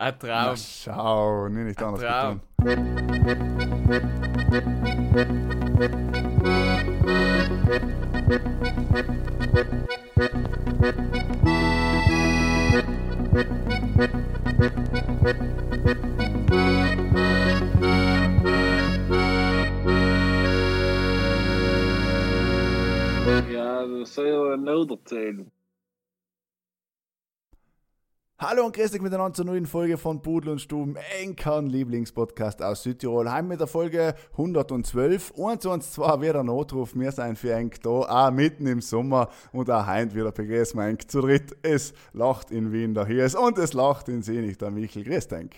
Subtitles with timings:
[0.00, 0.30] Ein Traum.
[0.30, 2.40] Na, schau, nie nicht Ein anders Traum.
[2.56, 3.90] getan.
[23.52, 25.50] Ja, das soll ja nicht erzählen.
[28.42, 32.84] Hallo und grüß dich miteinander zur neuen Folge von Pudel und Stuben, Enkern Lieblingspodcast aus
[32.84, 33.30] Südtirol.
[33.30, 35.32] Heim mit der Folge 112.
[35.32, 36.94] 112 wieder Notruf.
[36.94, 40.86] Wir sind für Enk da, auch mitten im Sommer und auch heim wieder begrüßen wir
[40.86, 41.54] Enk zu dritt.
[41.60, 45.04] Es lacht in Wien der Hies und es lacht in Sinich der Michel.
[45.04, 45.52] Grüß Enk.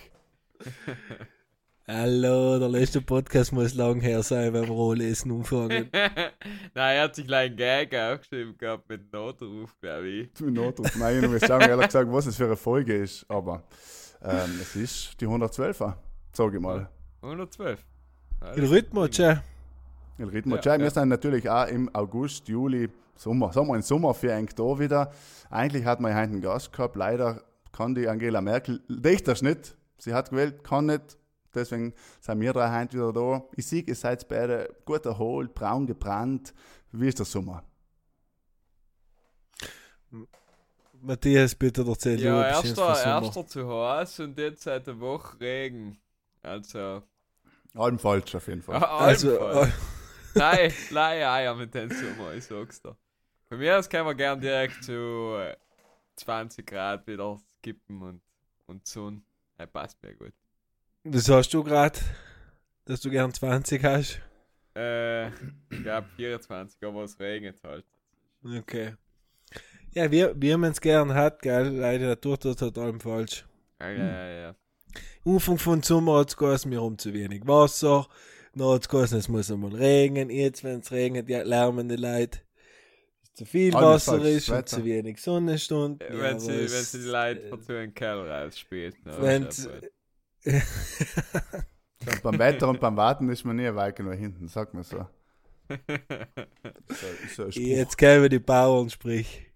[1.85, 5.89] Hallo, der letzte Podcast muss lang her sein, wenn wir Rohlesen umfangen.
[5.91, 6.31] Nein,
[6.73, 10.39] er hat sich gleich einen Gag aufgeschrieben gehabt mit Notruf, glaube ich.
[10.39, 10.95] Mit Notruf.
[10.95, 13.63] Nein, ich muss sagen, ehrlich gesagt, was es für eine Folge ist, aber
[14.23, 15.95] ähm, es ist die 112er,
[16.31, 16.89] sage ich mal.
[17.21, 17.85] 112.
[18.55, 19.43] In Rhythmus, ja.
[20.17, 20.55] El Ritmo.
[20.55, 20.89] Ja, Ja, wir ja.
[20.89, 25.11] sind natürlich auch im August, Juli, Sommer, wir im Sommer für Enk da wieder.
[25.49, 29.75] Eigentlich hat man heute einen Gast gehabt, leider kann die Angela Merkel, dicht das nicht,
[29.97, 31.17] sie hat gewählt, kann nicht,
[31.53, 33.43] deswegen sind wir drei heute wieder da.
[33.55, 36.53] Ich sehe, ihr seid beide gut erholt, braun gebrannt.
[36.91, 37.63] Wie ist der Sommer?
[41.01, 45.99] Matthias, bitte erzähl Ja, erster, erster zu heiß und jetzt seit der Woche Regen.
[46.41, 47.03] Also,
[47.73, 48.83] Allem falsch auf jeden Fall.
[48.83, 49.71] Also, also, äh,
[50.35, 52.95] nein, nein, Eier mit dem Sommer, ich sag's dir.
[53.49, 55.57] Von mir aus können wir gern direkt zu äh,
[56.15, 58.21] 20 Grad wieder skippen und,
[58.67, 59.23] und Sonne.
[59.57, 60.33] Das passt mir gut.
[61.03, 61.99] Das hast du gerade,
[62.85, 64.21] dass du gern 20 hast.
[64.75, 67.85] Äh, ich glaube 24, aber es regnet halt.
[68.43, 68.95] Okay.
[69.91, 73.45] Ja, wie, wie man es gern hat, gell, leider der tut das halt allem falsch.
[73.79, 74.55] Ja, ja, ja, ja.
[75.25, 78.07] Anfang von Sommer hat es geheißen, wir haben zu wenig Wasser.
[78.55, 80.29] Dann hat es geheißen, es muss einmal regnen.
[80.29, 82.39] Jetzt, wenn es regnet, ja, lärmen die Leute.
[83.33, 86.07] Zu viel Alles Wasser ist und zu wenig Sonnenstunden.
[86.07, 88.95] Ja, wenn, aber sie, wenn sie die Leute äh, dazu in den Keller rausspielt.
[89.03, 89.49] Wenn
[90.45, 90.61] ja
[92.21, 95.07] beim Wetter und beim Warten ist man nie weit genug hinten, sag mal so.
[97.35, 97.59] so, ist so.
[97.59, 99.47] Jetzt kämen die Bauern, sprich.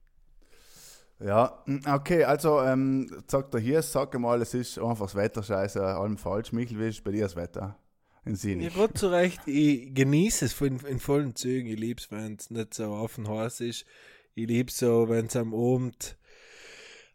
[1.20, 5.84] Ja, okay, also ähm, sagt er hier, sag mal, es ist einfach das Wetter scheiße,
[5.84, 6.52] allem falsch.
[6.52, 7.78] Michel, wie ist bei dir das Wetter?
[8.24, 8.74] In Ja, Sinich.
[8.76, 11.68] Gott zu Recht, ich genieße es in, in vollen Zügen.
[11.70, 13.86] Ich liebe es, wenn es nicht so offen heiß ist.
[14.36, 16.18] Ich liebe es so, wenn es am Abend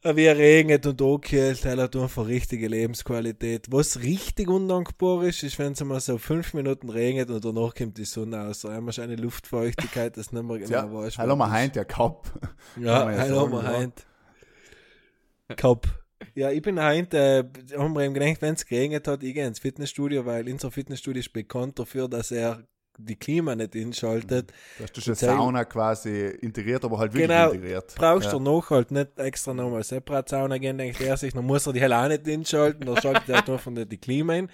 [0.05, 3.67] wie regnet und angekühlt, das hat einfach richtige Lebensqualität.
[3.71, 7.99] Was richtig undankbar ist, ist, wenn es mal so fünf Minuten regnet und danach kommt
[7.99, 8.63] die Sonne aus.
[8.63, 11.19] Da haben wir schon eine Luftfeuchtigkeit, das nicht mehr genau Ja, weiß.
[11.19, 12.27] hallo, mal heint ja Cup.
[12.77, 13.63] Ja, man hallo, ja.
[13.63, 14.05] heint.
[15.57, 15.87] Cup.
[16.35, 17.45] Ja, ich bin heint, äh,
[17.77, 21.21] haben wir ihm gedacht, wenn es geregnet hat, ich gehe ins Fitnessstudio, weil unser Fitnessstudio
[21.21, 22.65] ist bekannt dafür, dass er
[22.99, 24.53] die Klima nicht inschaltet.
[24.79, 27.95] Da hast du schon Sauna quasi integriert, aber halt wirklich Genau, integriert.
[27.97, 28.33] Brauchst ja.
[28.33, 31.73] du noch halt nicht extra nochmal separat Sauna gehen, denkt er sich, dann muss er
[31.73, 34.51] die hell auch nicht inschalten, dann schaltet er einfach nicht die Klima ein.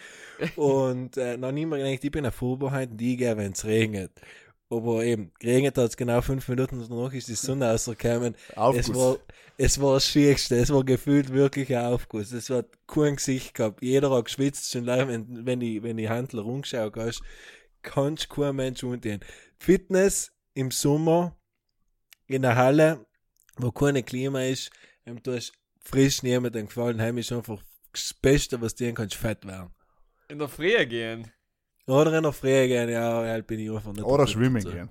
[0.56, 4.12] Und äh, dann immer gedacht, ich bin ein Vorbeheit und ich gehe, wenn es regnet.
[4.70, 8.34] Aber eben, geregnet hat es genau fünf Minuten und danach ist die Sonne rausgekommen.
[8.54, 8.88] Aufguss.
[8.88, 9.16] Es war,
[9.56, 12.32] es war das Schickste, es war gefühlt wirklich ein Aufguss.
[12.32, 13.82] Es hat kein Gesicht gehabt.
[13.82, 17.22] Jeder hat geschwitzt, schon lange, wenn, wenn ich, wenn ich Handler rumgeschaut hast,
[17.82, 19.20] kannst kein Mensch unten.
[19.58, 21.36] Fitness im Sommer
[22.26, 23.06] in der Halle,
[23.56, 24.70] wo keine Klima ist,
[25.06, 27.62] ähm, du hast frisch niemandem gefallen, heim ist einfach
[27.92, 29.70] das Beste, was dir kannst, fett werden.
[30.28, 31.30] In der Früh gehen.
[31.86, 34.04] Oder in der Früh gehen, ja, halt bin ich einfach nicht.
[34.04, 34.76] Oder schwimmen dazu.
[34.76, 34.90] gehen.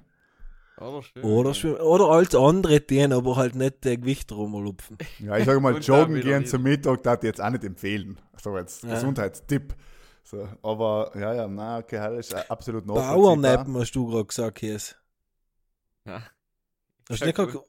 [0.79, 1.23] Oder schön.
[1.23, 1.77] Oder schwimmen.
[1.77, 4.97] Oder als andere gehen, aber halt nicht der Gewicht rumlupfen.
[5.19, 8.19] Ja, ich sage mal, joggen gehen zum Mittag, das ich jetzt auch nicht empfehlen.
[8.41, 8.93] So jetzt Ja.
[8.95, 9.75] Gesundheitstipp.
[10.29, 14.57] So, aber ja, ja, na, okay, das ist äh, absolut Bauernappen hast du gerade gesagt,
[14.57, 14.93] Kies.
[16.03, 16.21] Ja.
[17.09, 17.65] Hast du nicht Sag gesagt?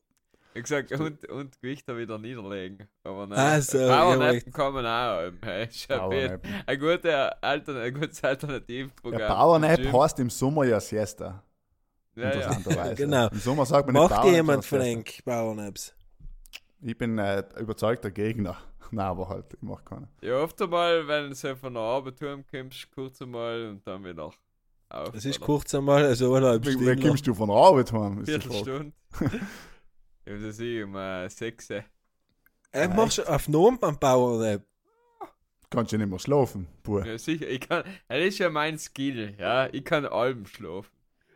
[0.55, 2.89] Ich gesagt, und, und Gewichter wieder niederlegen.
[3.05, 3.39] Aber nein.
[3.39, 5.21] Ah, so, Bauernappen kommen auch.
[5.21, 5.69] ähm, Hey,
[6.67, 9.21] ein guter Altern ein gutes Alternativprogramm.
[9.21, 9.93] Ja, Bauernapp Gym.
[9.93, 11.45] heißt im Sommer ja Siesta.
[12.17, 12.31] Ja, ja.
[12.33, 12.95] Interessanterweise.
[12.97, 13.29] Genau.
[13.29, 15.95] Im Sommer sagt man nicht Macht jemand den Bauernapps?
[16.81, 18.57] Ich bin äh, überzeugter Gegner.
[18.93, 20.09] Nein, aber halt, ich mach keine.
[20.23, 24.39] Ja, oft einmal, wenn du von der Arbeit heimkommst, kurz einmal und dann wieder auf.
[24.89, 25.47] Das ist oder?
[25.47, 27.01] kurz einmal, also eineinhalb Stunden.
[27.01, 28.25] kommst du von der Arbeit heim?
[28.25, 28.93] Viertelstunde.
[30.27, 31.71] ja, das ist um äh, 6.
[31.71, 34.63] Äh, machst du auf Norm beim Bauernapp?
[35.71, 37.01] Kannst du nicht mehr schlafen, Buh.
[37.01, 40.91] Ja, sicher, ich kann, das ist ja mein Skill, ja, ich kann allem schlafen.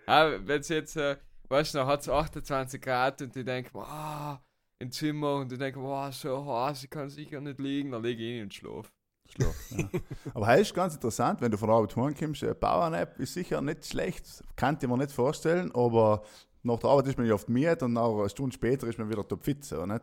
[0.09, 1.17] Ja, wenn es jetzt, äh,
[1.49, 4.39] weißt du, noch hat es 28 Grad und ich denke, wow,
[4.83, 8.23] im Zimmer und ich denke, wow, so heiß, ich kann sicher nicht liegen, dann lege
[8.23, 8.91] ich hin und schlafe.
[9.29, 9.89] Schlaf, ja.
[10.35, 12.43] Aber das ist ganz interessant, wenn du von der Arbeit heimkommst.
[12.43, 14.27] Eine Power-Nap ist sicher nicht schlecht,
[14.57, 16.23] kann ich mir nicht vorstellen, aber
[16.65, 19.09] nach der Arbeit ist man ja oft müde und nach einer Stunde später ist man
[19.09, 20.03] wieder topfit, so nicht?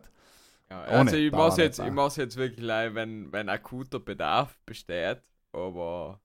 [0.70, 4.00] Ja, Ohne also ich mach's Power jetzt, ich mach's jetzt wirklich leid, wenn, wenn akuter
[4.00, 5.22] Bedarf besteht,
[5.52, 6.22] aber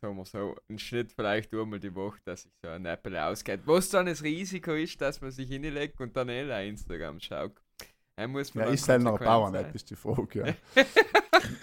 [0.00, 3.60] sagen wir so, ein Schnitt vielleicht einmal die Woche, dass sich so ein Apple ausgeht.
[3.64, 7.56] Was dann das Risiko ist, dass man sich hinlegt und dann eh Instagram schaut.
[8.16, 9.74] Dann muss man Ja, dann ist halt noch Power-Nap, sein.
[9.74, 10.84] ist die Frage, ja.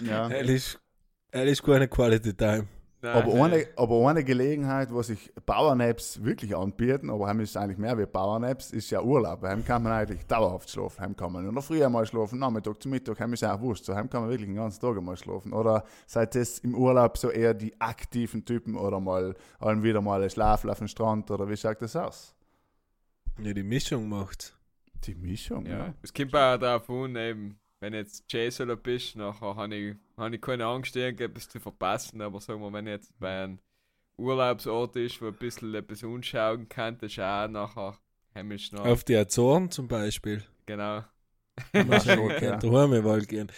[0.00, 0.28] ja.
[0.30, 0.78] Er ist,
[1.30, 2.66] er ist keine Quality Time.
[3.02, 3.52] Nein, Aber nein.
[3.52, 8.06] eine, aber eine Gelegenheit, wo sich Powernaps wirklich anbieten, aber heim ist eigentlich mehr wie
[8.06, 9.42] Powernaps, ist ja Urlaub.
[9.42, 11.00] Heim kann man eigentlich dauerhaft schlafen.
[11.02, 13.84] Heim kann man nur noch früher mal schlafen, Nachmittag zu Mittag, heim ist auch wurscht.
[13.84, 15.52] So, heim kann man wirklich den ganzen Tag mal schlafen.
[15.52, 20.22] Oder seid es im Urlaub so eher die aktiven Typen oder mal allen wieder mal
[20.22, 22.34] ein Schlafl auf dem Strand oder wie schaut das aus?
[23.38, 24.56] Ja, die Mischung macht.
[25.04, 25.94] Die Mischung, Ja, ja.
[26.02, 30.40] es kommt auch darauf an, eben, wenn jetzt J-Solo bist, nachher habe ich, hab ich
[30.40, 33.58] keine Angst, irgendetwas zu verpassen, aber sagen wir, wenn jetzt bei einem
[34.16, 37.98] Urlaubsort ist, wo ein bisschen etwas anschauen kann, das ist auch nachher
[38.34, 38.86] heimisch noch.
[38.86, 40.42] Auf die Azoren zum Beispiel.
[40.64, 41.04] Genau.
[41.72, 42.56] Man schon, ja.
[42.56, 43.50] daheim mal gehen.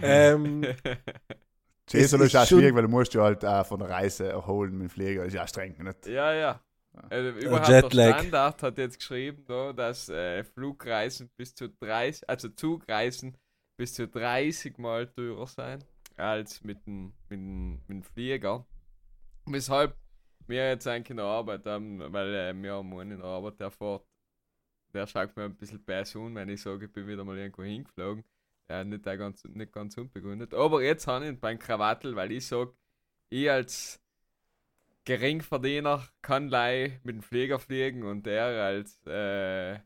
[0.00, 0.62] Ähm,
[1.90, 4.82] Jason ist auch schwierig, weil du musst ja halt auch von der Reise erholen mit
[4.82, 5.24] dem Flieger.
[5.24, 6.06] Das ist ja streng, nicht?
[6.06, 6.60] ja, ja.
[7.08, 7.92] Also, überhaupt Jetlag.
[7.92, 13.36] der Standard hat jetzt geschrieben, da, dass äh, Flugreisen bis zu 30, also Zugreisen
[13.80, 15.82] bis zu 30 Mal teurer sein
[16.18, 18.66] als mit dem, mit dem, mit dem Flieger.
[19.46, 19.96] Weshalb
[20.46, 23.58] wir jetzt eigentlich in der Arbeit haben, weil äh, wir haben einen in der Arbeit,
[23.58, 24.04] der fährt,
[24.92, 27.62] der schaut mir ein bisschen besser an, wenn ich sage, ich bin wieder mal irgendwo
[27.62, 28.22] hingeflogen.
[28.68, 30.52] Ja, nicht, ganz, nicht ganz unbegründet.
[30.52, 32.74] Aber jetzt habe ich beim Krawattel, weil ich sage,
[33.30, 33.98] ich als
[35.06, 39.78] Geringverdiener kann lei mit dem Flieger fliegen und er als äh,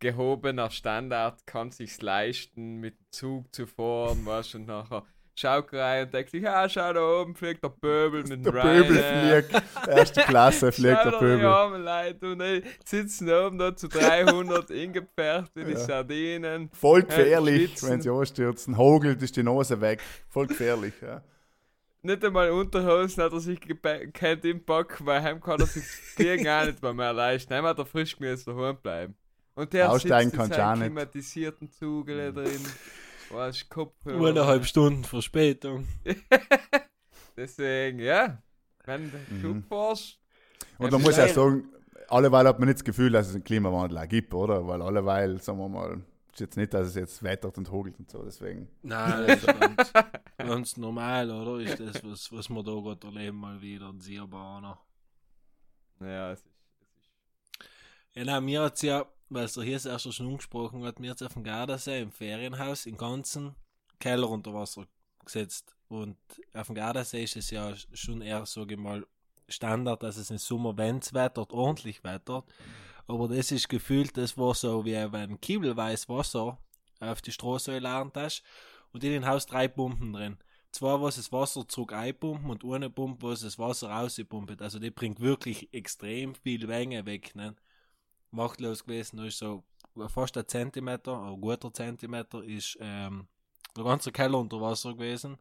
[0.00, 5.04] gehobener Standard kann sich's leisten, mit dem Zug zu fahren, was und nachher
[5.36, 8.52] schaut rein und denkt sich, ja, schau da oben fliegt der Pöbel mit dem Der
[8.52, 9.42] Pöbel Ryanair.
[9.44, 13.74] fliegt, erste Klasse fliegt Schau der dir die armen Leute und die sitzen oben da
[13.74, 15.78] zu 300 ingepfercht in die Ja.
[15.78, 16.70] Sardinen.
[16.72, 18.76] Voll Ja, gefährlich, wenn sie anstürzen.
[18.76, 20.02] Hogelt ist die Nose weg.
[20.28, 21.22] Voll gefährlich, ja.
[22.02, 23.60] Nicht einmal Unterhosen hat er sich
[24.12, 27.54] kennt im Bock, weil heim kann er sich Fliegen auch nicht mehr, mehr leisten.
[27.54, 29.14] Heim hat er frisch gemüse daheim bleiben.
[29.60, 32.60] Und der Aussteigen sitzt in kannst du seinem klimatisierten Zugele drin.
[33.30, 34.28] Was Kopfhörer.
[34.28, 35.86] eineinhalb Stunden Verspätung.
[37.36, 38.42] Deswegen, ja.
[38.84, 39.40] Wenn du Mhm.
[39.42, 40.18] Zug fährst,
[40.78, 41.68] Und man muss ja sagen,
[42.08, 44.66] alleweil hat man nicht das Gefühl, dass es einen Klimawandel auch gibt, oder?
[44.66, 46.02] Weil alleweil, sagen wir mal,
[46.32, 48.68] ist jetzt nicht, dass es jetzt wettert und hogelt und so, deswegen.
[48.82, 49.92] Nein, das ist ganz,
[50.38, 51.62] ganz normal, oder?
[51.62, 54.80] Ist das, was, was wir da gerade erleben, mal wieder ein Sierbahner.
[56.00, 60.12] ja, es ist, es ist Ja, nein, mir hat's ja, weil es der hier erst
[60.14, 63.54] schon angesprochen hat, mir hat's auf dem Gardasee im Ferienhaus im ganzen
[63.98, 64.86] Keller unter Wasser
[65.24, 65.74] gesetzt.
[65.88, 66.16] Und
[66.52, 69.06] auf dem Gardasee ist es ja schon eher, sage ich mal,
[69.48, 72.44] Standard, dass es im Sommer, wenn es wettert, ordentlich wettert.
[73.06, 76.58] Aber das ist gefühlt, das war so, wie wenn kiebelweiß Wasser
[77.00, 78.42] auf die gelernt hast
[78.92, 80.38] und in den Haus drei Pumpen drin.
[80.72, 84.62] Zwei, was das Wasser zurück einpumpen und eine Pumpe, was das Wasser rauspumpt.
[84.62, 87.34] Also die bringt wirklich extrem viel Menge weg.
[87.34, 87.56] Ne?
[88.30, 89.64] Machtlos gewesen, da ist so
[90.08, 93.26] fast ein Zentimeter, ein guter Zentimeter, ist ähm,
[93.76, 95.38] der ganze Keller unter Wasser gewesen.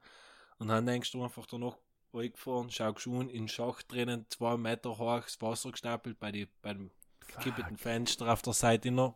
[0.58, 1.78] Und dann denkst du einfach danach
[2.12, 6.48] weggefahren, schaust schon in den Schacht drinnen, zwei Meter hoch, das Wasser gestapelt bei, die,
[6.62, 6.92] bei dem
[7.28, 9.16] gekippten Fenster auf der Seite inner,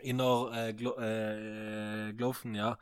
[0.00, 2.78] inner äh, glo äh, gelaufen, ja.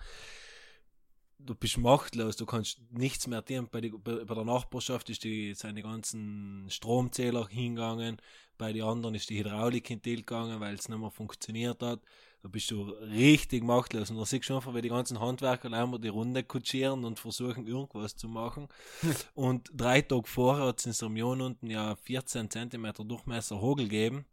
[1.46, 3.68] Du bist machtlos, du kannst nichts mehr tun.
[3.70, 8.16] Bei, die, bei, bei der Nachbarschaft ist die, die ganzen Stromzähler hingegangen,
[8.56, 12.00] bei den anderen ist die Hydraulik in Tilt gegangen, weil es nicht mehr funktioniert hat.
[12.42, 14.10] Da bist du richtig machtlos.
[14.10, 17.66] Und da siehst du einfach, wie die ganzen Handwerker einmal die Runde kutschieren und versuchen,
[17.66, 18.68] irgendwas zu machen.
[19.34, 24.26] und drei Tage vorher hat es in Samion unten ja 14 cm Durchmesser Hogel gegeben.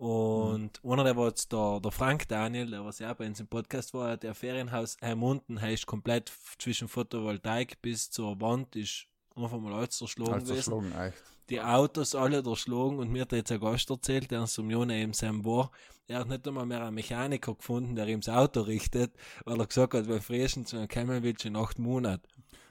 [0.00, 3.38] Und einer, der war jetzt der, der Frank Daniel, der was ja auch bei uns
[3.38, 9.04] im Podcast war, der Ferienhaus heim unten heißt komplett zwischen Photovoltaik bis zur Wand ist
[9.36, 11.22] einfach mal alles zerschlagen Als gewesen zerschlagen, echt.
[11.50, 15.12] die Autos alle durchschlagen und mir hat jetzt ein Gast erzählt, der in Sumjone eben
[15.12, 15.70] sein war,
[16.08, 19.12] er hat nicht einmal mehr einen Mechaniker gefunden, der ihm das Auto richtet,
[19.44, 22.26] weil er gesagt hat, wenn frühestens wenn kommen willst in acht Monaten.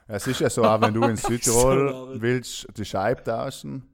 [0.08, 2.20] Es ist ja so, auch wenn du in So Südtirol laut.
[2.20, 3.88] willst, die Scheibe tauschen,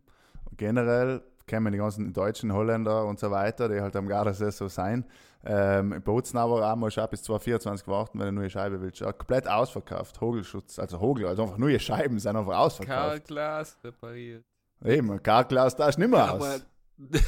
[0.56, 5.04] generell kennen die ganzen Deutschen, Holländer und so weiter, die halt am Gardasee so sein.
[5.44, 8.80] Ähm, in Bozen aber auch du auch bis 2024 warten, wenn du eine neue Scheibe
[8.80, 9.00] willst.
[9.00, 12.98] Ja, komplett ausverkauft, Hogelschutz, also Hogel, also einfach neue Scheiben sind einfach ausverkauft.
[13.28, 14.44] Karlglas repariert.
[14.84, 16.66] Eben, Karglas da ist nicht mehr Aber aus.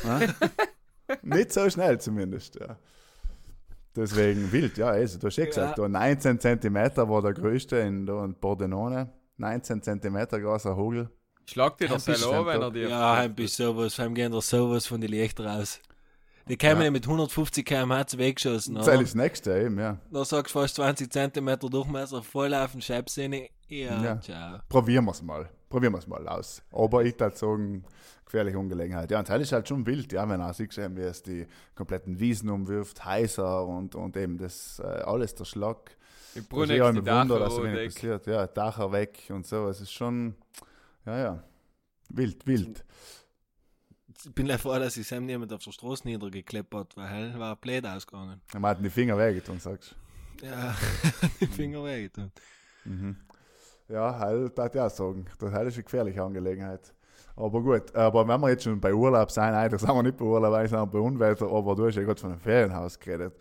[0.05, 0.21] Ja?
[1.23, 2.77] nicht so schnell zumindest, ja.
[3.95, 5.47] Deswegen wild, ja, also, du hast eh Ja.
[5.47, 6.75] gesagt, da 19 cm
[7.09, 9.13] war der größte in, in Pordenone.
[9.39, 11.09] 19 cm großer Hogel.
[11.49, 12.89] Schlag dir das du wenn er dir.
[12.89, 15.81] Ja, heim bist sowas, heim gehen da sowas von den Lichter raus.
[16.49, 16.85] Die kämen Ja.
[16.87, 16.91] ja.
[16.91, 18.75] mit 150 km/h weggeschossen.
[18.75, 19.99] Das ist das nächste eben, ja.
[20.11, 23.49] Da sagst du fast 20 cm Durchmesser, voll auf den Scheibsinne.
[23.69, 24.21] Ja, Ja.
[24.21, 24.59] ciao.
[24.69, 25.49] Probieren wir es mal.
[25.69, 26.63] Probieren wir es mal aus.
[26.73, 27.85] Aber ich würde sagen,
[28.25, 29.11] gefährliche Ungelegenheit.
[29.11, 32.19] Ja, und das ist halt schon wild, ja, wenn er siehst, wie es die kompletten
[32.19, 35.97] Wiesen umwirft, heißer und, und eben das äh, alles der Schlag.
[36.35, 37.93] Im Das ist Brunnen ja die ein Wunder, Dacher dass so wenig weg.
[37.95, 38.27] passiert.
[38.27, 39.69] Ja, Dacher weg und so.
[39.69, 40.35] Es ist schon,
[41.07, 41.45] ja, ja,
[42.11, 42.85] wild, wild.
[44.25, 47.55] Ich bin leider froh, dass sich Sam niemand auf der Straße niedergekleppert, weil hell war
[47.57, 48.41] blöd ausgegangen.
[48.53, 49.95] Er hat die Finger wehgetan, sagst
[50.43, 50.75] Ja,
[51.41, 52.33] die Finger wehgetan.
[52.85, 52.91] du.
[52.91, 53.17] Mhm.
[53.89, 55.27] Ja, halt, das ich auch sagen.
[55.39, 56.93] Das ist eine gefährliche Angelegenheit.
[57.37, 60.25] Aber gut, aber wenn wir jetzt schon bei Urlaub sein, eigentlich sind wir nicht bei
[60.25, 63.35] Urlaub, sind wir bei Unwetter, aber du hast ja gerade von einem Ferienhaus geredet.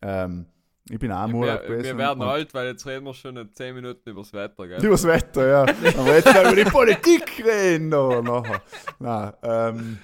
[0.00, 0.46] Ähm,
[0.90, 1.84] ich bin auch im Urlaub Wir, gewesen.
[1.84, 4.80] wir werden alt, weil jetzt reden wir schon in 10 Minuten über das Wetter, gell?
[4.80, 5.60] Über das Wetter, ja.
[5.98, 7.90] Aber jetzt werden wir die Politik reden.
[7.90, 8.62] Da, nachher.
[8.98, 9.98] Nein, ähm,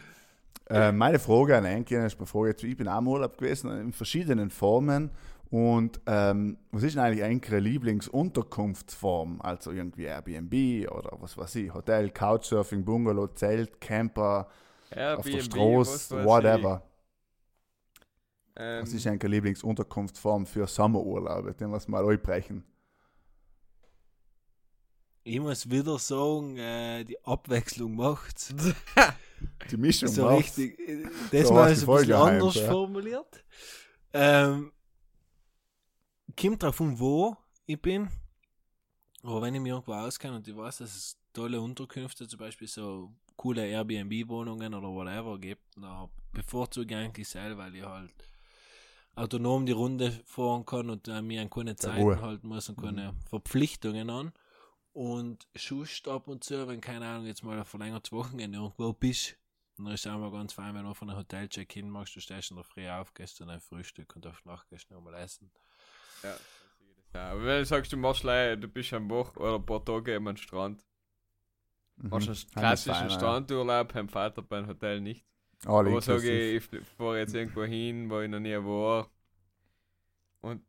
[0.71, 3.93] äh, meine Frage an Enki ist bevor jetzt, ich bin auch im Urlaub gewesen, in
[3.93, 5.11] verschiedenen Formen.
[5.51, 9.41] Und ähm, was ist denn eigentlich eure Lieblingsunterkunftsform?
[9.41, 14.47] Also irgendwie Airbnb oder was weiß ich, Hotel, Couchsurfing, Bungalow, Zelt, Camper,
[14.91, 16.83] auf der Airbnb, Straße, whatever.
[18.59, 22.65] Ähm, Was ist eure Lieblingsunterkunftsform für Sommerurlaube, den wir es mal einbrechen?
[25.25, 28.55] Ich muss wieder sagen, äh, die Abwechslung macht's.
[29.71, 30.59] Die Mischung so macht's.
[30.59, 30.79] richtig.
[30.89, 32.71] äh, Das So mal ist ein bisschen anders ja.
[32.71, 33.45] formuliert.
[34.13, 34.73] Ähm,
[36.41, 37.37] kommt drauf an, wo
[37.67, 38.09] ich bin.
[39.23, 42.67] Aber wenn ich mich irgendwo auskenne und ich weiß, dass es tolle Unterkünfte, zum Beispiel
[42.67, 48.13] so coole Airbnb-Wohnungen oder whatever gibt, dann bevorzuge ich eigentlich selber, weil ich halt
[49.19, 52.21] autonom die Runde fahren kann und äh, mir an keine Zeiten Ruhe.
[52.21, 54.33] halten muss und keine Verpflichtungen an.
[54.93, 59.37] Und schust ab und zu, wenn keine Ahnung, jetzt mal ein verlängertes Wochenende irgendwo bist,
[59.77, 62.51] dann ist es auch mal ganz fein, wenn du von einem Hotel-Check-in machst, du stehst
[62.51, 65.51] in der Früh auf, gehst dann ein Frühstück und auf Nacht gehst du nochmal essen.
[66.25, 66.37] Ja,
[67.15, 69.85] ja, aber wenn du sagst, du machst leider, du bist am Woche oder ein paar
[69.85, 70.85] Tage am Strand,
[71.97, 72.11] Mhm.
[72.11, 73.11] machst einen klassischen.
[73.11, 75.25] Strandurlaub, beim Vater beim Hotel nicht.
[75.67, 79.11] All Aber sage ich, ich fahre jetzt irgendwo hin, wo ich noch nie war.
[80.41, 80.63] Und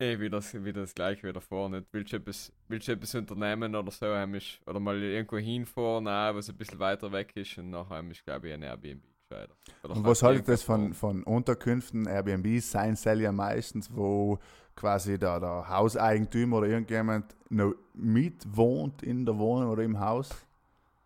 [0.00, 1.84] eh wieder, das- wieder das gleiche wieder vorne.
[1.92, 6.34] Willst du etwas, willst du etwas unternehmen oder so, heimisch, oder mal irgendwo hinfahren, auch,
[6.34, 9.54] was ein bisschen weiter weg ist und nachher ist, glaube ich, ein Airbnb gescheiter.
[9.84, 14.38] Oder Und was haltet das von, von Unterkünften, Airbnb, sein soll ja meistens, wo
[14.76, 20.30] quasi der, der Hauseigentümer oder irgendjemand noch mit wohnt in der Wohnung oder im Haus?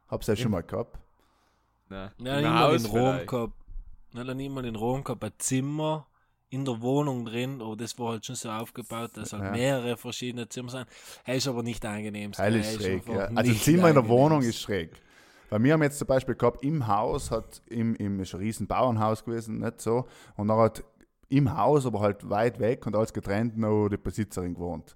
[0.09, 0.99] Hab's ja schon mal gehabt.
[1.93, 3.29] Nein, Ja, im Haus in Rom vielleicht.
[3.29, 3.53] gehabt.
[4.15, 6.07] Ja, dann in Rom gehabt, ein Zimmer
[6.51, 9.51] in der Wohnung drin, aber das war halt schon so aufgebaut, dass halt Ja.
[9.53, 10.87] mehrere verschiedene Zimmer sind.
[11.25, 12.33] Er ist aber nicht angenehm.
[12.37, 13.27] Er ist schräg, ja.
[13.35, 14.07] Also Zimmer in der.
[14.09, 14.91] Wohnung ist schräg.
[15.49, 18.67] Weil wir haben jetzt zum Beispiel gehabt, im Haus hat, im, im ist ein riesen
[18.67, 20.07] Bauernhaus gewesen, nicht so.
[20.37, 20.83] Und dann hat
[21.29, 24.95] im Haus, aber halt weit weg und alles getrennt, noch die Besitzerin gewohnt.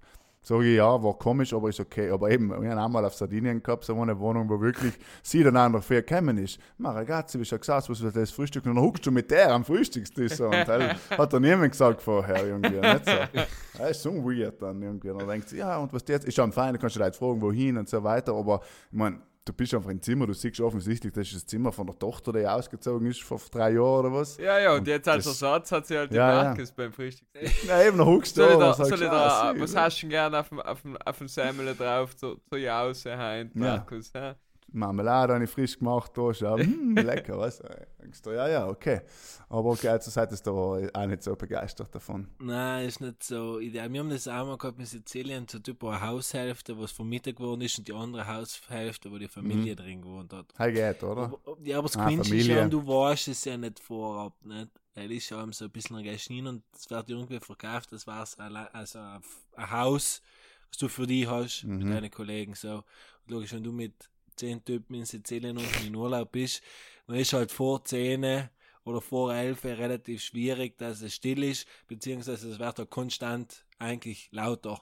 [0.49, 2.09] Sag ich, ja, war komisch, aber ist okay.
[2.09, 5.57] Aber eben, wir haben einmal auf Sardinien gehabt, so eine Wohnung, wo wirklich sie dann
[5.57, 6.61] einfach früher gekommen ist.
[6.79, 8.65] Ma ragazzi, wie schon gesagt, was ist das Frühstück?
[8.65, 10.39] Und dann huckst du mit der am Frühstückstisch.
[10.39, 12.79] Und halt, hat dann niemand gesagt vorher irgendwie.
[12.79, 13.41] Nicht so.
[13.77, 15.11] Das ist so weird dann irgendwie.
[15.11, 16.29] Und dann denkt sie, ja, und was jetzt?
[16.29, 18.33] Ist schon fein, du kannst du Leute fragen, wohin und so weiter.
[18.33, 18.61] Aber
[18.93, 21.87] ich meine, du bist einfach im Zimmer, du siehst offensichtlich, das ist das Zimmer von
[21.87, 24.37] der Tochter, die ausgezogen ist vor drei Jahren oder was.
[24.37, 26.45] Ja, ja, und, Und jetzt als Ersatz hat sie halt die Ja, ja.
[26.51, 27.29] Markus beim Frühstück.
[27.67, 29.97] Ja, eben, dann huckst du Soll ich da da, soll ah, da, sie, was hast
[29.97, 33.51] du denn gerne auf dem, auf dem, auf dem Semmel drauf, so, so Jause heim,
[33.55, 33.61] Ja.
[33.61, 34.35] Markus, hä?
[34.77, 37.69] Marmelade habe ich frisch gemacht, da schau, hm, lecker, weißt du.
[38.03, 39.01] Denkst du, ja, ja, okay.
[39.49, 42.29] Aber okay, zur Seite ist da auch nicht so begeistert davon.
[42.39, 43.91] Nein, ist nicht so ideal.
[43.91, 47.63] Wir haben das auch mal gehabt in Sizilien, so typ eine Haushälfte, was vermietet geworden
[47.63, 49.77] ist und die andere Haushälfte, wo die Familie Mhm.
[49.77, 50.47] drin gewohnt hat.
[50.59, 51.23] Hey, geht, oder?
[51.23, 54.69] Aber, ja, aber das Ah, ist ja, und du weißt es ja nicht vorab, nicht?
[54.95, 58.27] Weil ist ja so ein bisschen Regine und es wird irgendwie verkauft, das war
[58.73, 60.23] also ein, Haus,
[60.69, 61.91] was du für dich hast, mit Mhm.
[61.91, 62.77] deinen Kollegen, so.
[62.77, 66.63] Und logisch, wenn du mit zehn Typen in Sizilien unten in Urlaub bist,
[67.07, 68.49] dann ist halt vor 10
[68.85, 74.29] oder vor 11 relativ schwierig, dass es still ist, beziehungsweise es wird halt konstant eigentlich
[74.33, 74.81] lauter.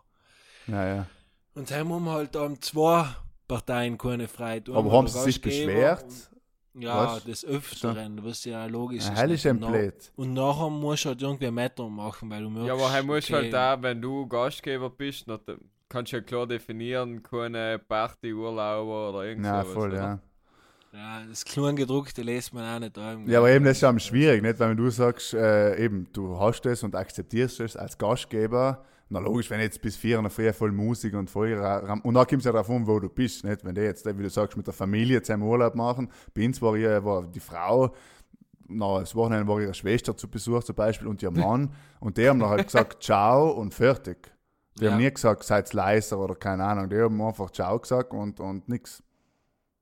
[0.66, 1.06] Ja, ja.
[1.54, 3.06] Und dann haben wir halt da zwei
[3.48, 4.68] Parteien keine Freiheit.
[4.68, 6.04] Aber haben sie sich beschwert?
[6.76, 7.24] Ja, Was?
[7.24, 9.46] des Öfteren, was ja logisch Ein ist.
[9.46, 10.12] Und nach- Blöd.
[10.16, 13.02] Und nachher musst du halt irgendwie ein Meter machen, weil du merkst, Ja, aber er
[13.04, 15.56] muss okay, halt da, wenn du Gastgeber bist, noch, de-
[15.94, 19.64] kannst du ja klar definieren, keine Partyurlauber oder irgendwas.
[19.64, 20.18] Ja, voll, ja.
[20.92, 23.28] Ja, das Kleingedruckte lässt man auch nicht ein.
[23.28, 24.58] Ja, aber eben, das ist schon schwierig, nicht?
[24.58, 29.20] Weil wenn du sagst, äh, eben, du hast das und akzeptierst es als Gastgeber, na
[29.20, 32.26] logisch, wenn jetzt bis vier in der Früh voll Musik und voll Ram- und dann
[32.26, 33.64] kommt es ja darauf an, wo du bist, nicht?
[33.64, 36.76] Wenn die jetzt, wie du sagst, mit der Familie zusammen Urlaub machen, bei uns war,
[36.76, 37.94] ihr, war die Frau,
[38.66, 41.70] na, das Wochenende war ihre Schwester zu Besuch zum Beispiel und ihr Mann
[42.00, 44.33] und die haben dann halt gesagt, ciao und fertig.
[44.78, 44.90] Die Ja.
[44.92, 48.68] haben nie gesagt, seid leiser oder keine Ahnung, die haben einfach ciao gesagt und, und
[48.68, 49.02] nix.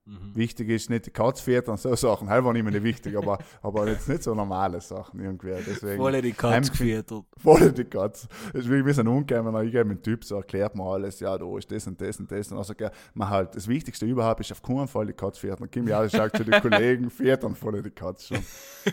[0.05, 0.35] Mhm.
[0.35, 2.29] Wichtig ist nicht die Katzväter und so Sachen.
[2.29, 5.55] Halt war nicht mehr wichtig, aber, aber jetzt nicht so normale Sachen irgendwie.
[5.65, 7.25] Deswegen, Voll die Katze Heim- gefüttert.
[7.41, 8.27] voll die Katz.
[8.53, 11.39] Es ist wie wir sind umgekommen, ich mit dem Typ, so erklärt mir alles, ja,
[11.39, 12.51] da ist das und das und das.
[12.51, 15.39] Und dann sagt er, man halt, das Wichtigste überhaupt ist auf keinen Fall die Katz
[15.39, 15.59] füttern.
[15.61, 18.39] Dann kommt ja, schaut zu den Kollegen, füttern voll die Katz schon.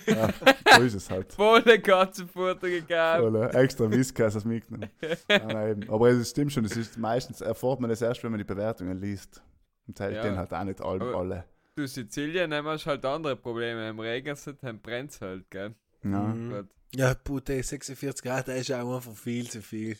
[0.06, 0.30] Ja,
[0.78, 1.34] so ist es halt.
[1.34, 3.20] Volle Katzenfutter gegeben.
[3.20, 4.90] Voll, äh, extra Whisky hast du mitgenommen.
[5.90, 8.96] Aber es stimmt schon, das ist meistens erfährt man das erst, wenn man die Bewertungen
[9.00, 9.42] liest.
[9.90, 10.22] Und halt Ja.
[10.24, 11.02] den halt auch nicht alle.
[11.02, 11.46] Aber- alle.
[11.76, 13.90] Du, Sizilien haben wir halt andere Probleme.
[13.90, 15.74] Im Regen sind, dann brennt es halt, gell?
[16.04, 16.20] Ja.
[16.24, 16.68] Mhm.
[16.94, 19.98] Ja, Putte, 46 Grad, das ist auch einfach viel zu viel.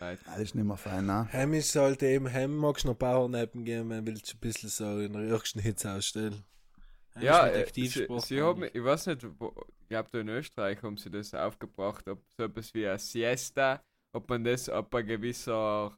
[0.00, 0.18] Nein.
[0.24, 1.28] Das ist nicht mehr fein, ne?
[1.32, 4.98] Heim ist halt eben, heim magst du noch Powernappen gehen, man will ein bisschen so
[5.00, 6.42] in der höchsten Hitze ausstellen.
[7.14, 9.52] Heim Ja, äh, sie, sie haben, ich weiß nicht, wo,
[9.82, 13.82] ich glaube, da in Österreich haben sie das aufgebracht, ob so etwas wie eine Siesta,
[14.12, 15.96] ob man das ab einer gewisser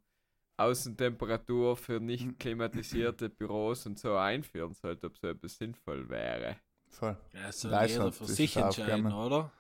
[0.57, 6.57] Außentemperatur für nicht klimatisierte Büros und so einführen sollte, ob so etwas sinnvoll wäre.
[6.91, 7.17] Voll.
[7.33, 9.53] Ja, so jeder für ist sich entscheiden, oder?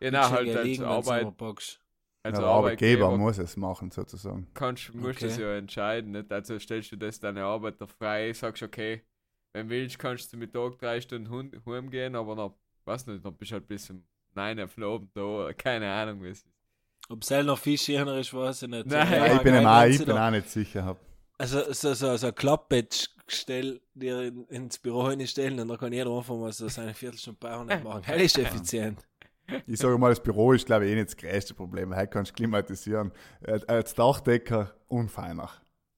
[0.00, 1.34] Genau, halt als, Arbeit,
[2.22, 4.46] als ja, der Arbeitgeber Arbeitgeber muss es machen, sozusagen.
[4.54, 5.36] kannst, musst du es Okay.
[5.36, 6.12] ja entscheiden.
[6.12, 6.32] Nicht?
[6.32, 9.02] Also stellst du das deine Arbeiter frei, sagst, okay,
[9.52, 11.30] wenn willst, kannst du mit Tag drei Stunden
[11.66, 14.04] heimgehen, aber noch, weiß nicht, dann bist du halt bis um
[14.34, 16.48] 9 auf den Abend da, oder keine Ahnung, wie es ist.
[17.08, 18.86] Ob es noch viel schöner ist, weiß ich nicht.
[18.86, 19.12] Nein.
[19.12, 20.96] Ja, Ja, ich bin, geil, ihm auch, ich bin auch nicht sicher.
[21.38, 26.10] Also so, so, so ein Klappbettgestell dir in, ins Büro hinstellen und dann kann jeder
[26.16, 28.02] einfach mal so seine Viertelstunde Powernapp machen.
[28.04, 29.06] Hell ist effizient.
[29.66, 31.94] Ich sage mal, das Büro ist, glaube ich, eh nicht das größte Problem.
[31.94, 33.12] Heute kannst du klimatisieren.
[33.42, 35.50] Äh, Als Dachdecker unfeiner,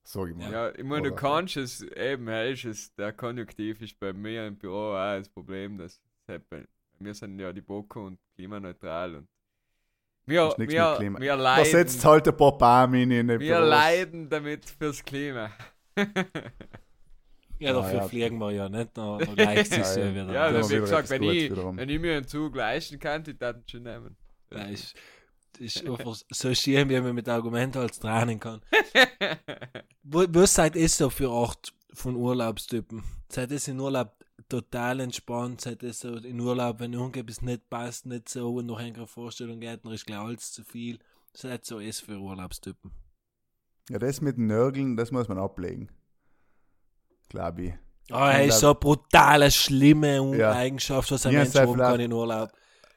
[0.03, 0.51] sage ich mal.
[0.51, 4.47] Ja, ich meine, du kannst es, eben, hell ist es, der Konjunktiv ist bei mir
[4.47, 6.67] im Büro auch das Problem, dass halt bei,
[6.99, 9.29] wir sind ja die Boko und klimaneutral und
[10.27, 11.21] wir, wir, mit Klima.
[11.21, 13.69] wir Da leiden, setzt halt ein paar Palmen in den wir Büros.
[13.69, 15.51] leiden damit fürs Klima.
[17.61, 18.09] Ja, dafür ja.
[18.09, 20.11] fliegen wir ja nicht, da, da gleicht sich Ja, ja, ja.
[20.13, 20.33] wieder.
[20.35, 23.39] Ja, da das wie gesagt, wenn ich, wenn ich mir einen Zug leisten kann, die
[23.39, 24.17] Daten schon nehmen.
[24.53, 24.95] Ja, ist,
[25.61, 28.61] ist einfach so schön, wie man mit Argumenten als trainen kann.
[30.03, 33.05] Wo- Was seid ihr so für Art von Urlaubstypen?
[33.29, 34.13] Seid ihr in Urlaub
[34.55, 35.61] total entspannt?
[35.61, 39.61] Seid ihr so in Urlaub, wenn irgendetwas nicht passt, nicht so und noch eine Vorstellung
[39.61, 40.99] geht, dann ist gleich alles zu viel?
[41.33, 42.93] Seid so ist für Urlaubstypen?
[43.91, 45.91] Ja, das mit Nörgeln, das muss man ablegen.
[47.29, 47.75] Glaube ich.
[48.13, 50.53] Oh, er ist so eine brutale, schlimme Ja.
[50.53, 52.51] Eigenschaft, was ein Mensch haben kann in Urlaub.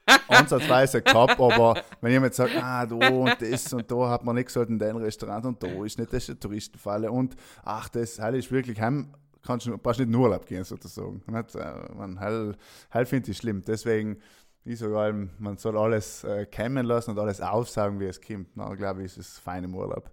[0.30, 4.46] Ansatzweise gehabt, aber wenn jemand sagt, ah, da und das und da hat man nicht
[4.46, 8.18] gesagt in deinem Restaurant und da ist nicht, das ist eine Touristenfalle und ach, das
[8.18, 9.14] ist wirklich heim,
[9.48, 11.24] kannst du kannst nicht in Urlaub gehen sozusagen.
[11.28, 11.56] Nicht?
[11.56, 12.56] Äh, Man, heil,
[12.94, 13.64] heil finde ich schlimm.
[13.66, 14.22] Deswegen,
[14.66, 18.56] ich sage allem, man soll alles äh, kämmen lassen und alles aufsaugen, wie es kommt.
[18.56, 20.12] Na, glaube ich, ist es fein im Urlaub.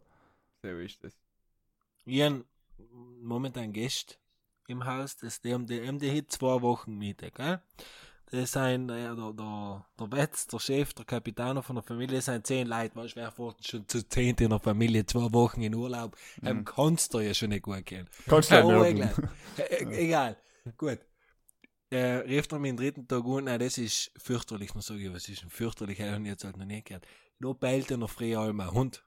[0.62, 1.12] So ist das.
[2.06, 2.44] Ich habe
[3.20, 4.14] momentan Gäste
[4.68, 7.60] im Haus, das, die haben die, haben die hier zwei Wochen Miete, gell?
[8.34, 12.44] Das sind äh, der, der, der Wetz, der Chef, der Kapitän von der Familie, sind
[12.44, 15.72] zehn Leute, weißt du, wer fährt schon zu zehn in der Familie, zwei Wochen in
[15.72, 16.64] Urlaub, mhm.
[16.64, 18.10] kannst du ja schon nicht gut gehen.
[18.26, 18.96] Kannst du ja nörgeln.
[18.96, 19.30] egal.
[19.56, 20.36] Äh, egal,
[20.76, 20.98] gut.
[21.90, 25.12] Äh, rief er mich den dritten Tag an, nein, das ist fürchterlich, dann sage ich,
[25.12, 27.06] was ist denn fürchterlich, ich habe jetzt halt noch nie gehört.
[27.38, 29.04] Da bellt er noch früh einmal ein Hund.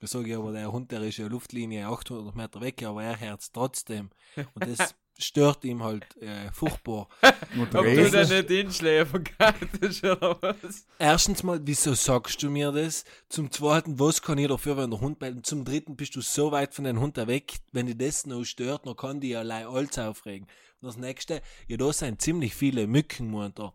[0.00, 3.20] Da sage ich aber, der Hund, der ist ja Luftlinie 800 Meter weg, aber er
[3.20, 4.08] hört es trotzdem.
[4.54, 7.08] Und das stört ihm halt äh, furchtbar.
[7.22, 10.86] Ob du da nicht hinschläfen kannst oder was?
[10.98, 13.04] Erstens mal, wieso sagst du mir das?
[13.28, 15.36] Zum zweiten, was kann ich dafür, wenn der Hund bellt?
[15.36, 18.44] Und zum dritten bist du so weit von deinem Hund weg, wenn dich das noch
[18.44, 20.46] stört, dann kann die allein alles aufregen.
[20.80, 23.72] Und das nächste, ja, da sind ziemlich viele Mücken munter.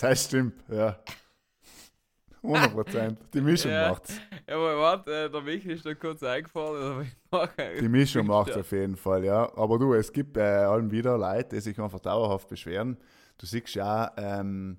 [0.00, 0.98] Das stimmt, ja.
[2.46, 3.18] 100 Prozent.
[3.34, 3.90] Die Mischung Ja.
[3.90, 4.18] macht's.
[4.48, 8.26] Ja, aber warte, äh, der Michi ist da kurz eingefallen, aber ich mache Die Mischung
[8.26, 9.50] macht auf jeden Fall, ja.
[9.56, 12.96] Aber du, es gibt bei allen wieder Leute, die sich einfach dauerhaft beschweren.
[13.38, 14.78] Du siehst ja, ähm,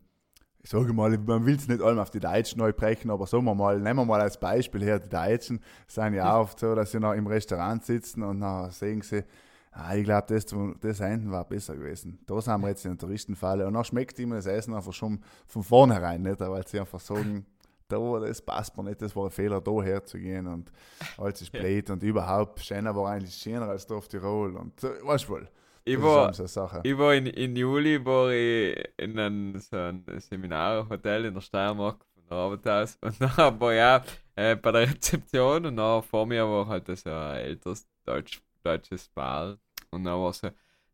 [0.63, 3.45] ich sage mal, man will es nicht allem auf die Deutschen neu brechen, aber sagen
[3.45, 6.91] wir mal, nehmen wir mal als Beispiel her, die Deutschen sind ja oft so, dass
[6.91, 9.23] sie noch im Restaurant sitzen und dann sehen sie,
[9.71, 10.45] ah, ich glaube, das,
[10.81, 12.19] das hinten war besser gewesen.
[12.25, 15.19] Da sind wir jetzt in der Touristenfalle und dann schmeckt ihnen das Essen einfach schon
[15.45, 17.45] von vornherein nicht, weil sie einfach sagen,
[17.87, 20.71] da, das passt mir nicht, das war ein Fehler, da herzugehen und
[21.17, 25.25] alles ist blöd und überhaupt, Schöner war eigentlich schöner als da auf Tirol und weißt
[25.25, 25.49] du wohl.
[25.83, 31.25] ich war, so ich war in, in Juli war ich in einem, so ein Seminarhotel
[31.25, 34.81] in der Steiermark von der Arbeit aus und dann war ich auch äh, bei der
[34.89, 39.57] Rezeption und dann vor mir war halt so ein älteres Deutsch, deutsches Paar
[39.91, 40.49] und dann war so,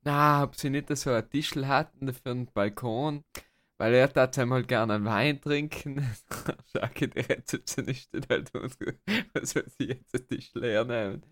[0.06, 3.23] na, ob sie nicht so ein Tischl hatten für einen Balkon,
[3.78, 6.06] weil er tat ihm halt gerne einen Wein trinken.
[6.74, 11.24] Schau, die Rezeptionistin halt was soll sie jetzt ein Tischl hernehmen?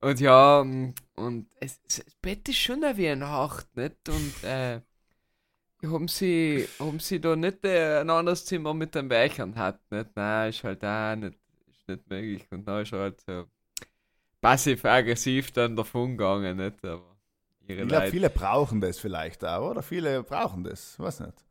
[0.00, 4.08] Und ja, mm, und es, es, das Bett ist schon wie eine Nacht, nicht?
[4.08, 4.80] Und äh,
[5.84, 10.10] haben sie, haben sie da nicht äh, ein anderes Zimmer mit den Weichern hat, nicht?
[10.16, 11.38] Nein, ist halt auch nicht,
[11.70, 12.46] ist nicht möglich.
[12.50, 13.46] Und dann ist er halt so
[14.40, 16.84] passiv-aggressiv dann davon gegangen, nicht?
[16.84, 17.18] Aber
[17.66, 19.82] Ich glaube, viele brauchen das vielleicht auch, oder?
[19.82, 21.44] Viele brauchen das, weiß nicht.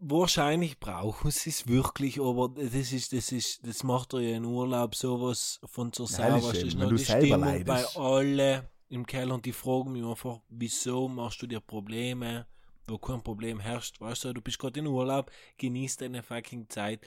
[0.00, 4.44] Wahrscheinlich brauchen sie es wirklich, aber das ist, das ist, das macht er ja in
[4.44, 6.40] Urlaub sowas von zur Sau.
[6.40, 7.96] Weißt ist noch die Stimmung bei leidest.
[7.96, 12.46] alle im Keller und die fragen mich einfach, wieso machst du dir Probleme,
[12.86, 17.04] wo kein Problem herrscht, weißt du, du bist gerade in Urlaub, genieß deine fucking Zeit.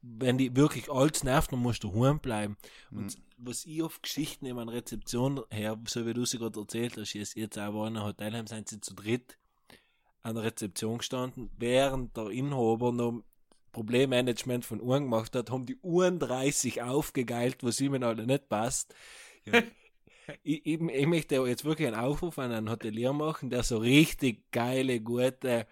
[0.00, 2.56] Wenn die wirklich alles nervt, dann musst du heim bleiben.
[2.90, 6.96] Und was ich auf Geschichten in meiner Rezeption her, so wie du sie gerade erzählt
[6.96, 9.38] hast, ist jetzt auch in einem Hotelheim sind sie zu dritt
[10.22, 13.22] an der Rezeption gestanden, während der Inhaber noch
[13.72, 18.94] Problemmanagement von Uhren gemacht hat, haben die Uhren 30 aufgegeilt, was ihm alle nicht passt.
[19.46, 19.62] Ja.
[20.42, 24.50] ich, ich, ich möchte jetzt wirklich einen Aufruf an einen Hotelier machen, der so richtig
[24.52, 25.66] geile, gute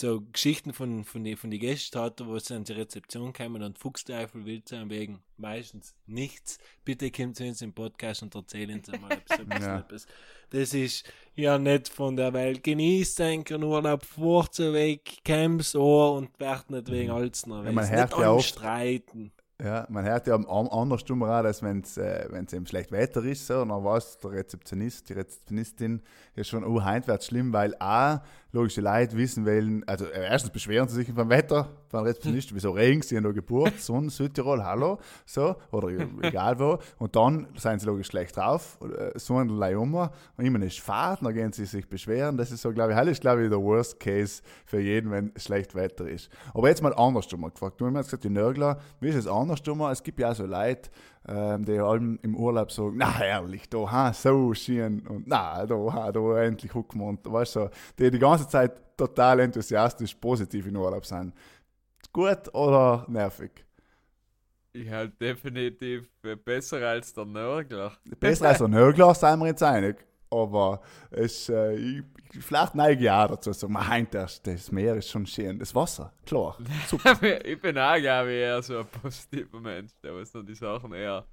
[0.00, 3.78] so Geschichten von, von den von die Gästen wo sie an die Rezeption kommen und
[3.78, 6.58] Fuchsteufel will sein wegen meistens nichts.
[6.84, 9.78] Bitte kommt zu uns im Podcast und erzählen Sie mal etwas, etwas, Ja.
[9.80, 10.06] etwas.
[10.50, 12.62] Das ist ja nicht von der Welt.
[12.62, 17.10] Genießt den Urlaub, fahrt weg, Camps Ohr und wird nicht wegen
[17.46, 19.32] noch Ja, man nicht hört ja oft- anstreiten.
[19.62, 23.46] Ja, man hört ja anders dummer auch, dass wenn es äh, eben schlecht Wetter ist,
[23.46, 26.02] so, dann weiß der Rezeptionist, die Rezeptionistin
[26.34, 30.50] ja schon, oh, heute wird schlimm, weil A, logische Leute wissen wollen, also äh, erstens
[30.50, 34.62] beschweren sie sich beim Wetter, beim Rezeptionist, wieso Regen, sie haben noch Geburt, Sonne, Südtirol,
[34.62, 35.88] hallo, so, oder
[36.20, 40.10] egal wo, und dann sind sie logisch schlecht drauf, äh, so ein um, und
[40.44, 43.20] immer ist Fahrt, dann gehen sie sich beschweren, das ist so, glaube ich, das ist,
[43.22, 46.28] glaube ich, der Worst Case für jeden, wenn schlecht Wetter ist.
[46.52, 49.80] Aber jetzt mal andersrum gefragt, du hast gesagt, die Nörgler, wie ist es andersrum?
[49.82, 50.90] Es gibt ja auch so Leute,
[51.28, 55.74] ähm, die allem im Urlaub sagen, na herrlich, da, ha, so schön, und na, da,
[55.74, 60.66] ha, da, endlich gucken wir, und weißt du, die die ganze Zeit total enthusiastisch positiv
[60.66, 61.34] in Urlaub sind.
[62.12, 63.50] Gut oder nervig?
[64.72, 66.08] Ich halt definitiv
[66.44, 67.92] besser als der Nörgler.
[68.20, 70.04] Besser als ein Nörgler, sind wir jetzt einig.
[70.30, 72.02] Aber es, äh, ich,
[72.34, 75.74] ich- vielleicht neige ich auch dazu, so, mein, das, das Meer ist schon schön, das
[75.74, 76.58] Wasser, klar,
[76.88, 77.16] super.
[77.44, 80.92] ich bin auch, glaube ich, eher so ein positiver Mensch, der was so die Sachen
[80.92, 81.24] eher.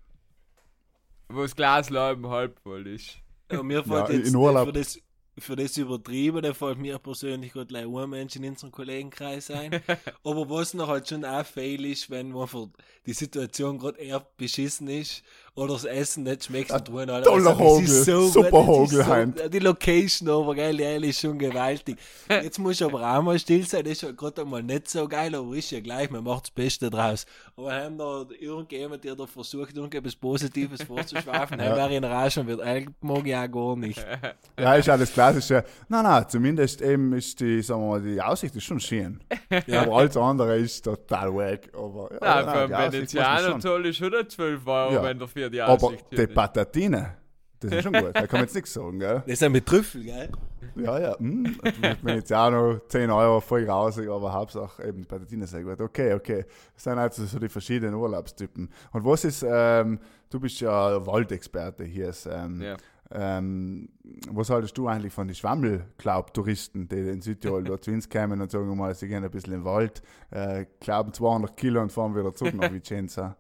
[1.30, 3.18] Wo das Glas halb halb voll ist.
[3.52, 4.68] Ja, mir fällt in jetzt Urlaub.
[4.68, 5.00] für das,
[5.40, 9.82] für das Übertriebene fällt mir persönlich gerade gleich ein Mensch in unserem Kollegenkreis ein.
[10.24, 12.68] Aber was noch halt schon auch fail ist, wenn einfach
[13.06, 15.24] die Situation gerade eher beschissen ist
[15.56, 17.24] oder das Essen nicht schmeckt und tun alle.
[17.24, 19.34] toller also, Hogel, gut, super ist Hogel heim.
[19.52, 21.98] Die Location aber, geil, ehrlich, ist schon gewaltig.
[22.28, 25.08] Jetzt muss ich aber auch mal still sein, das ist ja gerade einmal nicht so
[25.08, 27.26] geil, aber ist ja gleich, man macht das Beste draus.
[27.56, 31.76] Aber haben da irgendjemand, der da versucht, irgendetwas Positives vorzuschwafen, ja.
[31.76, 34.04] wäre in und wird, eigentlich mag ich auch gar nicht.
[34.60, 38.22] Ja, ist ja das klassische, nein, nein, zumindest eben ist die, sagen wir mal, die
[38.22, 39.20] Aussicht ist schon schön.
[39.50, 41.70] Aber alles andere ist total wack.
[41.76, 43.60] Aber, ja, Ja, nein, für einen Venezianer schon.
[43.60, 45.04] toll ist 112 Euro, Ja.
[45.04, 46.28] wenn der für die Aber die.
[46.28, 47.18] Patatine,
[47.60, 49.20] das ist schon gut, da kann man jetzt nichts sagen, gell?
[49.26, 50.30] Das ist ja mit Trüffel, gell?
[50.76, 51.58] Ja, ja, hm,
[52.02, 55.80] wenn jetzt auch noch 10 Euro voll raus, aber Hauptsache eben die Patatine sehr gut.
[55.80, 56.46] Okay, okay.
[56.74, 58.70] Das sind also so die verschiedenen Urlaubstypen.
[58.92, 62.10] Und was ist, ähm, du bist ja Waldexperte hier.
[62.10, 62.78] Ist, ähm, Ja.
[63.12, 63.90] ähm,
[64.30, 68.50] was haltest du eigentlich von den Schwammelklaub-Touristen, die in Südtirol dort zu uns kommen und
[68.50, 70.02] sagen mal, sie gehen ein bisschen in den Wald,
[70.32, 73.36] äh, glauben 200 Kilo und fahren wieder zurück nach Vicenza?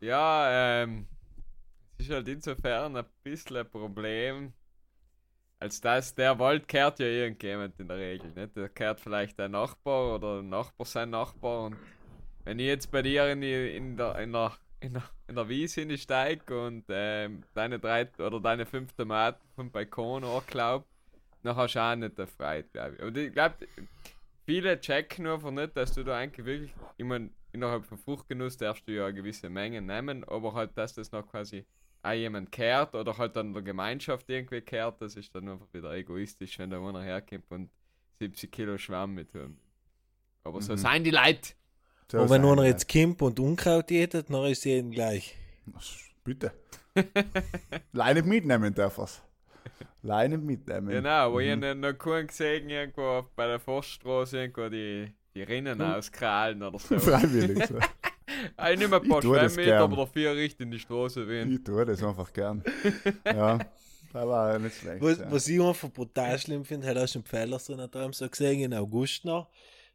[0.00, 1.06] Ja, ähm,
[2.00, 4.52] ist halt insofern ein bisschen ein Problem,
[5.58, 8.56] als dass der Wald kehrt ja irgendjemand in der Regel, nicht?
[8.56, 11.76] Der kehrt vielleicht dein Nachbar oder ein Nachbar sein Nachbar und
[12.44, 15.48] wenn ich jetzt bei dir in, die, in, der, in, der, in, der, in der
[15.48, 20.86] Wiese steige und ähm, deine drei oder deine fünf Tomaten vom Balkon anklaub,
[21.42, 23.02] dann hast du auch nicht der Freude, glaube ich.
[23.02, 23.56] Und ich glaube,
[24.46, 27.04] viele checken einfach nicht, dass du da eigentlich wirklich, ich
[27.52, 31.26] innerhalb von Fruchtgenuss darfst du ja eine gewisse Menge nehmen, aber halt, dass das noch
[31.26, 31.64] quasi
[32.02, 35.92] auch jemand kehrt oder halt dann der Gemeinschaft irgendwie kehrt, das ist dann einfach wieder
[35.92, 37.70] egoistisch, wenn da einer herkommt und
[38.18, 39.58] 70 Kilo Schwamm mit haben.
[40.44, 40.78] Aber so Mhm.
[40.78, 41.52] seien die Leute.
[42.10, 45.36] So Aber wenn einer jetzt Kimp und Unkraut jätet, dann ist jeden gleich.
[46.24, 46.52] Bitte.
[47.92, 49.22] Leider mitnehmen darf er's.
[50.02, 50.88] Leine mitnehmen.
[50.88, 55.80] Genau, aber ich habe noch keinen gesehen, irgendwo bei der Forststraße, irgendwo die, die Rinnen
[55.80, 56.98] auskrallen oder so.
[56.98, 57.66] Freiwillig.
[57.66, 57.78] So.
[58.72, 59.82] Ich nehme ein Ich paar tue das Schwemmmeter, gern.
[59.82, 61.52] aber dafür richtig in die Straße wehen.
[61.52, 62.62] Ich tue das einfach gern.
[63.24, 63.58] Ja,
[64.12, 65.02] das war nicht schlecht.
[65.02, 65.30] Was, ja.
[65.30, 68.74] was ich einfach brutal schlimm finde, hat auch schon Pfeiler so da so gesehen, in
[68.74, 69.48] August noch,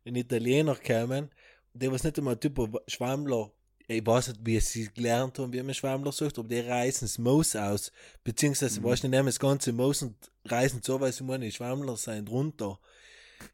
[0.05, 1.29] ein Italiener kamen,
[1.73, 3.51] der was nicht einmal Typ Schwammler,
[3.87, 7.17] ich weiß nicht, wie sie gelernt haben, wie man Schwammler sucht, aber die reißen das
[7.19, 7.91] Moos aus,
[8.23, 8.85] beziehungsweise, Mhm.
[8.85, 12.29] weißt du, die nehmen das ganze Moos und reißen so, weil sie meine Schwammler sind,
[12.29, 12.79] runter.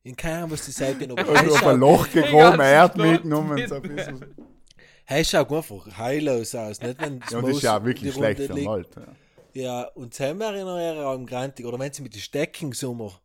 [0.04, 3.68] In keine Ahnung, was die sagen, aber Und auf hey, ein Loch ganzen Erd mitgenommen.
[3.68, 4.36] So ein bisschen.
[5.06, 8.18] Hey, schaut einfach heillos aus, nicht wenn Ja, und das ist ja auch wirklich die
[8.18, 8.66] schlecht Runde für den.
[8.66, 8.90] Wald.
[8.96, 9.16] Ja.
[9.54, 12.72] Ja, und das haben wir in eurer Raum grantig, oder wenn sie mit den Stecken
[12.72, 13.20] Sommer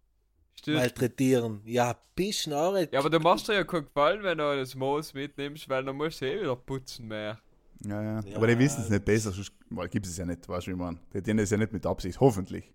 [0.58, 0.78] Stimmt.
[0.78, 1.60] malträtieren.
[1.64, 2.76] Ja, bisschen auch.
[2.76, 5.96] Ja, aber du machst dir ja keinen Gefallen, wenn du das Moos mitnimmst, weil dann
[5.96, 7.38] musst du eh wieder putzen mehr.
[7.84, 8.20] Ja, ja.
[8.20, 8.36] Ja.
[8.36, 9.52] Aber die wissen es nicht besser, sonst
[9.90, 10.98] gibt es ja nicht, weißt du, wie ich meine.
[11.12, 12.72] Die tun das ja nicht mit Absicht, hoffentlich.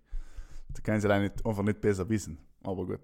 [0.70, 2.38] Da können sie allein nicht, einfach nicht besser wissen.
[2.62, 3.00] Aber gut.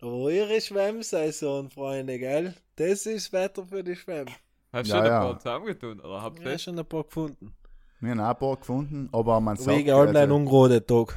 [0.00, 2.54] Eure Schwemmsaison, Freunde, gell?
[2.76, 4.26] Das ist Wetter für die Schwemm.
[4.74, 5.20] Hast du Ja, schon ja.
[5.20, 6.00] ein paar zusammengetun?
[6.00, 7.54] Oder habt ihr Ja, schon ein paar gefunden.
[8.00, 11.16] Wir haben auch ein paar gefunden, aber man sagt, Wegen allem ein also, ungerade Tag.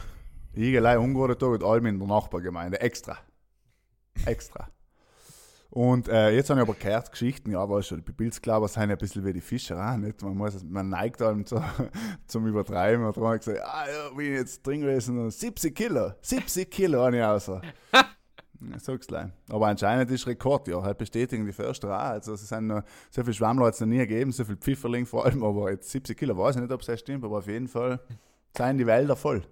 [0.55, 2.79] Igelei ungerade Tag und allem in der Nachbargemeinde.
[2.79, 3.17] Extra.
[4.25, 4.67] Extra.
[5.71, 8.95] Und äh, jetzt habe ich aber gehört, Geschichten, ja, weißt du, die Pilzklaber sind ja
[8.95, 10.21] ein bisschen wie die Fischer auch, nicht?
[10.21, 11.61] Man, muss, man neigt allem zu,
[12.27, 13.05] zum Übertreiben.
[13.05, 16.11] Und dann habe ich gesagt, ah ja, bin ich jetzt drin gewesen, und 70 Kilo,
[16.21, 17.61] 70 Kilo habe ich außer.
[18.59, 19.29] Ja, sag's gleich.
[19.49, 20.81] Aber anscheinend ist Rekord, ja.
[20.81, 22.09] Halt bestätigen die Förster auch.
[22.11, 25.05] Also, es sind noch, so viele Schwammler hat es noch nie gegeben, so viel Pfifferling
[25.05, 27.47] vor allem, aber jetzt 70 Kilo, weiß ich nicht, ob es das stimmt, aber auf
[27.47, 27.99] jeden Fall
[28.57, 29.43] seien die Wälder voll.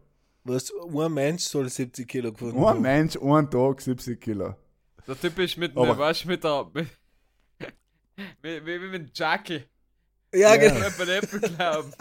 [0.44, 2.82] Was, ein Mensch soll 70 Kilo gefunden Ein haben.
[2.82, 4.56] Mensch, ein Tag, 70 Kilo.
[5.08, 6.68] Der Typ ist mit, Aber- ne, weißt du, mit der.
[6.74, 6.88] Mit,
[8.42, 9.64] mit, wie, wie mit dem Jackie.
[10.34, 10.58] Ja, Ja.
[10.58, 10.86] genau.
[11.00, 11.94] Mit Äpfel glauben.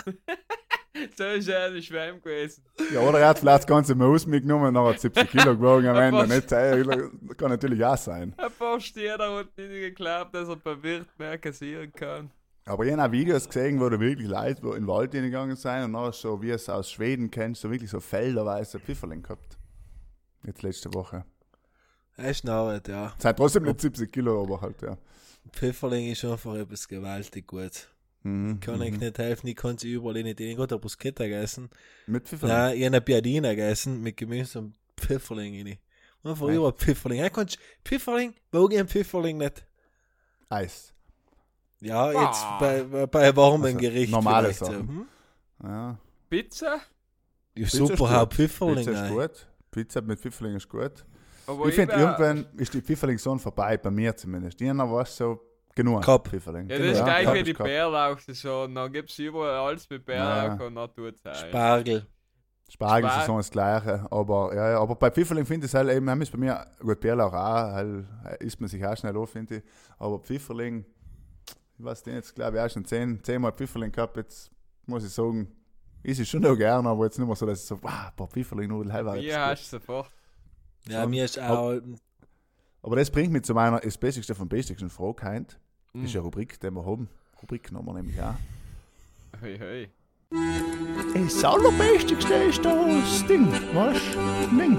[1.16, 2.64] so ist er ein Schwemm gewesen.
[2.92, 5.88] Ja, oder er hat vielleicht das ganze Maus mitgenommen und dann hat 70 Kilo gewogen
[5.88, 6.26] am Ende.
[6.26, 8.34] Nicht sein, das kann natürlich auch sein.
[8.36, 12.30] Ein paar Stiere hat nicht geglaubt, dass er bei Wirt mehr kassieren kann.
[12.66, 15.56] Aber ich habe auch Videos gesehen, wo da wirklich Leute wo in den Wald hingegangen
[15.56, 19.58] sind und dann so, wie es aus Schweden kennst, so wirklich so felderweise Pfifferling gehabt.
[20.46, 21.24] Jetzt letzte Woche.
[22.16, 23.12] Er schnarrt, ja.
[23.16, 24.96] Es sind trotzdem nicht 70 Kilo, aber halt, ja.
[25.52, 27.88] Pfifferling ist einfach etwas gewaltig gut.
[28.24, 28.58] Mhm.
[28.60, 28.98] Kann ich mhm.
[28.98, 30.40] nicht helfen, ich kann sie überall nicht.
[30.40, 31.68] Ich habe Bruschetta gegessen.
[32.06, 32.56] Mit Pfifferling?
[32.56, 35.78] Nein, ich habe Piadina gegessen mit Gemüse und Pfifferling rein.
[36.24, 37.18] Einfach überall Pfifferling.
[37.20, 39.66] Ja, kannst Pfifferling, wo gehen Pfifferling nicht?
[40.48, 40.94] Eis.
[41.80, 42.26] Ja, Ah.
[42.26, 44.10] jetzt bei, bei, bei warmen Also, Gericht.
[44.10, 44.66] normale vielleicht so.
[44.66, 44.88] Sachen.
[44.88, 45.06] Hm?
[45.62, 45.98] Ja.
[46.30, 46.66] Pizza?
[46.66, 46.80] Ja,
[47.64, 48.34] Pizza super, gut.
[48.34, 49.12] Pfifferling Pizza ist rein.
[49.12, 49.46] gut.
[49.70, 51.04] Pizza mit Pfifferling ist gut.
[51.46, 54.58] Aber ich finde, irgendwann ist die Pfifferling-Saison vorbei, bei mir zumindest.
[54.60, 55.40] Die war es so
[55.74, 56.04] genug.
[56.28, 56.68] Pfifferling.
[56.68, 57.52] Ja, das ist gleich Cup wie die.
[57.52, 58.74] Bärlauch-Saison.
[58.74, 60.66] Dann gibt es überall alles mit Bärlauch Ja.
[60.66, 62.06] und dann tut es Spargel.
[62.68, 66.08] Spargelsaison ist das gleiche, aber, ja, ja, aber bei Pfifferling finde ich es halt eben,
[66.08, 68.06] haben ist bei mir, gut, Bärlauch auch, halt,
[68.40, 69.62] isst man sich auch schnell auf, finde ich,
[69.98, 70.84] aber Pfifferling,
[71.78, 74.50] ich weiß nicht, jetzt glaube ich auch schon zehn, zehnmal Pfifferling gehabt, jetzt
[74.86, 75.54] muss ich sagen,
[76.02, 78.16] ist es schon noch gern, aber jetzt nicht mehr so, dass ich so, wow, ein
[78.16, 80.10] paar Pfifferling-Nudeln, war Wie jetzt hast du sofort?
[80.88, 81.80] Ja, mir ist auch.
[82.82, 85.60] Aber das bringt mich zu meiner, das Beste vom Besten Frage, Heint.
[85.94, 86.06] Das Hm.
[86.06, 87.08] ist eine Rubrik, die wir haben.
[87.40, 88.34] Rubrik haben wir nämlich auch.
[89.40, 89.90] Hei, hei.
[91.14, 94.00] Das Allerbestigste ist das Ding, was?
[94.50, 94.76] Ding.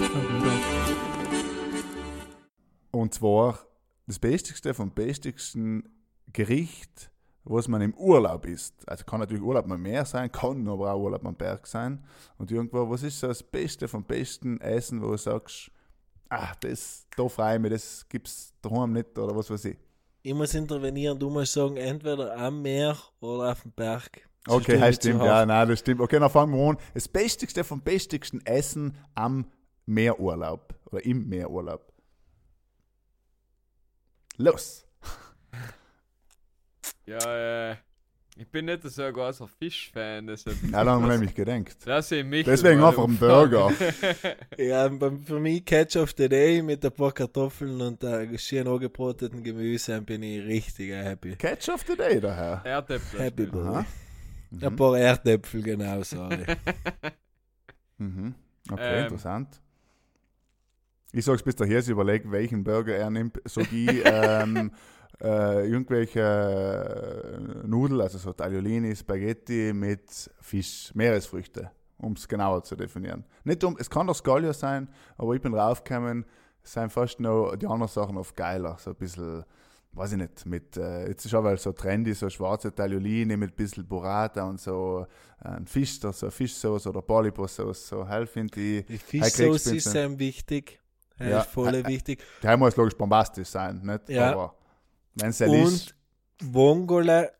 [2.91, 3.60] Und zwar
[4.08, 5.88] das Bestigste vom bestigsten
[6.34, 7.10] Gericht,
[7.45, 8.86] was man im Urlaub isst.
[8.86, 12.04] Also kann natürlich Urlaub mal mehr sein, kann aber auch Urlaub am Berg sein.
[12.38, 15.71] Und irgendwo, was ist so das Beste vom besten Essen, wo du sagst,
[16.28, 19.78] ah, das, da freue ich mich, das gibt's daheim nicht oder was weiß ich.
[20.26, 24.28] Ich muss intervenieren, du musst sagen, entweder am Meer oder auf dem Berg.
[24.48, 26.02] Okay, das ich zu stimmt, ja, nein, das stimmt.
[26.02, 26.78] Okay, dann fangen wir an.
[26.96, 29.52] Das Bestigste vom bestigsten Essen am
[29.86, 31.94] Meerurlaub oder im Meerurlaub.
[34.38, 34.88] Los!
[37.06, 37.76] Ja, äh,
[38.38, 40.58] ich bin nicht so ein großer Fischfan, deshalb.
[40.71, 41.34] Ja, da haben wir nämlich
[42.12, 42.45] ich mich.
[42.45, 43.52] Deswegen einfach einen umfragen.
[43.52, 43.71] Burger.
[44.58, 44.89] Ja,
[45.26, 50.02] für mich Catch of the Day mit ein paar Kartoffeln und äh, schön angebroteten Gemüse
[50.02, 51.36] bin ich richtig happy.
[51.36, 52.62] Catch of the Day daher.
[52.63, 53.19] Erdäpfel.
[53.21, 53.62] Happy boy.
[53.67, 53.86] Aha.
[54.62, 54.76] Ein Mhm.
[54.76, 56.45] paar Erdäpfel, genau, sorry.
[57.98, 58.36] Mhm.
[58.71, 59.04] Okay, Ähm.
[59.04, 59.62] interessant.
[61.13, 63.39] Ich sag's bis daher, sie überlegt, welchen Burger er nimmt.
[63.45, 64.71] Sag ich, ähm,
[65.21, 72.75] äh, irgendwelche äh, Nudeln, also so Tagliolini, Spaghetti mit Fisch, Meeresfrüchte, um es genauer zu
[72.75, 73.23] definieren.
[73.43, 76.25] Nicht um, es kann doch Scalio sein, aber ich bin draufgekommen,
[76.63, 78.78] es sind fast noch die anderen Sachen oft geiler.
[78.80, 79.43] So ein bisschen
[79.95, 83.56] weiß ich nicht, mit, äh, jetzt ist aber so trendy, so schwarze Tagliolini mit ein
[83.56, 85.08] bisschen Burrata und so
[85.43, 88.86] äh, ein Fisch, so so Fischsauce oder Polypo-Sauce, so hell finde ich.
[88.86, 90.80] Die Fischsauce ist sehr wichtig.
[91.17, 92.21] Ja, Ja, ist voll äh, äh, wichtig.
[92.43, 94.10] Der muss logisch bombastisch sein, nicht?
[94.10, 94.34] Ja.
[94.34, 94.56] Aber
[95.15, 95.95] wenn es ist,
[96.41, 97.32] Und Vongole,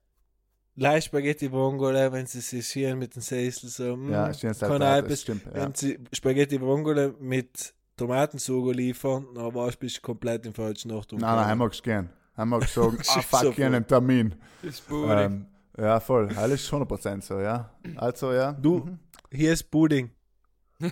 [0.78, 4.54] Lei Spaghetti Vongole, wenn sie sich hier mit dem Sessel so, mm, ja, schön kann
[4.56, 5.46] Saltate, auch das stimmt.
[5.46, 5.54] Ja.
[5.54, 10.92] wenn sie Spaghetti Vongole mit Tomatensugo liefern, dann warst du bist du komplett im falschen
[10.92, 11.12] Ort.
[11.14, 12.10] Nein, nein, haben wir gern.
[12.36, 13.64] Haben wir gesagt, Das ah so fuck, ich voll.
[13.64, 14.36] habe einen Termin.
[14.64, 14.84] ist.
[14.92, 15.46] Ähm,
[15.78, 16.30] ja, voll.
[16.36, 17.72] Alles ist 100% so, ja.
[17.96, 18.52] Also, ja.
[18.54, 19.00] Du- Mhm.
[19.32, 20.12] Hier ist Pudding.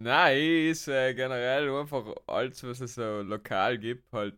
[0.00, 4.36] Nein, ich ist äh, generell einfach alles, was es so lokal gibt, halt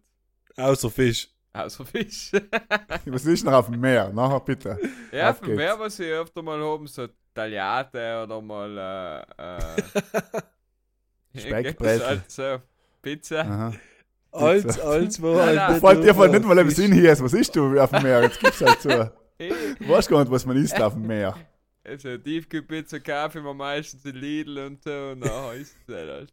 [0.60, 1.28] Außer Fisch.
[1.52, 2.32] außer Fisch.
[3.06, 4.10] Was ist noch auf dem Meer?
[4.12, 4.78] Nachher bitte.
[5.12, 5.56] ja, Auf von geht's.
[5.56, 9.82] mehr, was ich öfter mal haben, so Tagliate oder mal äh, äh,
[11.40, 12.06] Speckbrezel.
[12.06, 12.58] halt so
[13.02, 13.40] Pizza.
[13.40, 13.72] Aha.
[14.32, 16.70] Als, als, wo Nein, halt Fällt dir nicht mal im.
[16.70, 18.22] Sinn hier ist, was ist du auf dem Meer?
[18.22, 18.88] Jetzt gibt's halt so.
[18.88, 21.36] Du weißt gar nicht, was man isst auf dem Meer.
[21.84, 26.32] also Tiefkühlpizza kaufe wir meistens in Lidl und so und nachher ist es halt.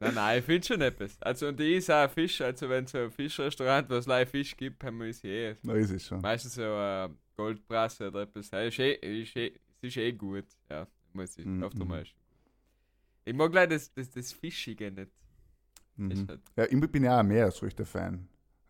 [0.00, 1.20] Nein, nein, ich finde schon etwas.
[1.20, 4.30] Also und ich ist auch Fisch, also wenn es so ein Fischrestaurant, wo es live
[4.30, 5.54] Fisch gibt, haben wir es eh.
[5.62, 6.20] Da ist es schon.
[6.22, 8.50] Meistens so äh, Goldbrasse oder etwas.
[8.50, 10.46] Ja, ist eh, ist eh, es ist eh gut.
[10.70, 12.04] Ja, muss ich Mhm, oft einmal.
[13.24, 15.10] Ich mag leider das, das, das Fischige nicht.
[15.96, 16.26] Mhm.
[16.28, 18.26] Halt, Ja, ich bin ja auch ein Meeresfrüchte-Fan.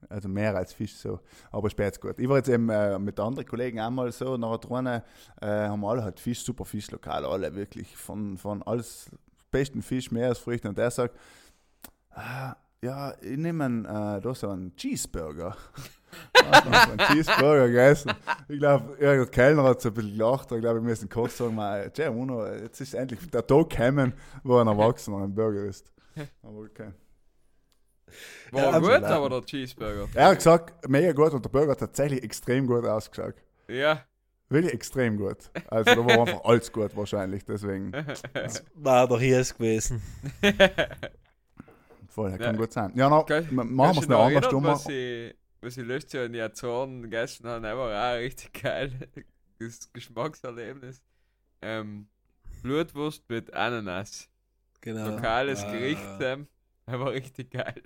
[0.08, 1.20] Also mehr als Fisch so.
[1.52, 2.18] Aber spät gut.
[2.18, 5.02] Ich war jetzt eben äh, mit anderen Kollegen einmal so, nachher drinnen
[5.40, 9.10] äh, haben alle halt Fisch, super Fischlokal, alle wirklich von, von alles
[9.50, 11.16] besten Fisch, Meeresfrüchte und der sagt,
[12.10, 15.56] ah, ja, ich nehme einen, äh, da so einen Cheeseburger.
[16.34, 18.12] Einen Cheeseburger gegessen.
[18.48, 20.50] Ich glaube, der Kellner hat so ein bisschen gelacht.
[20.50, 24.12] Ich glaube, wir müssen kurz sagen, mal, Jay, Uno, jetzt ist endlich der Tag gekommen,
[24.42, 25.92] wo ein Erwachsener ein Burger ist.
[26.42, 26.92] Aber okay.
[28.50, 29.04] war Ja, gut, absolut.
[29.04, 30.08] aber der Cheeseburger.
[30.14, 33.36] Er hat gesagt, mega gut und der Burger hat tatsächlich extrem gut ausgeschaut.
[33.68, 34.04] Ja.
[34.50, 35.50] Wirklich extrem gut.
[35.68, 37.92] Also da war einfach alles gut wahrscheinlich, deswegen
[38.74, 40.02] War doch hier es gewesen.
[42.08, 42.38] voll, Ja.
[42.38, 42.92] kann gut sein.
[42.96, 44.72] Ja, no, machen wir es noch anders erinnern, dummer.
[44.72, 48.92] Was ich, was ich letztes Jahr in die Azoren gegessen habe, war auch richtig geil.
[49.58, 51.02] Das Geschmackserlebnis.
[51.62, 52.08] Ähm,
[52.62, 54.28] Blutwurst mit Ananas.
[54.80, 55.10] Genau.
[55.10, 55.72] Lokales Ah.
[55.72, 56.46] Gericht, Sam.
[56.86, 57.82] Der war richtig geil.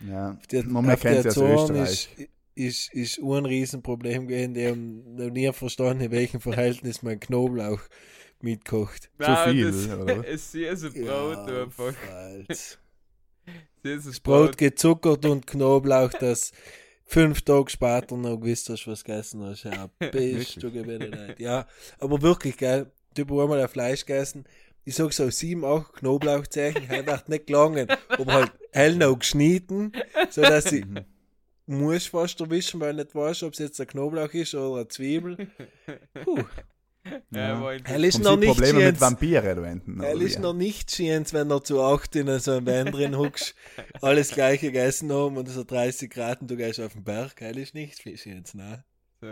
[0.00, 0.36] Ja.
[0.50, 1.34] Die, Man kennt es ja aus
[1.66, 2.28] Zorn ist, Österreich.
[2.54, 4.54] Ist, ist auch ein Riesenproblem gewesen.
[4.54, 7.80] Die haben noch nie verstanden, in welchem Verhältnis man Knoblauch
[8.40, 9.10] mitkocht.
[9.18, 10.24] Zu viel, das, oder?
[10.28, 11.94] Es ist ein Brot einfach.
[12.12, 12.46] Alt.
[12.48, 12.78] Es
[13.82, 14.58] ist ein Brot Brot.
[14.58, 16.52] gezuckert und Knoblauch, das
[17.06, 19.64] fünf Tage später noch gewusst hast, was du gegessen hast.
[19.64, 21.38] Ja, bist du gebenedeit.
[21.40, 21.66] Ja,
[21.98, 22.90] aber wirklich, geil.
[23.14, 24.44] Du hast einmal ein Fleisch gegessen.
[24.86, 27.88] Ich sag so sieben, acht Knoblauchzeichen, hat echt nicht gelangen.
[28.08, 29.92] Aber halt hell noch geschnitten,
[30.30, 30.84] sodass ich
[31.66, 31.80] Mhm.
[31.80, 34.88] muss fast erwischen, weil ich nicht weiß, ob es jetzt ein Knoblauch ist oder eine
[34.88, 35.48] Zwiebel.
[36.24, 36.44] Puh.
[37.30, 38.98] Ja, Hell ist noch nicht Probleme mit.
[39.00, 39.42] Vampire?
[39.42, 43.18] Hell oder ist noch nicht Schienz, wenn du zu acht in so einem Van drin
[43.18, 43.54] huckst,
[44.00, 47.40] alles gleiche gegessen haben und so 30 Grad und du gehst auf den Berg.
[47.40, 48.84] Hell ist nicht Schienz, ne?
[49.20, 49.26] so.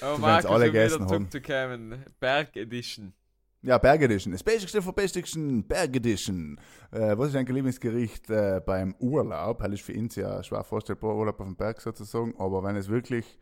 [0.00, 1.30] Aber wenn's Markus, alle gegessen haben.
[1.30, 2.04] zurückzukommen.
[2.20, 3.14] Berg Edition.
[3.62, 4.32] Ja, Berg Edition.
[4.32, 5.20] Das Beste von Beste
[5.64, 6.60] Berg Edition.
[6.92, 9.58] Äh, was ist dein Lieblingsgericht äh, beim Urlaub?
[9.60, 12.34] Das ist für uns ja schwer vorstellbar, Urlaub auf dem Berg sozusagen.
[12.38, 13.38] Aber wenn es wirklich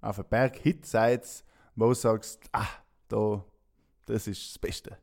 [0.00, 1.24] auf einem Berg Hit seid,
[1.76, 2.66] wo du sagst, ah,
[3.08, 3.44] da,
[4.06, 4.98] das ist das Beste.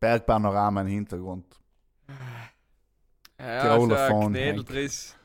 [0.00, 1.46] Bergpanorama im Hintergrund.
[3.38, 5.16] Ja, Tiroler so ein Fahren, Knädeldriss.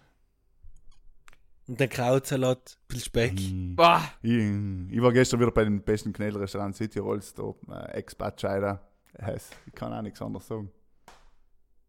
[1.68, 3.34] Und der Krautsalat, ein bisschen Speck.
[3.34, 4.02] Ich, Boah!
[4.22, 4.32] ich,
[4.92, 8.82] ich war gestern wieder bei dem besten Knädelrestaurant Südtirols, da, äh, Ex-Batscheider.
[9.22, 10.72] Heißt, Ich kann auch nichts anderes sagen.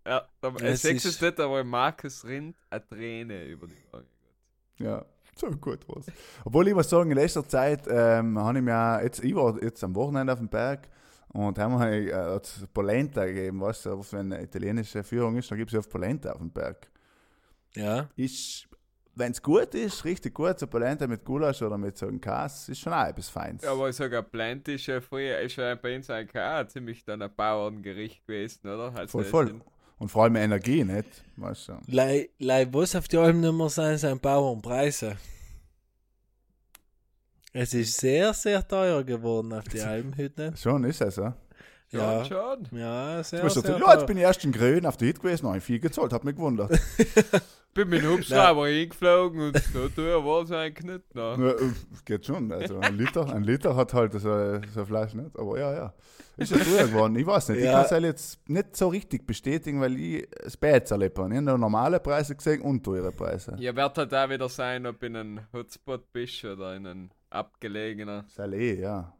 [0.06, 4.06] Ja, da, Es es ist nicht, aber Markus rinnt eine Träne über die Augen.
[4.78, 5.04] Ja,
[5.36, 6.06] so gut was.
[6.44, 9.84] Obwohl ich muss sagen, in letzter Zeit ähm, habe ich mir jetzt, ich war jetzt
[9.84, 10.88] am Wochenende auf dem Berg
[11.28, 12.40] und haben wir äh,
[12.72, 16.32] Polenta gegeben, weißt du, wenn eine italienische Führung ist, dann gibt es ja oft Polenta
[16.32, 16.90] auf dem Berg.
[17.74, 18.08] Ja.
[18.16, 18.67] Ist,
[19.18, 22.70] wenn es gut ist, richtig gut, so Polenta mit Gulasch oder mit so einem Käse,
[22.72, 23.64] ist schon auch etwas Feins.
[23.64, 27.04] Ja, aber ich sage, Plant ist ja früher, ist ja bei uns eigentlich auch ziemlich
[27.04, 28.92] dann ein Bauerngericht gewesen, oder?
[28.94, 29.60] Also voll, voll.
[29.98, 31.24] Und vor allem Energie, nicht?
[31.36, 31.78] Weißt du.
[31.88, 35.16] Lei, lei, was auf die Alben nicht mehr sein, sind Bauernpreise.
[37.52, 40.54] Es ist sehr, sehr teuer geworden auf die Alben heute.
[40.56, 41.36] Schon ist es, ja.
[41.90, 42.24] Ja.
[42.24, 42.78] Schon, schon.
[42.78, 43.80] Ja, sehr, sehr gesagt, teuer.
[43.80, 46.12] ja, jetzt bin ich erst in Grün auf der Hit gewesen, habe ich viel gezahlt,
[46.12, 46.70] hat mich gewundert.
[47.74, 51.14] bin mit dem Hubschrauber hingeflogen und so teuer war es eigentlich nicht.
[51.14, 51.74] Ne?
[52.04, 52.50] Geht schon.
[52.52, 54.30] Also ein Liter, ein Liter hat halt so, so
[54.80, 55.38] ein Fleisch nicht.
[55.38, 55.94] Aber ja, ja.
[56.36, 57.16] Ist ja teuer geworden.
[57.16, 57.58] Ich weiß nicht.
[57.58, 57.72] Ich Ja.
[57.72, 61.30] kann es halt jetzt nicht so richtig bestätigen, weil ich es erlebt habe.
[61.32, 63.56] Ich habe normale Preise gesehen und teure Preise.
[63.58, 68.24] Ja, wird halt auch wieder sein, ob in einem Hotspot bist oder in einem abgelegener.
[68.28, 69.12] Soll eh, ja.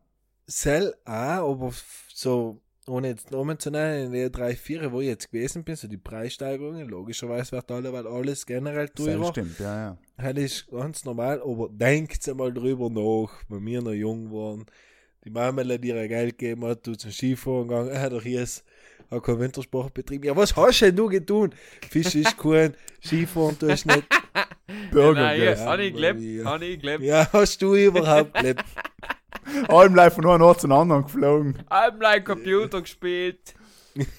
[0.46, 1.72] Sell auch, aber
[2.14, 5.76] so, ohne jetzt Namen zu nennen, in den drei, vier, wo ich jetzt gewesen bin,
[5.76, 9.30] so die Preissteigerungen, logischerweise wird alle, weil alles generell teurer.
[9.30, 9.76] stimmt, ja,
[10.18, 10.32] ja.
[10.32, 14.66] Das ist ganz normal, aber denkt mal drüber nach, wenn wir noch jung waren.
[15.24, 18.46] Die Mama hat ihr Geld gegeben hat, du zum Skifahren gegangen, er hat doch hier
[19.10, 20.24] hat keinen Wintersportbetrieb.
[20.24, 21.54] Ja, was hast denn du getan?
[21.90, 22.74] Fisch ist kein,
[23.04, 24.04] Skifahren tust nicht.
[24.92, 25.66] Burger Nein, ja, gegessen.
[25.66, 26.44] habe ich gelebt, Ja.
[26.44, 27.02] habe ich gelebt.
[27.02, 28.64] Ja, hast du überhaupt gelebt?
[29.68, 31.58] Allem live von einem Ort zum anderen geflogen.
[31.68, 33.54] Einmal Computer gespielt.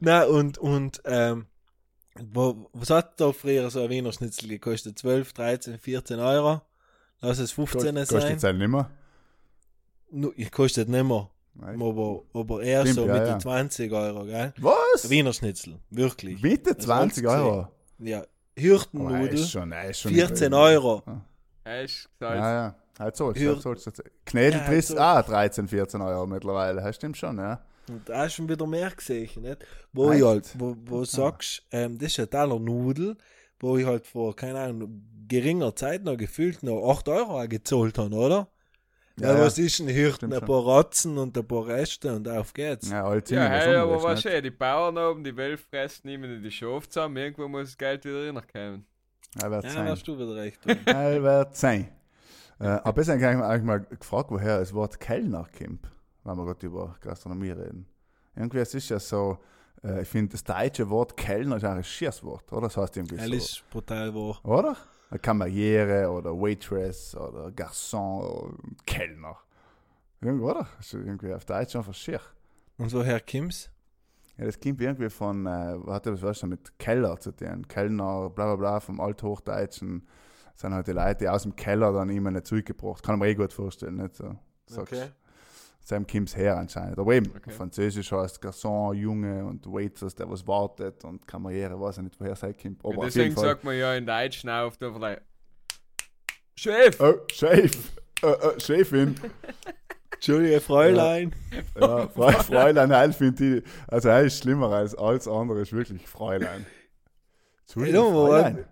[0.00, 1.46] Na und, und, ähm,
[2.32, 4.98] wo, was hat da früher so ein Wiener Schnitzel gekostet?
[4.98, 6.60] 12, 13, 14 Euro?
[7.20, 8.30] Lass es 15 Kostet sein.
[8.30, 8.90] jetzt halt nicht mehr.
[10.10, 11.30] Nu, kostet nicht mehr.
[11.54, 11.80] Nein.
[11.80, 13.38] Aber, aber eher Stimmt, so ja, Mitte ja.
[13.38, 14.52] 20 Euro, gell?
[14.58, 15.08] Was?
[15.08, 16.40] Wiener Schnitzel, wirklich.
[16.40, 17.68] Bitte Das 20 wollt's Euro.
[17.98, 18.26] Ja, Aber
[18.56, 21.02] Hirtennudel, ist schon, ist schon 14 nicht- Euro.
[21.64, 22.74] Hast du Ja, gesagt, ja.
[22.98, 23.34] Halt so.
[23.34, 23.74] Halt so
[24.26, 26.82] Knädel Ja, halt auch 13, 14 Euro mittlerweile.
[26.82, 27.60] Das stimmt schon, ja.
[27.88, 29.64] Und da hast du schon wieder mehr gesehen, nicht?
[29.92, 30.20] Wo Echt?
[30.20, 33.16] ich halt, wo, wo du sagst, ähm, das ist ein Teller Nudel,
[33.60, 38.14] wo ich halt vor, keine Ahnung, geringer Zeit noch gefühlt noch 8 Euro gezahlt habe,
[38.14, 38.48] oder?
[39.20, 40.16] Ja, Ja, was ist ein Hirten?
[40.16, 40.48] Stimmt Ein schon.
[40.48, 42.90] paar Ratzen und ein paar Reste und auf geht's.
[42.90, 46.50] Ja, halt ja, hey, aber was schön, die Bauern oben, die Welt fressen nehmen die
[46.50, 48.86] Schafe zusammen, irgendwo muss das Geld wieder reinkommen.
[49.40, 49.88] Ja, wird Ja, sein.
[49.88, 50.64] hast du wieder recht.
[50.66, 51.88] Wird sein.
[52.60, 55.90] Äh, aber ich habe eigentlich, eigentlich mal gefragt, woher das Wort Kellner kommt,
[56.24, 57.86] wenn wir gerade über Gastronomie reden.
[58.36, 59.38] Irgendwie, es ist ja so,
[59.82, 62.62] äh, ich finde, das deutsche Wort Kellner ist eigentlich ein schieres Wort, oder?
[62.62, 63.32] Das heißt irgendwie so.
[63.32, 64.38] ist brutal wahr.
[64.44, 64.76] Oder?
[65.10, 68.54] Eine Kameriere oder Waitress oder Garçon oder
[68.86, 69.36] Kellner.
[70.20, 70.66] Irgendwie, oder?
[70.76, 72.20] Das ist irgendwie auf Deutsch einfach schier.
[72.78, 73.70] Und woher kommt's?
[74.38, 77.66] Ja, das kommt irgendwie von, äh, was das was schon mit Keller zu tun?
[77.68, 80.06] Kellner, bla bla bla, vom Althochdeutschen.
[80.54, 83.02] Sind halt die Leute, die aus dem Keller dann immer nicht zurückgebracht.
[83.02, 84.36] Kann ich mir eh gut vorstellen, nicht so.
[84.66, 85.08] Sagst, Okay.
[85.84, 86.98] Sam kommt's her anscheinend.
[86.98, 87.50] Aber eben, Okay.
[87.50, 92.32] Französisch heißt Garçon, Junge und Waitress, der was wartet und Kameriere, weiß ich nicht, woher
[92.32, 92.84] es kommt.
[92.84, 95.20] Aber auf deswegen sagt man ja in Deutsch auf der
[96.54, 97.00] Chef!
[97.00, 97.92] Oh, Chef!
[98.22, 99.16] Äh, äh, Chefin!
[100.22, 101.34] Entschuldige, Fräulein.
[101.74, 106.06] Ja, Fre- Fräulein Heil finde ich, also er ist schlimmer als alles andere, ist wirklich
[106.06, 106.64] Fräulein.
[107.62, 108.64] Entschuldigung, Ja, aber- Fräulein.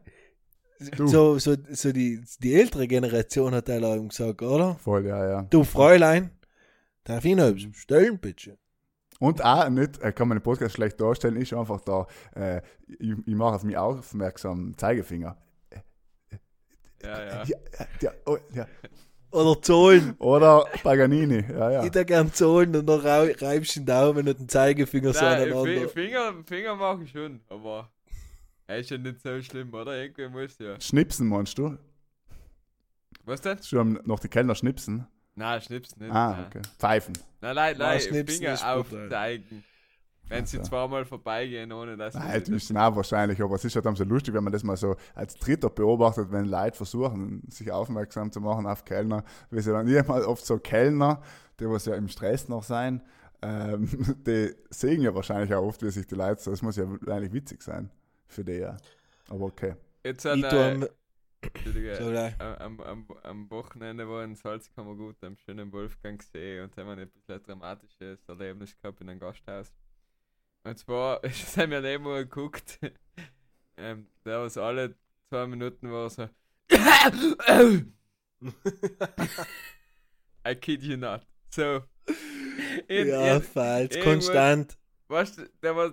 [0.96, 1.08] Du.
[1.08, 4.76] So, so, so die, die ältere Generation hat er eben gesagt, oder?
[4.76, 5.42] Voll, ja, ja.
[5.42, 6.30] Du Fräulein,
[7.04, 8.56] darf ich noch etwas bestellen, bitte?
[9.18, 13.34] Und auch nicht, er kann meinen Podcast schlecht darstellen, ist einfach da, äh, ich, ich
[13.34, 15.36] mache auf mich aufmerksam Zeigefinger.
[17.02, 17.44] Ja, ja.
[17.44, 17.56] Ja,
[18.00, 18.66] ja, oh, ja.
[19.32, 20.14] Oder zahlen.
[20.18, 21.84] Oder Paganini, ja, ja.
[21.84, 25.42] Ich da gern zahlen und dann reibst du den Daumen und den Zeigefinger so Nein,
[25.42, 25.88] aneinander.
[25.88, 27.90] Fi- Finger, Finger mache ich schon, aber
[28.66, 29.96] er ist ja nicht so schlimm, oder?
[29.96, 30.80] Irgendwie muss ja.
[30.80, 31.76] Schnipsen meinst du?
[33.24, 33.62] Was denn?
[33.62, 35.06] Schon noch die Kellner schnipsen?
[35.36, 36.10] Nein, schnips nicht.
[36.10, 36.62] Ah, okay.
[36.78, 37.14] Pfeifen.
[37.40, 39.64] Nein, nein, Nein, nein, schnipsen Finger aufzeigen.
[40.30, 43.74] Wenn sie zweimal vorbeigehen, ohne dass Nein, sie halt müssen auch wahrscheinlich, aber es ist
[43.74, 47.42] halt dann so lustig, wenn man das mal so als Dritter beobachtet, wenn Leute versuchen,
[47.50, 51.20] sich aufmerksam zu machen auf Kellner, wie sie dann jemals oft so Kellner,
[51.58, 53.02] die was ja im Stress noch sein,
[53.42, 53.88] ähm,
[54.26, 57.32] die sehen ja wahrscheinlich auch oft, wie sich die Leute so, das muss ja eigentlich
[57.32, 57.90] witzig sein
[58.26, 58.76] für die ja.
[59.28, 59.74] Aber okay.
[60.04, 60.72] Jetzt hat er.
[60.72, 60.86] am,
[61.42, 67.08] Entschuldige, am, am, am Wochenende war in Salzkammergut am schönen Wolfgangsee und haben wir ein
[67.08, 69.72] bisschen ein dramatisches Erlebnis gehabt in einem Gasthaus.
[70.64, 72.78] Und zwar, das haben wir neben mal geguckt,
[73.76, 74.94] ähm, der was alle
[75.28, 76.28] zwei Minuten war so
[80.46, 81.26] I kid you not.
[81.50, 81.82] So.
[82.88, 84.78] In, ja, in, falsch, irgendwo- konstant.
[85.08, 85.92] weißt du, der war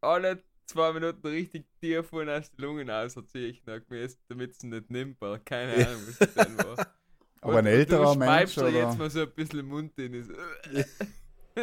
[0.00, 5.38] alle zwei Minuten richtig tief und aus den Lungen auserzieht, damit sie nicht nimmt, aber
[5.40, 6.86] keine Ahnung, was das denn war.
[7.42, 8.70] Aber ein Und- älterer und du Mensch oder?
[8.70, 10.14] jetzt mal so ein bisschen Mund in.
[10.14, 10.30] Ist,
[10.72, 10.84] Ja,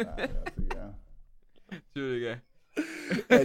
[0.00, 0.16] ja,
[0.76, 0.81] ja.
[1.94, 2.42] Entschuldige.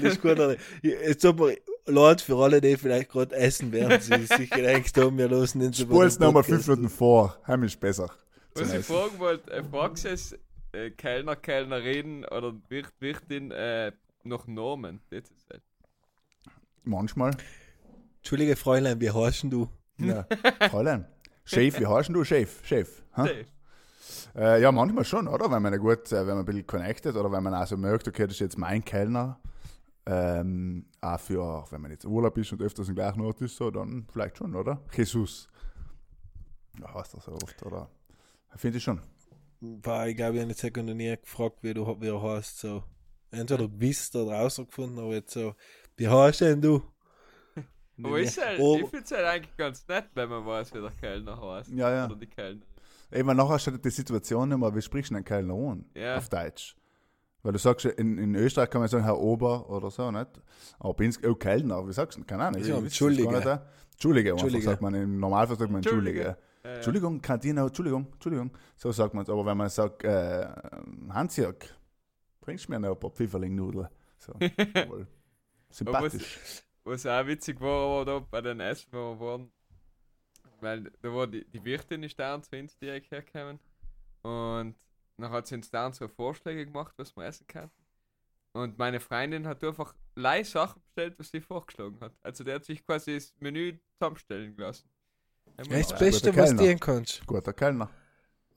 [0.08, 0.40] Ist gut.
[0.40, 4.98] aber Jetzt sag mal, Leute, für alle, die vielleicht gerade essen, werden sie sich gedacht
[4.98, 8.10] haben, wir losen den so Spul's nochmal fünf Minuten vor, heim ist besser.
[8.54, 8.96] Was ich Essen.
[8.96, 10.38] fragen wollte, äh, fragst du es
[10.74, 13.92] äh, Kellner, Kellnerin oder Wirt, Wirtin äh,
[14.24, 15.02] noch Namen?
[15.10, 15.62] Das ist halt.
[16.84, 17.36] Manchmal.
[18.18, 19.70] Entschuldige, Fräulein, wie heißt denn du?
[19.98, 20.26] Ja.
[20.70, 21.06] Fräulein.
[21.46, 22.24] Chef, wie heißt denn du?
[22.24, 23.04] Chef, Chef.
[23.16, 23.26] Ha?
[23.26, 23.46] Safe.
[24.36, 25.50] Äh, ja, manchmal schon, oder?
[25.52, 28.08] Wenn man ja gut, äh, wenn man ein bisschen connected oder wenn man also merkt,
[28.08, 29.40] okay, das ist jetzt mein Kellner.
[30.06, 33.70] Ähm, auch für, wenn man jetzt Urlaub ist und öfters im gleichen Ort ist, so,
[33.70, 34.82] dann vielleicht schon, oder?
[34.96, 35.50] Jesus.
[36.80, 37.90] Ja, heißt das so oft, oder?
[38.56, 39.02] Finde ich schon.
[39.60, 42.60] War, ich glaube, ich habe jetzt noch nie gefragt, wie du wie er heißt.
[42.60, 42.84] So.
[43.32, 45.56] Entweder gewusst oder rausgefunden, aber jetzt so,
[45.98, 46.82] wie heißt denn du?
[48.04, 48.78] Aber ist Oh.
[48.78, 51.72] ich finde es halt eigentlich ganz nett, wenn man weiß, wie der Kellner heißt.
[51.72, 52.06] Ja, ja.
[52.06, 52.64] Oder die Kellnerin.
[53.12, 55.86] Eben nachher steht die Situation immer, wie sprichst du einen Kellner an?
[55.96, 56.18] Ja.
[56.18, 56.76] Auf Deutsch.
[57.44, 60.28] Weil du sagst, in, in Österreich kann man sagen, Herr Ober oder so, nicht?
[60.80, 62.24] Aber bei uns, oh, Kellner, wie sagst du?
[62.26, 62.62] Keine Ahnung.
[62.64, 63.30] Ja, Entschuldige.
[63.30, 63.60] äh.
[63.94, 64.64] Entschuldige, einfach Entschuldige.
[64.64, 64.94] sagt man.
[64.94, 66.20] Im Normalfall sagt man Entschuldige.
[66.20, 66.38] Entschuldige.
[66.64, 66.76] Ja, ja.
[66.76, 68.52] Entschuldigung, Kantine, Entschuldigung, Entschuldigung.
[68.76, 69.30] So sagt man es.
[69.30, 70.48] Aber wenn man sagt, äh,
[71.10, 71.74] Hansjörg,
[72.42, 73.88] bringst du mir noch ein paar Pfifferlingnudeln?
[74.18, 74.34] So.
[75.70, 76.64] Sympathisch.
[76.84, 79.52] Was auch witzig war, war da bei den Essen, wo wir waren,
[80.62, 83.60] weil da war die, die Wirtin ist da zu uns direkt hergekommen
[84.24, 84.76] und
[85.18, 87.84] dann hat sie uns da so Vorschläge gemacht, was wir essen könnten.
[88.54, 92.14] Und meine Freundin hat einfach leise Sachen bestellt, was sie vorgeschlagen hat.
[92.24, 94.90] Also der hat sich quasi das Menü zusammenstellen lassen.
[95.58, 97.26] Haben wir Das Beste, was du tun kannst.
[97.26, 97.90] Guter Kellner.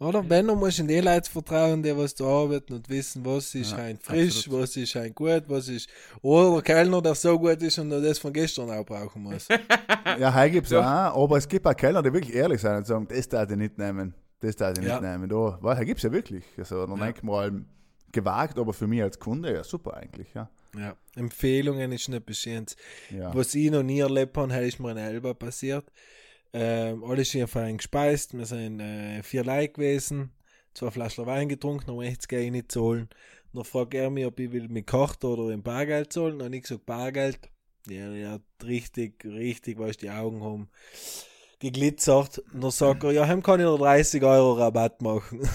[0.01, 0.29] Oder?
[0.29, 3.73] Wenn du musst in die Leute vertrauen, die was da arbeiten und wissen, was ist
[3.73, 4.63] Ja, ein frisch, absolut.
[4.63, 5.91] was ist ein gut, was ist.
[6.23, 9.47] Oder der Kellner, der so gut ist und das von gestern auch brauchen muss.
[10.19, 11.11] Ja, heute gibt es Ja.
[11.13, 13.57] auch, aber es gibt auch Kellner, die wirklich ehrlich sind und sagen, das darf ich
[13.57, 14.99] nicht nehmen, das darf ich Ja.
[15.01, 15.29] nicht nehmen.
[15.29, 16.45] Da, weil, da gibt es ja wirklich.
[16.57, 17.05] Also, dann Ja.
[17.05, 17.65] denkt man mal,
[18.11, 20.49] gewagt, aber für mich als Kunde, ja super eigentlich, ja.
[20.77, 20.97] ja.
[21.15, 22.75] Empfehlungen ist nicht bestimmt.
[23.11, 23.33] ja.
[23.35, 25.85] Was ich noch nie erlebt habe, ist mir in Elba passiert.
[26.53, 30.33] Ähm, alle sind fein gespeist, wir sind äh, vier Leute gewesen,
[30.75, 33.09] zwei Flaschen Wein getrunken, möchte ich gehe nicht zahlen.
[33.53, 36.43] Dann fragt er mich, ob ich will mit Karte oder in Bargeld zahlen.
[36.43, 37.39] Habe ich gesagt, Bargeld.
[37.89, 40.69] Ja, ja, richtig, richtig, weil ich die Augen haben
[41.59, 42.39] geglitzert.
[42.53, 45.41] Und dann sagt er, ja, heim kann ich noch 30 Euro Rabatt machen.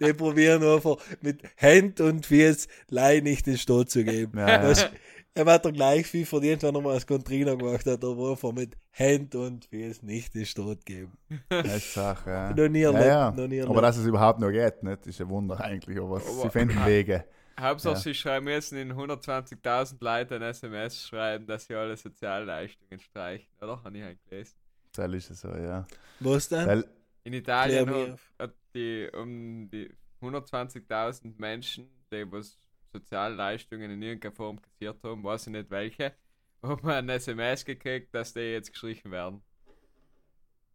[0.00, 4.38] Die probieren einfach mit Hand und Fies Leih nicht den Stot zu geben.
[4.38, 4.90] Ja, ja.
[5.34, 8.52] Er hat doch gleich viel verdient, wenn er mal das Contrino gemacht hat, aber einfach
[8.52, 11.16] mit Hand und Fies nicht den Stot geben.
[11.48, 12.50] Das ist Sache, ja.
[12.52, 13.30] Noch nie ja, erlebt, ja.
[13.30, 13.82] noch nie Aber erlebt.
[13.84, 15.06] dass es überhaupt noch geht, nicht?
[15.06, 15.96] ist ein Wunder eigentlich.
[15.98, 17.24] Aber, Aber- sie finden Wege.
[17.58, 18.00] Hauptsache, Ja.
[18.00, 23.46] sie schreiben jetzt in 120.000 Leute ein SMS schreiben, dass sie alle Sozialleistungen streichen.
[23.62, 23.82] Oder?
[23.84, 24.54] Habe ich halt gelesen.
[24.94, 25.86] Das ist es so, ja.
[26.20, 26.66] Was denn?
[26.66, 26.84] Weil,
[27.24, 32.56] In Italien hat die um die 120.000 Menschen, die was
[32.92, 36.12] Sozialleistungen in irgendeiner Form kassiert haben, weiß ich nicht welche,
[36.62, 39.42] haben ein SMS gekriegt, dass die jetzt gestrichen werden.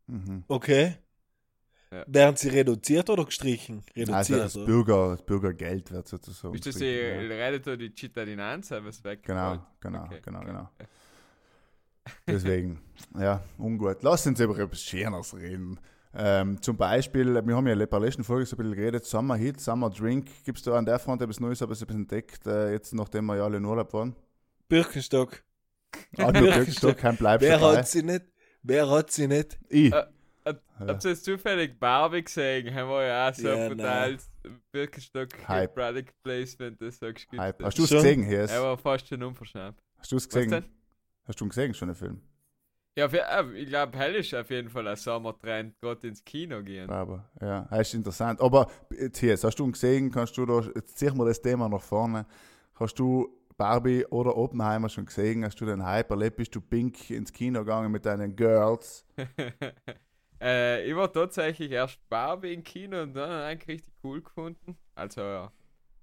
[0.07, 0.43] mhm.
[0.47, 0.97] Okay.
[1.91, 2.03] Ja.
[2.05, 3.81] Werden sie reduziert oder gestrichen?
[3.95, 4.39] Also Reduziert.
[4.41, 4.65] das oder?
[4.65, 6.53] Bürger, das Bürgergeld wird sozusagen.
[6.53, 7.17] Ist das die ja.
[7.17, 9.23] Reddito die Cittadinanza, was weg?
[9.23, 10.69] Genau, genau, Okay, genau, genau.
[12.27, 12.81] Deswegen,
[13.17, 14.03] ja, ungut.
[14.03, 15.79] Lass uns über etwas Schöneres reden.
[16.13, 19.35] Ähm, zum Beispiel, wir haben ja in der letzten Folge so ein bisschen geredet, Summer
[19.35, 20.27] Heat, Summer Drink.
[20.45, 22.93] Gibt es da an der Front etwas Neues, aber es ein bisschen entdeckt, äh, jetzt
[22.93, 24.15] nachdem wir ja alle in Urlaub waren?
[24.67, 25.43] Birkenstock.
[26.17, 27.77] Ah, nur Birkenstock, kein Bleib Wer dabei.
[27.77, 28.25] hat sie nicht?
[28.63, 29.57] Wer hat sie nicht?
[29.69, 29.93] Ich.
[29.93, 30.05] Äh,
[30.79, 32.73] Habt ihr jetzt zufällig Barbie gesehen?
[32.73, 34.09] Haben wir ja auch so Ja,
[34.71, 35.73] Birkenstock Hype.
[35.73, 37.59] Product Placement, das Hype.
[37.59, 37.63] hat.
[37.63, 37.97] Hast du es Schon?
[37.97, 38.41] gesehen, hier?
[38.49, 39.75] Er war fast schon unverschämt.
[39.97, 40.51] Hast du es Was gesehen?
[40.51, 40.65] denn?
[41.27, 42.21] Hast du ihn gesehen, schon den Film?
[42.97, 46.63] Ja, für, äh, ich glaube, hell ist auf jeden Fall ein Sommertrend, gerade ins Kino
[46.63, 46.89] gehen.
[46.89, 48.41] Aber, ja, das ist interessant.
[48.41, 51.39] Aber jetzt hier, jetzt hast du ihn gesehen, kannst du da, jetzt ziehen wir das
[51.39, 52.25] Thema nach vorne.
[52.73, 55.45] Hast du Barbie oder Oppenheimer schon gesehen?
[55.45, 56.37] Hast du den Hype erlebt?
[56.37, 59.05] Bist du pink ins Kino gegangen mit deinen Girls?
[60.41, 64.75] äh, ich war tatsächlich erst Barbie im Kino und dann eigentlich richtig cool gefunden.
[64.95, 65.51] Also, ja,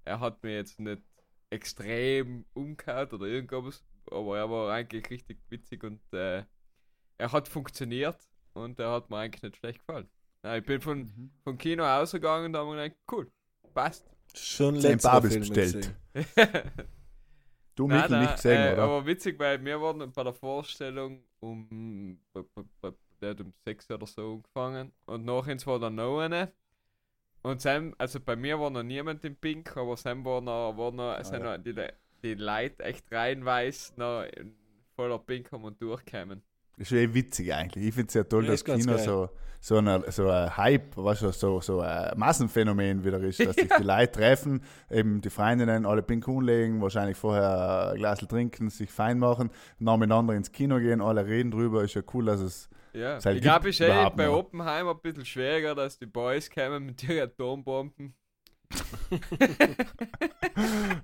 [0.05, 1.03] er hat mir jetzt nicht
[1.51, 6.45] extrem umgehauen oder irgendwas, aber er war eigentlich richtig witzig und äh,
[7.19, 8.19] er hat funktioniert
[8.55, 10.09] und er hat mir eigentlich nicht schlecht gefallen.
[10.43, 13.31] Ja, ich bin von, vom Kino ausgegangen und da haben wir gedacht, cool,
[13.73, 14.11] passt.
[14.35, 15.95] Schon letzter Film bestellt.
[17.77, 18.83] Du, Nein, Michael, nein, nicht gesehen, äh, oder?
[18.85, 22.21] Aber witzig, weil wir wurden bei der Vorstellung um,
[23.21, 26.53] der um 6 oder so angefangen und nachher war dann noch eine.
[27.43, 30.93] Und Sam, also bei mir war noch niemand im Pink, aber Sam war noch, war
[30.93, 31.57] noch, sind ja.
[31.57, 31.75] noch die,
[32.23, 34.57] die Leute echt reinweis noch in
[34.95, 36.43] voller Pink haben und durchkämen.
[36.77, 37.87] Ist schon eh witzig eigentlich.
[37.87, 39.05] Ich finde es ja toll, Ja, dass ist Kino geil.
[39.05, 39.29] so,
[39.61, 43.69] so, eine, so ein Hype, weißt du, so, so ein Massenphänomen wieder ist, dass sich
[43.79, 48.91] die Leute treffen, eben die Freundinnen alle pink umlegen, wahrscheinlich vorher ein Glas trinken, sich
[48.91, 51.83] fein machen, dann miteinander ins Kino gehen, alle reden drüber.
[51.85, 54.29] Ist ja cool, dass es Ja, Es halt ich glaube, ist eh bei.
[54.29, 58.15] Oppenheimer ein bisschen schwieriger, dass die Boys kämen mit ihren Atombomben.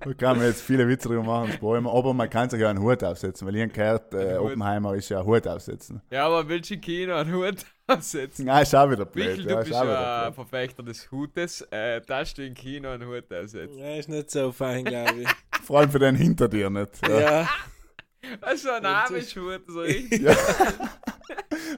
[0.03, 2.81] Da kann man jetzt viele Witze drüber machen, Spoiler, aber man kann sich ja einen
[2.81, 4.37] Hut aufsetzen, weil ich habe gehört, äh.
[4.37, 6.01] Oppenheimer ist ja ein Hut aufsetzen.
[6.09, 8.45] Ja, aber willst du im Kino einen Hut aufsetzen?
[8.45, 9.37] Nein, ist auch wieder blöd.
[9.37, 10.33] Michel, ja, du ist bist ja ein.
[10.33, 11.61] Verfechter des Hutes.
[11.71, 13.77] Äh, darfst du im Kino einen Hut aufsetzen?
[13.77, 15.29] Ja, ist nicht so fein, glaube ich.
[15.63, 17.07] Vor allem für den hinter dir nicht.
[17.07, 17.19] Ja.
[17.19, 17.49] Ja,
[18.41, 20.21] Also ein Amish-Hut, so richtig.
[20.21, 20.35] Ja.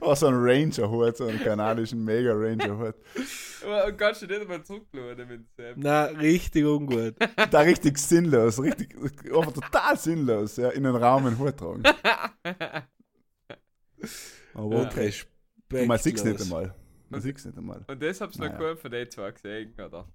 [0.02, 2.96] Oh, so ein Ranger-Hut, so einen kanadischen Mega-Ranger-Hut.
[3.64, 5.74] Und kannst du nicht mal zurückladen mit dem.
[5.78, 7.16] na, richtig ungut.
[7.52, 11.84] Da richtig sinnlos, richtig, einfach total sinnlos, ja, in den Raum einen Hut tragen.
[14.54, 15.06] Aber okay.
[15.70, 15.88] Respektlos.
[15.88, 16.76] Man sieht es nicht einmal.
[17.10, 17.84] Man sieht es nicht einmal.
[17.88, 18.58] Und das hab's noch Naja.
[18.60, 20.08] keinen von den zwei gesehen, oder?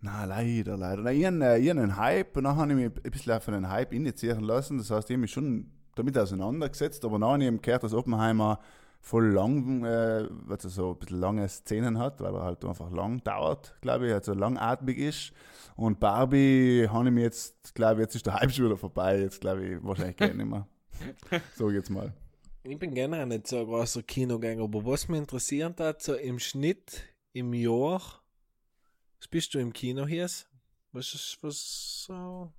[0.00, 1.02] Na, leider, leider.
[1.02, 3.68] Na, ich habe äh, einen Hype und dann habe ich mich ein bisschen von den
[3.68, 4.78] Hype initiieren lassen.
[4.78, 7.92] Das heißt, ich habe mich schon damit auseinandergesetzt, aber dann habe ich eben gehört, dass
[7.92, 8.60] Oppenheimer
[9.00, 13.22] voll lang, äh, also so ein bisschen lange Szenen hat, weil er halt einfach lang
[13.22, 15.32] dauert, glaube ich, also langatmig ist.
[15.76, 19.20] Und Barbie habe ich mir jetzt, glaube ich, jetzt ist der Hype schon wieder vorbei,
[19.20, 20.66] jetzt glaube ich wahrscheinlich gar nicht mehr.
[21.56, 22.12] So jetzt mal.
[22.62, 26.38] Ich bin generell nicht so ein großer Kinogänger, aber was mich interessiert hat, so im
[26.38, 28.00] Schnitt im Jahr,
[29.18, 30.24] was bist du im Kino hier?
[30.92, 32.50] Was ist, was so?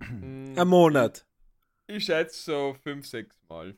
[0.00, 1.26] Hm, Ein Monat.
[1.86, 3.76] Ich schätze so 5, 6 Mal.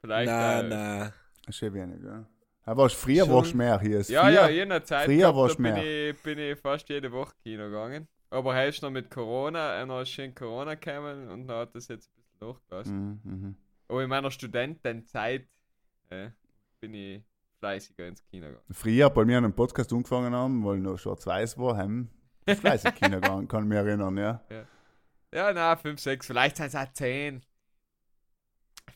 [0.00, 0.30] Vielleicht.
[0.30, 0.98] Na, äh, na.
[1.04, 1.14] Das
[1.48, 2.26] ist schon wenig, ja.
[2.64, 3.34] Aber früher Schon.
[3.34, 4.02] warst du mehr hier.
[4.02, 6.10] Ja, früher, ja, jener Zeit früher gehabt, da bin mehr.
[6.10, 8.06] ich, bin ich fast jede Woche Kino gegangen.
[8.28, 11.74] Aber er ist noch mit Corona, äh, noch ist schön Corona gekommen und dann hat
[11.74, 13.20] das jetzt ein bisschen nachgelassen.
[13.24, 13.56] Mhm, mhm.
[13.88, 15.48] Aber in meiner Studentenzeit
[16.10, 16.28] äh,
[16.80, 17.22] bin ich
[17.58, 18.66] fleißiger ins Kino gegangen.
[18.70, 22.10] Früher, bei mir an einem Podcast angefangen haben, weil noch schwarz-weiß war, haben
[22.46, 24.42] fleißig Kinder gegangen, kann ich mich erinnern, ja.
[24.50, 24.66] Ja,
[25.32, 27.42] na, 5, 6, vielleicht sind es auch 10.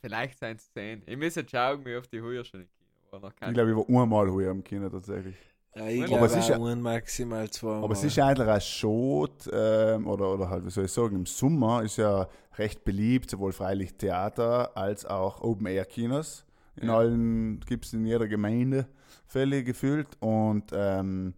[0.01, 1.03] Vielleicht sind es 10.
[1.07, 3.31] Ich muss jetzt schauen, wie oft die Heuer schon im Kino war.
[3.49, 5.37] Ich glaube, ich war einmal hier im Kino tatsächlich.
[5.75, 7.85] Ja, ich Aber glaube es ist ja- auch ein maximal zweimal.
[7.85, 11.17] Aber es ist ja eigentlich ein Schot, ähm, oder, oder halt, wie soll ich sagen,
[11.17, 12.29] im Sommer ist ja
[12.59, 16.45] recht beliebt, sowohl freilich Theater als auch Open-Air-Kinos.
[16.77, 16.99] In Ja.
[16.99, 18.87] allen, gibt es in jeder Gemeinde
[19.27, 20.09] Fälle gefühlt.
[20.21, 21.33] Und ähm,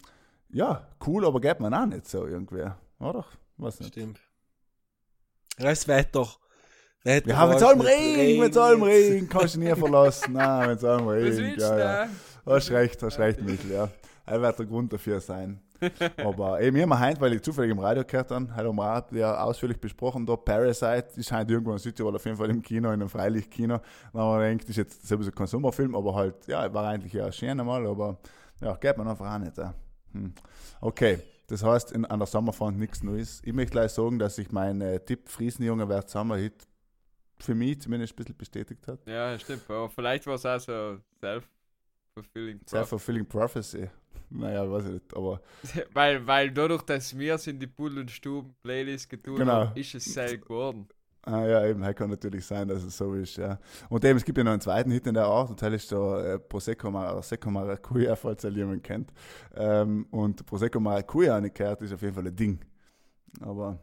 [0.50, 3.24] ja, cool, aber geht man auch nicht so irgendwer, oder?
[3.56, 3.90] Was nicht.
[3.90, 4.20] Stimmt.
[5.58, 6.26] Das Wetter.
[7.04, 10.32] Wetter Ja, wenn es allem mit regnet, wenn es allem regnet, kannst du nie verlassen.
[10.32, 12.06] Nein, wenn es allem Was regnet, willst ja, du ja.
[12.06, 12.52] da?
[12.54, 13.88] Hast recht, hast recht, Michel, ja.
[14.26, 15.60] Er wird der Grund dafür sein.
[16.16, 18.76] Aber eben, ich habe mir heute, weil ich zufällig im Radio gehört habe, heute haben
[18.76, 22.50] wir auch ja ausführlich besprochen, da Parasite ist halt irgendwo in Südtirol auf jeden Fall
[22.50, 23.80] im Kino, in einem Freilichtkino.
[24.12, 27.12] Dann haben wir gedacht, das ist jetzt sowieso kein Sommerfilm, aber halt, ja, war eigentlich
[27.12, 28.18] ja schön einmal, aber
[28.60, 29.58] ja, geht man einfach auch nicht.
[29.58, 29.74] Ja.
[30.12, 30.32] Hm.
[30.80, 31.18] Okay,
[31.48, 33.40] das heißt, in, an der Sommerfront nichts Neues.
[33.44, 36.66] Ich möchte gleich sagen, dass sich mein äh, Tipp Friesenjunge wird Sommerhit
[37.38, 39.06] für mich zumindest ein bisschen bestätigt hat.
[39.06, 39.68] Ja, stimmt.
[39.68, 42.58] Aber vielleicht war es auch so self-fulfilling.
[42.58, 42.70] prophecy.
[42.76, 43.88] Self-fulfilling Prophecy.
[44.30, 45.40] Naja, weiß ich nicht, aber
[45.92, 49.52] weil, weil dadurch, dass wir es in die Bull- und Stuben-Playlist getan Genau.
[49.52, 50.88] haben, ist es sehr geworden.
[51.26, 53.58] Ah, ja, eben, halt kann natürlich sein, dass es so ist, ja.
[53.88, 55.88] Und eben, es gibt ja noch einen zweiten Hit in der Art, und das ist
[55.88, 59.10] so äh, Prosecco, Prosecco Maracuja, falls er jemand kennt.
[59.54, 62.60] Ähm, und Prosecco Maracuja nicht gehört, ist auf jeden Fall ein Ding.
[63.40, 63.78] Aber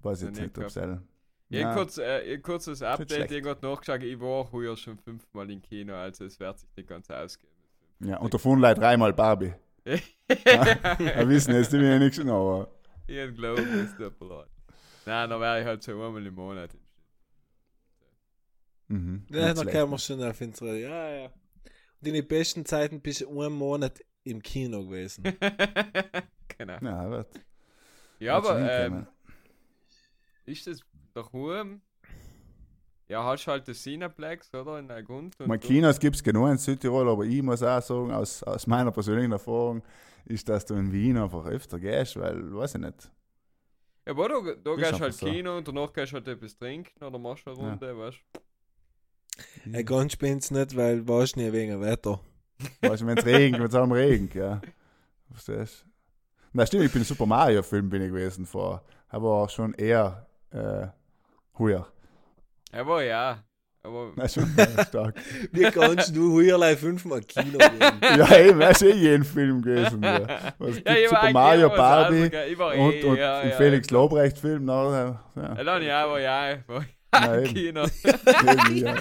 [0.00, 1.00] weiß Noch jetzt nicht, ob es ja.
[1.48, 1.74] Ja.
[1.74, 5.94] Kurz, äh, ein kurzes Update, ich habe nachgeschaut, ich war heuer schon fünfmal im Kino,
[5.94, 7.52] also es wird sich nicht ganz ausgehen.
[8.00, 9.54] ja, und davon leider dreimal Barbie.
[9.84, 12.68] Wir wissen jetzt die wenigsten, genau, aber
[13.06, 14.46] Ich hab glauben, das ist der Plan.
[15.06, 16.74] Nein, dann wäre ich halt so einmal im Monat
[18.88, 19.76] im mhm, Ja, nicht da schlecht.
[19.76, 20.88] kann man schon auf ins Radio.
[20.88, 21.24] Ja, ja.
[22.00, 25.24] Und in den besten Zeiten bist du einen Monat im Kino gewesen.
[26.58, 26.78] Genau.
[26.80, 27.40] Ja, wird.
[28.18, 29.06] Ja, aber ähm,
[30.46, 30.80] ist das
[31.12, 31.82] daheim?
[33.08, 34.78] Ja, hast du halt das Cineplex, oder?
[34.78, 35.38] In der Grund.
[35.38, 38.66] und Mein Kinos gibt es genug in Südtirol, aber ich muss auch sagen, aus, aus
[38.66, 39.82] meiner persönlichen Erfahrung,
[40.24, 43.10] ist, dass du in Wien einfach öfter gehst, weil, weiß ich nicht.
[44.06, 45.26] Ja, aber da, da Ist gehst du halt so.
[45.26, 47.68] Kino und danach gehst du halt etwas trinken oder machst eine Ja.
[47.70, 48.18] Runde, weißt
[49.66, 52.20] Ja, ganz spinnt's nicht, weil warst nie wegen Wetter.
[52.80, 54.60] Weißt du, wenn es regnet, wenn es allem regnet, ja.
[55.30, 55.90] Verstehst du?
[56.52, 60.86] Na stimmt, ich bin Super Mario Film bin ich gewesen vor, aber schon eher äh,
[61.58, 61.86] heuer.
[62.72, 63.44] Aber ja.
[63.86, 64.50] Aber Na schon
[64.88, 65.14] stark.
[65.52, 68.00] Wie kannst du heuerlei fünfmal Kino gehen?
[68.18, 70.02] ja, eben, er ist eh jeden Film gewesen.
[70.02, 70.54] Ja.
[70.58, 73.86] Was gibt ich war Super Mario, Barbie ich und, eh, und ja, ein ja, Felix
[73.86, 74.02] klar.
[74.02, 74.64] Lobrecht Film.
[74.64, 77.44] Na, ja, Ja, dann ja, aber ja, eben.
[77.54, 77.86] Kino.
[78.74, 78.96] Ja.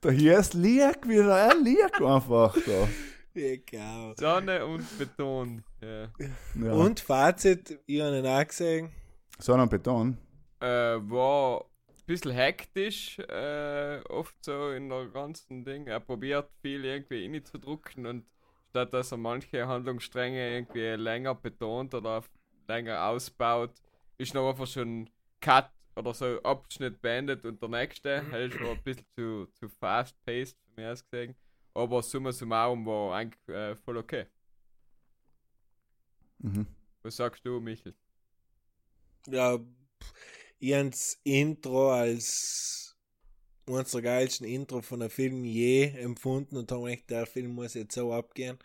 [0.00, 2.88] Da hier ist liegt wieder, er liegt einfach da.
[3.34, 4.14] Egal.
[4.16, 5.62] Sonne und Beton.
[5.80, 6.08] Ja.
[6.54, 6.72] Ja.
[6.72, 8.90] Und Fazit, ich habe ihn auch gesehen.
[9.38, 10.16] Sonne und Beton.
[10.60, 11.69] Äh, war ein
[12.10, 15.86] bisschen hektisch, äh, oft so in der ganzen Ding.
[15.86, 18.26] Er probiert viel irgendwie reinzudrücken und
[18.68, 22.24] statt dass er manche Handlungsstränge irgendwie länger betont oder
[22.66, 23.74] länger ausbaut,
[24.18, 25.08] ist noch einfach schon
[25.40, 30.20] Cut oder so Abschnitt beendet und der nächste hält schon ein bisschen zu, zu fast
[30.24, 31.36] paced von mir aus gesehen.
[31.74, 34.26] Aber summa summarum war eigentlich äh, voll okay.
[36.38, 36.66] Mhm.
[37.02, 37.94] Was sagst du, Michel?
[39.28, 40.90] Ja, pff, ich habe
[41.24, 42.96] Intro als
[43.66, 47.74] eines der geilsten Intro von einem Film je empfunden und habe gedacht, der Film muss
[47.74, 48.58] jetzt so abgehen.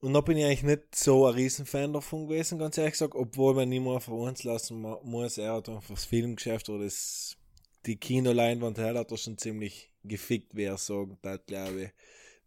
[0.00, 3.54] Und da bin ich eigentlich nicht so ein Riesenfan davon gewesen, ganz ehrlich gesagt, obwohl
[3.54, 5.38] man nicht mehr für uns lassen mu- muss.
[5.38, 7.36] Er hat einfach das Filmgeschäft oder das,
[7.84, 11.90] die Kinoleinwand her hat er schon ziemlich gefickt, wer sagen, das glaube ich.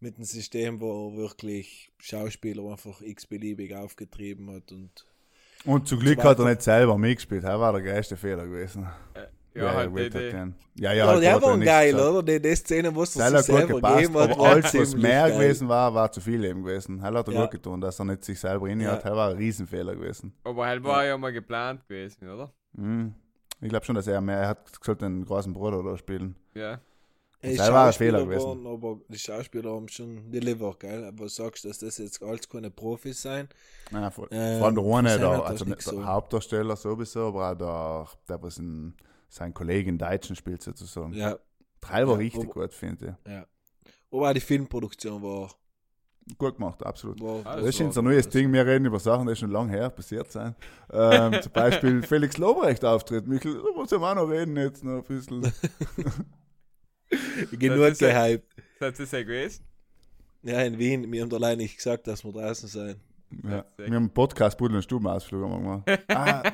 [0.00, 5.06] Mit einem System, wo er wirklich Schauspieler einfach x-beliebig aufgetrieben hat und
[5.64, 7.44] Und zum Glück hat er nicht selber mitgespielt.
[7.44, 8.86] Das war der größte Fehler gewesen.
[9.54, 10.54] Ja, halt er wollte die, die, den.
[10.76, 12.08] ja, ja, Ja, halt, der er war geil, gesagt.
[12.10, 12.22] oder?
[12.22, 14.96] Die, die Szene, wo es sich hat gut selber gepasst, gegeben hat, aber alles, was
[14.96, 15.32] mehr geil.
[15.38, 17.00] gewesen war, war zu viel eben gewesen.
[17.00, 17.42] Er hat er Ja.
[17.42, 19.04] gut getan, dass er nicht sich selber rein hat.
[19.04, 19.10] Ja.
[19.10, 20.32] Das war ein Riesenfehler gewesen.
[20.44, 22.50] aber halt war ja mal geplant gewesen, oder?
[22.72, 23.14] Mhm.
[23.60, 26.34] Ich glaube schon, dass er mehr, er hat gesagt, den großen Bruder da spielen.
[26.54, 26.80] Ja.
[27.42, 28.46] Das war ein Fehler gewesen.
[28.46, 31.04] waren, aber die Schauspieler haben schon delivered, gell?
[31.04, 33.48] Aber sagst, dass das jetzt alles keine Profis sein?
[33.90, 36.04] Ja, vor, Ähm, vor allem der eine, der, das also der so.
[36.04, 38.94] Hauptdarsteller sowieso, aber auch der, der was in,
[39.28, 41.12] sein Kollege in Deutschen spielt sozusagen.
[41.14, 41.36] Ja,
[41.80, 43.46] Teil war Ja, richtig aber- gut, finde ja.
[44.12, 45.50] Aber auch die Filmproduktion war.
[46.26, 46.38] ich.
[46.38, 47.20] Gut gemacht, absolut.
[47.20, 49.50] war Ah, Das ist war- jetzt ein neues Ding, wir reden über Sachen, die schon
[49.50, 50.54] lange her passiert sind.
[50.92, 53.26] Ähm, zum Beispiel Felix Lobrecht auftritt.
[53.26, 55.52] Michael, da muss ich auch noch reden jetzt noch ein bisschen.
[57.52, 58.44] Genug gehypt.
[58.78, 59.64] Das ist ja gewesen.
[60.42, 62.96] Ja, in Wien, wir haben da allein nicht gesagt, dass wir draußen sein.
[63.44, 63.64] Ja.
[63.76, 65.88] Wir haben einen Podcast Pudel und Stubenausflug gemacht.
[66.08, 66.42] Ah,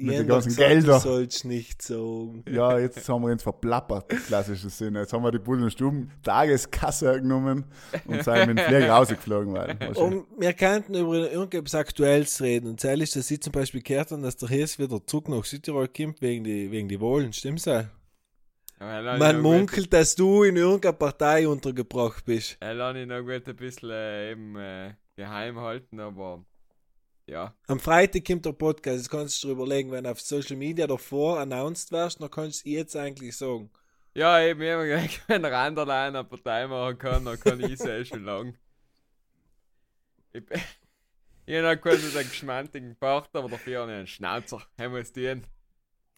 [0.00, 0.94] Mit den ganzen gesagt, Gelder.
[0.94, 2.44] Du sollst nicht sagen.
[2.48, 5.00] ja, jetzt haben wir uns verplappert, im klassischen Sinne.
[5.00, 7.64] Jetzt haben wir die Pudel und Stuben Tageskasse genommen
[8.06, 9.54] und sind mit dem Flieger rausgeflogen.
[9.54, 12.68] Weil, Und wir könnten über irgendetwas Aktuelles reden.
[12.70, 15.44] Und zwar ist, dass ich zum Beispiel gehört habe, dass der Hirs wieder zurück nach
[15.44, 17.32] Südtirol kommt wegen die, wegen die Wahlen.
[17.32, 17.90] Stimmt's ja?
[18.80, 22.56] Man munkelt, dass du in irgendeiner Partei untergebracht bist.
[22.60, 26.44] Er lass ich noch gut ein bisschen äh, eben äh, geheim halten, aber
[27.26, 27.54] ja.
[27.66, 28.96] Am Freitag kommt der Podcast.
[28.98, 32.64] Jetzt kannst du dir überlegen, wenn du auf Social Media davor announced wirst, dann kannst
[32.64, 33.70] du jetzt eigentlich sagen.
[34.14, 37.60] Ja, eben, ich hab mir gedacht, wenn der andere eine Partei machen kann, dann kann
[37.60, 38.56] ich es eh schon lang.
[40.32, 40.60] Ich, bin-
[41.46, 44.62] ich habe noch quasi den geschmantigen Bart, aber dafür habe ich einen Schnauzer.
[44.78, 45.12] Haben wir es.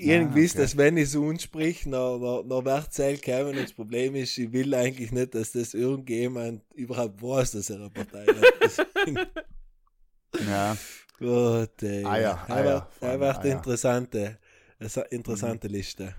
[0.02, 0.62] Irgendwie ist okay.
[0.62, 1.92] das, wenn ich so unsprich, dann,
[2.22, 3.48] dann, dann wird es halt kommen.
[3.50, 7.76] Und das Problem ist, ich will eigentlich nicht, dass das irgendjemand überhaupt weiß, dass er
[7.76, 8.86] eine Partei hat.
[10.46, 10.76] Ja,
[11.18, 12.04] Gott, ey.
[12.04, 14.38] Eier, Er Eier, er allem wird eine interessante,
[14.78, 16.14] eine interessante Liste.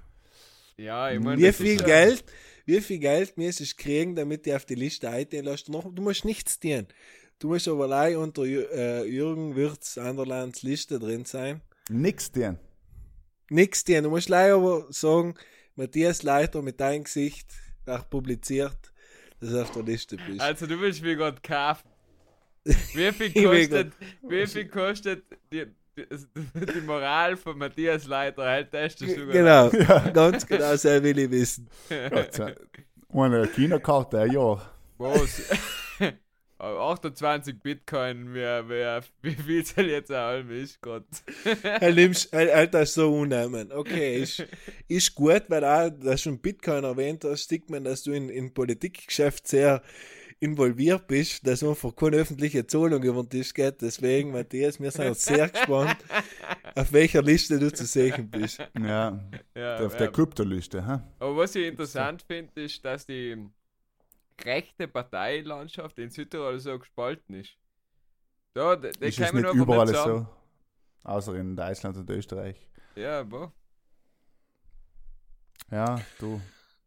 [0.78, 1.42] Ja, ich meine.
[1.42, 2.24] Wie viel ist ja- Geld,
[2.66, 5.70] wie viel Geld müsstest du kriegen, damit du auf die Liste einstehen lässt?
[5.70, 6.88] Noch, du musst nichts tun.
[7.40, 11.62] Du musst aber allein unter äh, Jürgen Wirz Anderlands Liste drin sein.
[11.90, 12.60] nix tun.
[13.52, 14.04] Nichts tun.
[14.04, 15.36] Du musst leider aber sagen,
[15.76, 17.47] Matthias Leiter mit deinem Gesicht
[17.86, 18.78] wird publiziert,
[19.39, 20.39] dass du auf der Liste bist.
[20.41, 21.88] Also, du willst mir gerade kaufen.
[22.93, 25.66] Wie viel kostet, wie viel kostet die,
[25.97, 26.06] die,
[26.74, 28.43] die Moral von Matthias Leiter?
[28.43, 29.34] Halt, das ist sogar.
[29.34, 29.70] genau,
[30.14, 31.68] ganz genau, so will ich wissen.
[32.12, 32.56] Gott sei-
[33.10, 34.72] Eine Kinokarte, ein Jahr.
[34.99, 35.41] Was?
[36.62, 41.05] 28 Bitcoin, wer, wer, wie viel soll jetzt auch ist Gott.
[41.64, 43.72] Er nimmst, er, er das so unnehmen.
[43.72, 44.45] Okay, ist,
[44.88, 48.30] ist gut, weil auch, dass du schon Bitcoin erwähnt hast, sieht man, dass du in,
[48.30, 49.82] in Politikgeschäft sehr
[50.39, 53.82] involviert bist, dass einfach keine öffentliche Zahlung über den Tisch geht.
[53.82, 55.97] Deswegen, Matthias, wir sind sehr gespannt,
[56.76, 58.59] auf welcher Liste du zu sehen bist.
[58.80, 59.20] Ja,
[59.55, 59.99] Ja, auf ja.
[59.99, 60.86] der Kryptoliste.
[60.86, 60.99] hä?
[61.20, 63.38] Aber was ich interessant finde, ist, dass die
[64.46, 67.58] rechte Parteilandschaft in Südtirol so gespalten ist.
[68.54, 70.26] Da, die, die Ist es nicht überall nicht so?
[71.04, 72.68] Außer in Deutschland und Österreich.
[72.96, 73.54] Ja, aber
[75.72, 76.42] Ja, du.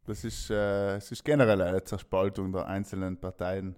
[0.06, 3.74] Das ist, äh, es ist generell eine Zerspaltung der einzelnen Parteien.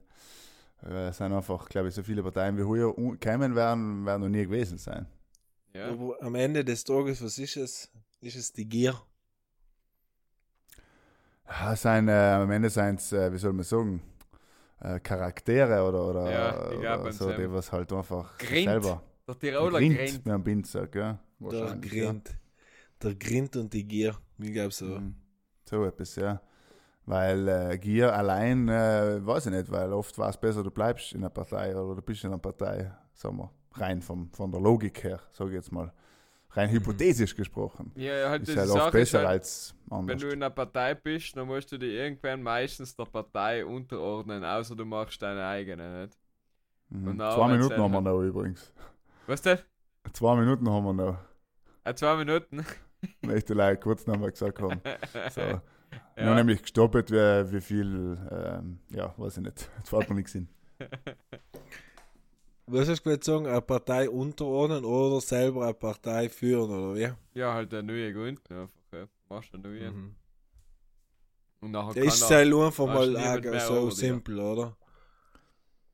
[0.82, 4.28] Äh, Es sind einfach, glaube ich, so viele Parteien wie heuer gekommen werden, werden noch
[4.28, 5.06] nie gewesen sein.
[5.72, 5.88] ja.
[5.90, 7.92] Aber am Ende des Tages, was ist es?
[8.20, 9.00] Ist es die Gier?
[11.74, 14.02] Sind, äh, am Ende sind es, äh, wie soll man sagen,
[14.80, 18.64] äh, Charaktere oder, oder, Ja, glaub, oder so, die was halt einfach Grint.
[18.64, 21.18] selber Der Tiroler Grint, wie ein Bind sagt, ja.
[21.38, 22.14] Der Wahrscheinlich, ja.
[23.02, 24.16] Der Grind und die Gier.
[24.38, 24.86] Ich glaube so.
[24.86, 25.14] Mhm.
[25.68, 26.40] So etwas, ja.
[27.04, 31.12] Weil äh, Gier allein, äh, weiß ich nicht, weil oft war es besser, du bleibst
[31.12, 34.60] in einer Partei oder du bist in einer Partei, sagen wir, rein vom, von der
[34.60, 35.92] Logik her, sage ich jetzt mal.
[36.56, 37.92] Rein hypothetisch gesprochen.
[37.96, 40.20] Ja, halt Ist halt oft ist besser halt, als wenn anders.
[40.22, 44.74] du in einer Partei bist, dann musst du dich irgendwann meistens der Partei unterordnen, außer
[44.74, 46.18] du machst deine eigene, nicht?
[46.88, 47.20] Mhm.
[47.20, 48.72] auch Zwei Minuten haben wir noch übrigens.
[49.26, 49.58] Was denn?
[50.12, 51.18] Zwei Minuten haben wir noch.
[51.84, 52.64] Ah, zwei Minuten?
[53.22, 54.80] Die Leute kurz nochmal gesagt haben.
[55.30, 55.40] So.
[55.40, 56.34] Wir haben ja.
[56.36, 59.70] nämlich gestoppt, wie, wie viel, ähm, ja, weiß ich nicht.
[59.76, 60.48] Jetzt fällt mir nichts hin.
[62.66, 67.38] was hast du sagen, eine Partei unterordnen oder selber eine Partei führen, oder wie?
[67.38, 68.80] Ja, halt eine neue gründen einfach.
[68.92, 69.06] Ja.
[69.28, 69.90] Machst eine neue.
[69.90, 70.14] Mhm.
[71.60, 74.76] Und nachher Das ist halt einfach mal so simpel, oder?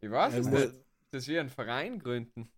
[0.00, 0.72] Ich weiß es nicht.
[1.10, 2.48] Das ist wie ein Verein gründen.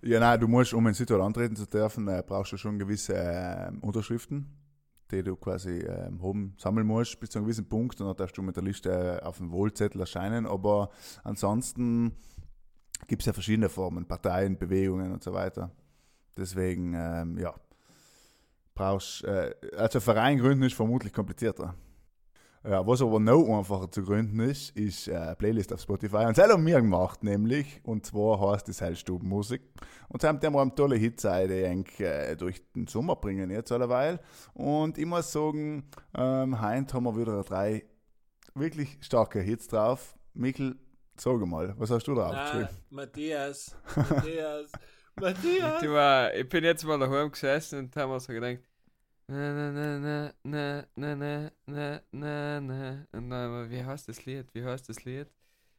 [0.00, 3.14] Ja, nein, du musst, um in Südtirol antreten zu dürfen, äh, brauchst du schon gewisse
[3.16, 4.46] ähm, Unterschriften,
[5.14, 8.36] die du quasi ähm, oben sammeln musst bis zu einem gewissen Punkt und dann darfst
[8.36, 10.46] du mit der Liste auf dem Wohlzettel erscheinen.
[10.46, 10.90] Aber
[11.22, 12.12] ansonsten
[13.06, 15.70] gibt es ja verschiedene Formen, Parteien, Bewegungen und so weiter.
[16.36, 17.54] Deswegen, ähm, ja,
[18.74, 21.74] brauchst, äh, also ein Verein gründen ist vermutlich komplizierter.
[22.66, 26.24] Ja, was aber noch einfacher zu gründen ist, ist äh, eine Playlist auf Spotify.
[26.24, 27.80] Und das haben wir gemacht, nämlich.
[27.84, 29.60] Und zwar heißt es halt Stubenmusik.
[30.08, 33.50] Und sie haben dem haben tolle Hits, äh, die eigentlich äh, durch den Sommer bringen
[33.50, 34.18] jetzt alleweil.
[34.54, 35.84] Und ich muss sagen,
[36.16, 37.84] ähm, heute haben wir wieder drei
[38.54, 40.14] wirklich starke Hits drauf.
[40.32, 40.76] Michel,
[41.18, 42.68] sag mal, was hast du da Ah, aufgeschrieben?
[42.88, 44.72] Matthias, Matthias,
[45.20, 45.82] Matthias.
[45.82, 48.60] Ich, war, ich bin jetzt mal daheim gesessen und haben mir so gedacht,
[49.26, 53.06] na, na, na, na, na, na, na, na, na.
[53.12, 54.46] Dann, wie heißt das Lied?
[54.52, 55.28] Wie heißt das Lied?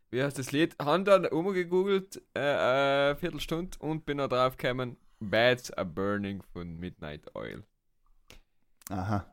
[0.09, 0.75] Wie heißt das Lied?
[0.79, 6.79] Haben dann umgegoogelt, äh, eine Viertelstunde und bin dann drauf gekommen, Bats are Burning von
[6.79, 7.63] Midnight Oil.
[8.89, 9.25] Aha.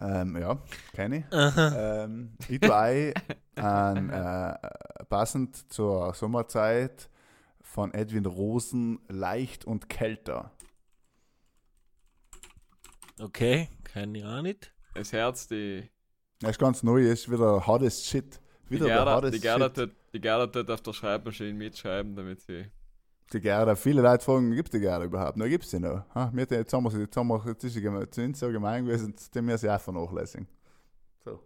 [0.00, 0.58] Ähm, ja,
[0.92, 1.32] kenne ich.
[1.32, 2.04] Aha.
[2.04, 3.14] Ähm, ich tue ein,
[3.56, 7.08] an, äh, passend zur Sommerzeit
[7.60, 10.52] von Edwin Rosen, Leicht und Kälter.
[13.20, 14.72] Okay, kann ich auch nicht.
[14.94, 15.88] Das Herz, die,
[16.40, 18.40] Das ist ganz neu, ist wieder hardest shit.
[18.70, 19.74] die Wieder der Gerda, hardest die Gerda, shit.
[19.74, 22.66] tut, die Gerda tut auf der Schreibmaschine mitschreiben, damit sie.
[23.32, 25.46] Die Gerda, viele Leute fragen, gibt es die Gerda überhaupt noch?
[25.46, 26.04] Gibt es die noch?
[26.14, 28.50] Ha, wir, jetzt haben wir sie, jetzt haben wir, jetzt ist sie sind sie so
[28.50, 30.46] gemein gewesen, jetzt tun wir sie auch vernachlässigen.
[31.24, 31.40] So.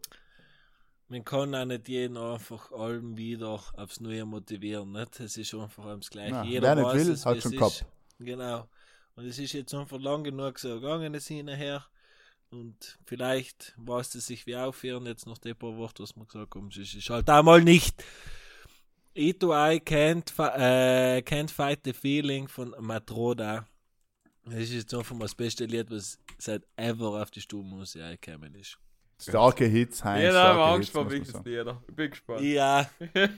[1.09, 5.21] Man kann auch nicht jeden einfach allem wieder aufs Neue motivieren, nicht?
[5.21, 6.31] Es ist einfach alles gleich.
[6.31, 7.87] Na, Jeder wer nicht weiß will, es, hat schon es gehabt.
[8.19, 8.69] Genau.
[9.15, 11.85] Und es ist jetzt einfach lang genug so gegangen, es hinterher.
[12.51, 16.55] Und vielleicht weiß es sich wie aufhören, jetzt nach den paar Wochen, was wir gesagt
[16.55, 16.69] haben.
[16.69, 18.05] Es ist, halt einmal nicht.
[19.17, 23.67] I to I can't, äh, can't fight the feeling von Matroda.
[24.45, 28.55] Das ist jetzt einfach mal das beste Lied, was seit ever auf die Stubenmusik eingekommen
[28.55, 28.79] ist.
[29.21, 30.23] Starke Hits, Heinz.
[30.23, 31.49] Jeder hat starke Angst Hits, vor man Wichens sagen.
[31.49, 31.83] Lieder.
[31.89, 32.41] Ich bin gespannt.
[32.43, 32.91] Ja,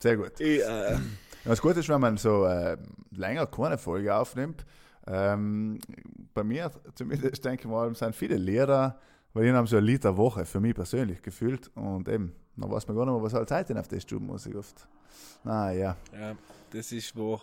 [0.00, 0.38] Sehr gut.
[0.38, 1.00] ich, äh, Ja,
[1.48, 2.76] Das Gute ist, wenn man so äh,
[3.10, 4.64] länger keine Folge aufnimmt.
[5.06, 5.78] Ähm,
[6.34, 8.98] bei mir zumindest denke ich mal, sind viele Lehrer,
[9.32, 11.70] weil die haben so ein Lied der Woche, für mich persönlich gefühlt.
[11.74, 14.56] Und eben, dann weiß man gar nicht mehr, was halt Zeit denn auf der Stubenmusik
[14.56, 14.86] oft.
[15.44, 16.34] Naja, ja,
[16.70, 17.40] das ist wahr.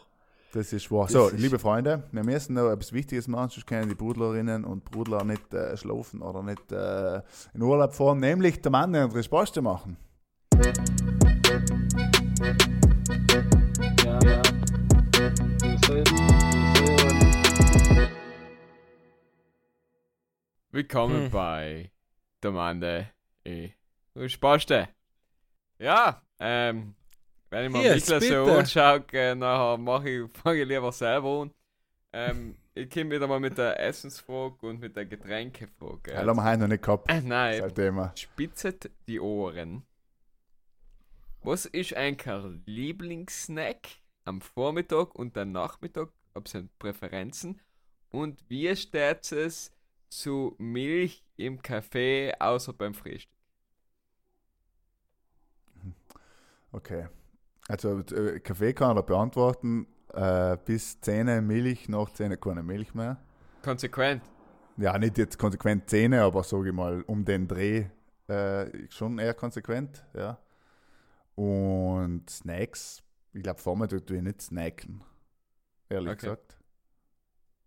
[0.53, 1.05] das ist wahr.
[1.05, 4.63] Das So, ist- liebe Freunde, wir müssen noch etwas Wichtiges machen, sonst können die Brudlerinnen
[4.65, 7.21] und Brudler nicht äh, schlafen oder nicht äh,
[7.55, 9.97] in Urlaub fahren, nämlich der Mann und Resposte machen.
[20.71, 21.29] Willkommen Hm.
[21.29, 21.91] bei
[22.41, 23.11] Domande
[23.43, 23.69] e
[24.15, 24.89] Risposte.
[25.77, 26.95] Ja, ähm,
[27.51, 31.41] wenn ich mir Yes, Miklas so anschaue, äh, nachher mache ich, fange ich lieber selber
[31.43, 31.51] an.
[32.13, 36.13] Ähm, ich komme wieder mal mit der Essensfrage und mit der Getränkefrage.
[36.13, 37.11] Ja, haben wir noch nicht gehabt.
[37.11, 38.11] Äh, nein, Thema.
[38.15, 39.85] spitzet die Ohren.
[41.43, 42.17] Was ist ein
[42.65, 43.87] Lieblingssnack
[44.25, 46.09] am Vormittag und am Nachmittag?
[46.33, 47.61] Ob es Präferenzen?
[48.09, 49.71] Und wie steht es
[50.09, 53.31] zu Milch im Kaffee außer beim Frühstück?
[56.71, 57.07] Okay.
[57.67, 63.17] Also äh, Kaffee kann er beantworten, äh, bis Zähne Milch, nach Zähne keine Milch mehr.
[63.63, 64.21] Konsequent.
[64.77, 67.85] Ja, nicht jetzt konsequent Zähne, aber sage ich mal, um den Dreh
[68.27, 70.37] äh, schon eher konsequent, ja.
[71.35, 73.03] Und Snacks,
[73.35, 75.03] ich glaube, Vormittag tue ich nicht snacken.
[75.89, 76.21] Ehrlich Okay.
[76.21, 76.57] gesagt.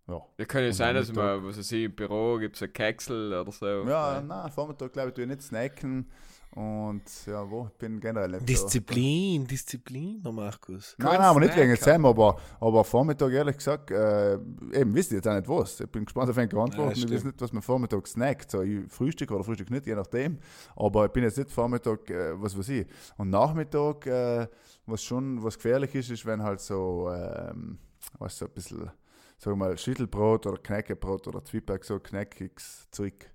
[0.09, 0.27] Ja.
[0.39, 3.33] Ja, kann ja sein, dass man, was weiß ich, im Büro gibt es ein Keksel
[3.35, 3.67] oder so.
[3.87, 4.27] Ja, Nein.
[4.27, 6.11] nein, Vormittag glaube ich, tue ich nicht snacken.
[6.51, 8.47] Und ja, wo, ich bin generell nicht so.
[8.47, 10.97] Disziplin, Disziplin, Herr Markus.
[10.99, 11.81] Nein, Kein nein, aber nicht wegen haben.
[11.81, 15.81] Sam, aber, aber Vormittag ehrlich gesagt, äh, eben wisst ihr jetzt auch nicht was.
[15.81, 16.97] Ich bin gespannt auf eine Antwort.
[16.97, 18.51] Ja, ich weiß nicht, was man Vormittag snackt.
[18.51, 20.39] So, ich Frühstück oder Frühstück nicht, je nachdem.
[20.75, 22.87] Aber ich bin jetzt nicht Vormittag, äh, was weiß ich.
[23.19, 24.49] Und Nachmittag, äh,
[24.87, 27.79] was schon was gefährlich ist, ist, wenn halt so, ähm,
[28.19, 28.91] was so ein bisschen,
[29.37, 33.31] sagen wir mal, Schüttelbrot oder Knäckebrot oder Zwieback, so knäckiges Zeug.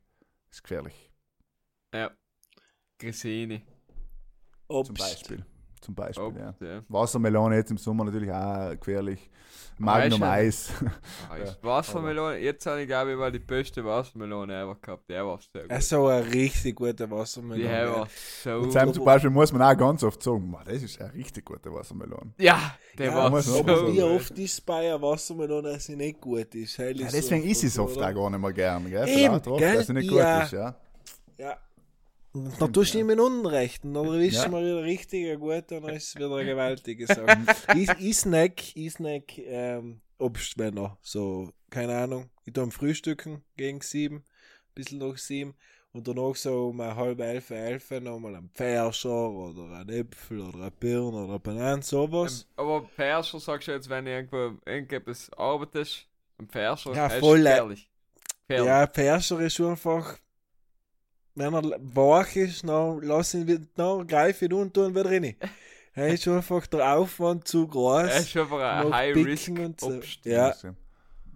[0.50, 1.12] Ist gefährlich.
[1.94, 2.12] Ja.
[4.68, 4.88] Obst.
[4.88, 5.46] Zum Beispiel.
[5.82, 6.24] zum Beispiel.
[6.40, 6.50] Ja.
[6.50, 6.82] Obst, ja.
[6.88, 9.30] Wassermelone jetzt im Sommer natürlich auch gefährlich.
[9.80, 10.72] Magnum Eis.
[11.32, 11.58] Eis.
[11.64, 15.10] Wassermelone, jetzt habe ich glaube ich mal die beste Wassermelone ever gehabt.
[15.10, 15.72] Der war sehr gut.
[15.72, 17.92] Also eine richtig gute Wassermelone.
[17.92, 18.08] war
[18.44, 21.12] so Und Sam zum Beispiel muss man auch ganz oft sagen, "Mann, das ist eine
[21.16, 22.34] richtig gute Wassermelone.
[22.38, 24.04] Ja, der Ja, war so wie gut.
[24.04, 26.78] oft ist es bei einer Wassermelone, dass sie nicht gut ist?
[26.78, 28.10] Ja, ist deswegen so ist es oft oder?
[28.10, 28.90] auch gar nicht mehr gern.
[28.90, 29.08] Gell?
[29.10, 29.76] Eben, Vielleicht gell?
[29.76, 30.44] dass sie nicht gut Ja.
[30.44, 30.52] ist.
[30.54, 30.76] Ja.
[31.40, 31.58] Ja.
[32.34, 33.84] Und dann tust du ihm in Unrecht.
[33.84, 34.46] Und dann erwischst Ja.
[34.46, 37.38] du mal wieder richtig gute und dann ist es wieder eine gewaltige Sache.
[37.76, 40.98] ich, ich snack, ich snack ähm, Obstmänner.
[41.02, 42.30] So, keine Ahnung.
[42.46, 44.24] Ich tue am Frühstücken gegen sieben,
[44.74, 45.54] bisschen nach sieben.
[45.92, 50.58] Und danach so um eine halbe elf, elf nochmal ein Pfärscher oder ein Äpfel oder
[50.58, 52.42] eine Birne oder eine Banane, sowas.
[52.42, 56.08] Ähm, Aber Perscher sagst du jetzt, wenn du irgendwo irgendetwas arbeitest,
[56.40, 57.90] ein Perscher Ja, ist voll, äh, gefährlich.
[58.48, 58.68] Gefährlich.
[58.68, 60.18] Ja, Perscher ist einfach,
[61.36, 65.36] wenn er wach ist, dann lass ihn wieder, dann greif ihn und tun wieder rein.
[65.96, 68.10] Er ist einfach der Aufwand zu groß.
[68.10, 70.02] Er ist einfach ein Noch High-Risk picken und so.
[70.24, 70.52] Ja,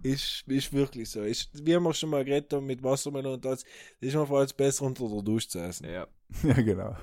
[0.02, 1.22] ist, ist wirklich so.
[1.22, 3.64] Ist, wie wir schon mal geredet haben mit Wassermelone und das,
[4.00, 5.88] ist mir vor allem besser unter der Dusche zu essen.
[5.88, 6.06] Ja.
[6.42, 6.96] Ja, genau.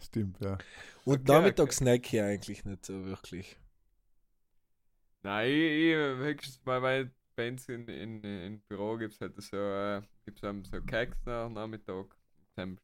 [0.00, 0.58] Stimmt, ja.
[1.04, 1.74] Und Okay, Nachmittag okay.
[1.74, 3.56] snack ich eigentlich nicht so wirklich.
[5.22, 7.10] Nein, ich, ich höchstens mal, weil
[7.42, 11.16] bei uns in, in, in Büro gibt es halt so, äh, gibt's einem so Keks
[11.26, 12.06] nach Nachmittag.
[12.54, 12.78] Dann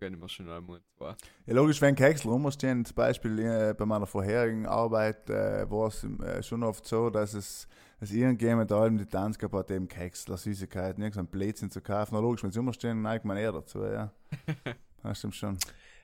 [0.00, 1.14] gönnen wir schon einmal zwei.
[1.46, 6.04] Ja, logisch, wenn Keksel rumstehen, zum Beispiel äh, bei meiner vorherigen Arbeit, äh, war es
[6.04, 7.66] äh, schon oft so, dass es
[8.00, 12.14] dass irgendjemand da in die Tanz gehabt hat, eben Keksel, Süßigkeiten, irgendein Blödsinn zu kaufen.
[12.14, 14.12] Na logisch, wenn sie rumstehen, neigt man eher dazu, ja.
[15.04, 15.58] Das stimmt schon.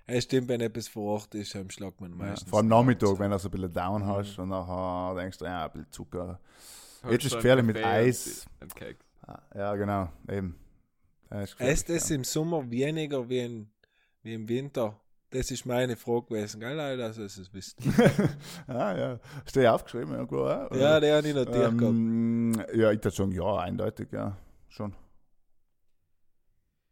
[0.06, 2.16] Es stimmt, wenn etwas vor Ort ist, dann schlagt man Ja.
[2.16, 2.48] meistens.
[2.48, 2.68] Vor allem.
[2.68, 5.90] Nachmittag, wenn du so ein bisschen down hast und nachher denkst du, ja, ein bisschen
[5.92, 6.40] Zucker.
[7.10, 8.46] Jetzt ist du gefährlich mit Eis.
[8.60, 9.04] und einen Keks.
[9.26, 10.58] Ah, Ja, genau, eben.
[11.58, 12.16] Esst es ja.
[12.16, 13.70] im Sommer weniger wie, in,
[14.22, 14.98] wie im Winter?
[15.30, 17.04] Das ist meine Frage gewesen, gell, Leute?
[17.04, 17.78] Also, es ist wisst.
[18.66, 19.20] ah, ja.
[19.44, 20.74] Stehe aufgeschrieben, irgendwo, ja?
[20.74, 21.82] ja, der habe ich notiert gehabt.
[21.82, 24.38] ähm, Ja, ich würde sagen, ja, eindeutig, ja.
[24.68, 24.94] Schon.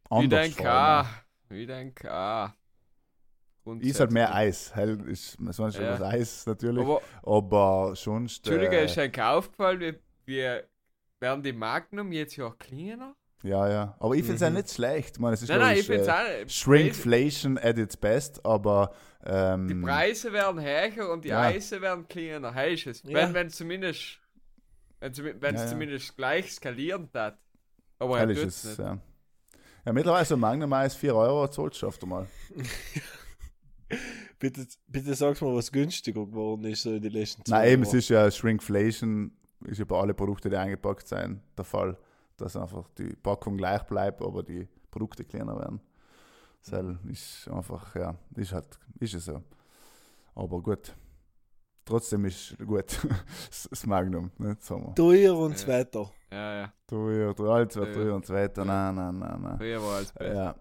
[0.05, 1.07] Ich Anders allem, auch.
[1.51, 2.15] Ich denke auch.
[2.15, 2.55] ja.
[3.81, 4.35] Ist halt mehr.
[4.35, 4.75] Eis.
[4.75, 5.93] Hell ist sonst schon Ja.
[5.99, 6.85] was Eis natürlich.
[6.85, 8.39] Aber Aber sonst.
[8.47, 9.95] Entschuldigung, Äh, ist eigentlich aufgefallen, wie,
[10.27, 10.61] wie
[11.21, 13.15] werden die Magnum jetzt ja kleiner?
[13.43, 13.97] ja, ja.
[14.01, 14.57] Aber ich finde es ja Mhm.
[14.57, 15.17] nicht schlecht.
[15.17, 16.49] Ich meine, es ist Nein, nein, ich es äh, auch.
[16.49, 18.93] Shrinkflation at its best, aber.
[19.25, 21.43] Ähm, Die Preise werden höher und die ja.
[21.43, 22.53] Eise werden kleiner.
[22.55, 23.03] Hey, ist es.
[23.03, 23.15] Ja.
[23.15, 24.21] Wenn, wenn zumindest.
[25.01, 25.67] Wenn es Ja, ja.
[25.67, 27.39] zumindest gleich skalieren hat.
[27.99, 28.79] Aber hell ist es, nicht.
[28.79, 28.99] ja.
[29.85, 32.27] Ja, mittlerweile so Magnum Eis 4 Euro, du oft mal.
[34.39, 37.83] Bitte, bitte sag's mal, was günstiger geworden ist so in den letzten zwei Nein, eben,
[37.85, 39.33] es ist ja Shrinkflation,
[39.65, 41.97] ist ja bei allen Produkten, die eingepackt sind, der Fall,
[42.37, 45.81] dass einfach die Packung gleich bleibt, aber die Produkte kleiner werden.
[46.69, 49.43] Das ist einfach, ja, ist halt, ist es so.
[50.35, 50.95] Aber gut.
[51.85, 52.99] Trotzdem ist gut.
[53.71, 54.95] das Magnum, nicht sagen wir.
[54.97, 55.69] Teuer und Ja.
[55.69, 56.11] weiter.
[56.31, 56.73] Ja, ja.
[56.87, 57.85] Teuer, teuer, alles Ja.
[57.87, 58.65] teuer und so weiter.
[58.65, 59.57] Nein, nein, nein, nein.
[59.57, 60.35] Früher war alles besser.
[60.35, 60.55] Ja,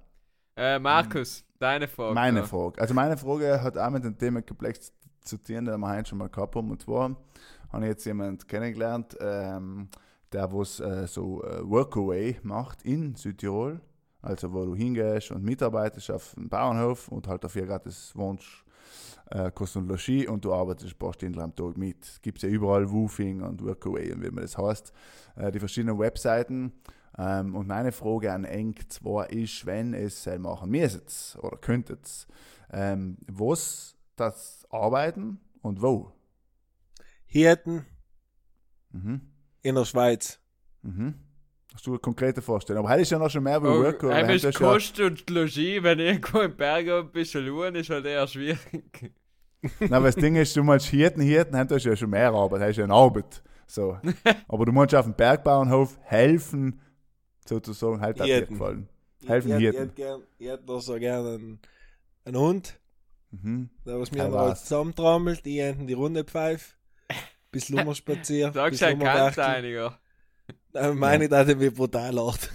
[0.57, 2.13] Äh, Markus, deine Frage.
[2.13, 2.47] meine noch.
[2.47, 2.79] Frage.
[2.79, 6.29] Also meine Frage hat auch mit dem Themenkomplex zu tun, den wir heute schon mal
[6.29, 6.71] gehabt haben.
[6.71, 7.15] Und zwar
[7.73, 9.89] habe ich jetzt jemanden kennengelernt, ähm,
[10.31, 13.81] der was äh, so äh, Workaway macht in Südtirol.
[14.21, 18.47] Also wo du hingehst und mitarbeitest auf einem Bauernhof und halt dafür gratis wohnst,
[19.29, 22.03] äh, Kost und Logis und du arbeitest ein paar Stunden am Tag mit.
[22.03, 24.93] Es gibt ja überall Woofing und Workaway und wie man das heißt.
[25.35, 26.71] Äh, die verschiedenen Webseiten.
[27.17, 32.27] Ähm, und meine Frage an Eng zwar ist, wenn es äh, machen müsstet oder könntet,
[32.71, 36.11] ähm, was das arbeiten und wo?
[37.25, 37.85] Hirten
[38.91, 39.21] Mhm.
[39.61, 40.39] in der Schweiz.
[40.81, 41.15] Mhm.
[41.73, 42.85] Hast du eine konkrete Vorstellung?
[42.85, 44.99] Aber heute ist ja noch schon mehr wie Oh, hey, Heute bist ist ja- Kost
[45.01, 49.13] und Logis, wenn irgendwo im Berg ein bisschen schauen, ist halt eher schwierig.
[49.79, 52.77] Nein, aber das Ding ist, du meinst Hirten, Hirten, haben ja schon mehr Arbeit, hast
[52.77, 53.43] ja eine Arbeit.
[53.67, 53.97] So.
[54.47, 56.79] aber du musst auf dem Bergbauernhof helfen,
[57.47, 58.53] sozusagen, halt hat dir Hirten.
[58.57, 58.89] gefallen.
[59.25, 59.79] Helfen ich, ich, Hirten.
[59.79, 61.59] hätte gern, ich hätte noch so gerne einen,
[62.25, 62.79] einen Hund,
[63.31, 63.69] Mhm.
[63.85, 64.63] der was mir was.
[64.63, 66.77] zusammentrommelt, ich hinten die Runde pfeift,
[67.51, 69.47] bisschen rumspazieren, Sagst bisschen ein Kant rumwerkeln.
[69.47, 69.99] einiger.
[70.71, 72.49] Dann meine ich, dass er mich brutal lacht.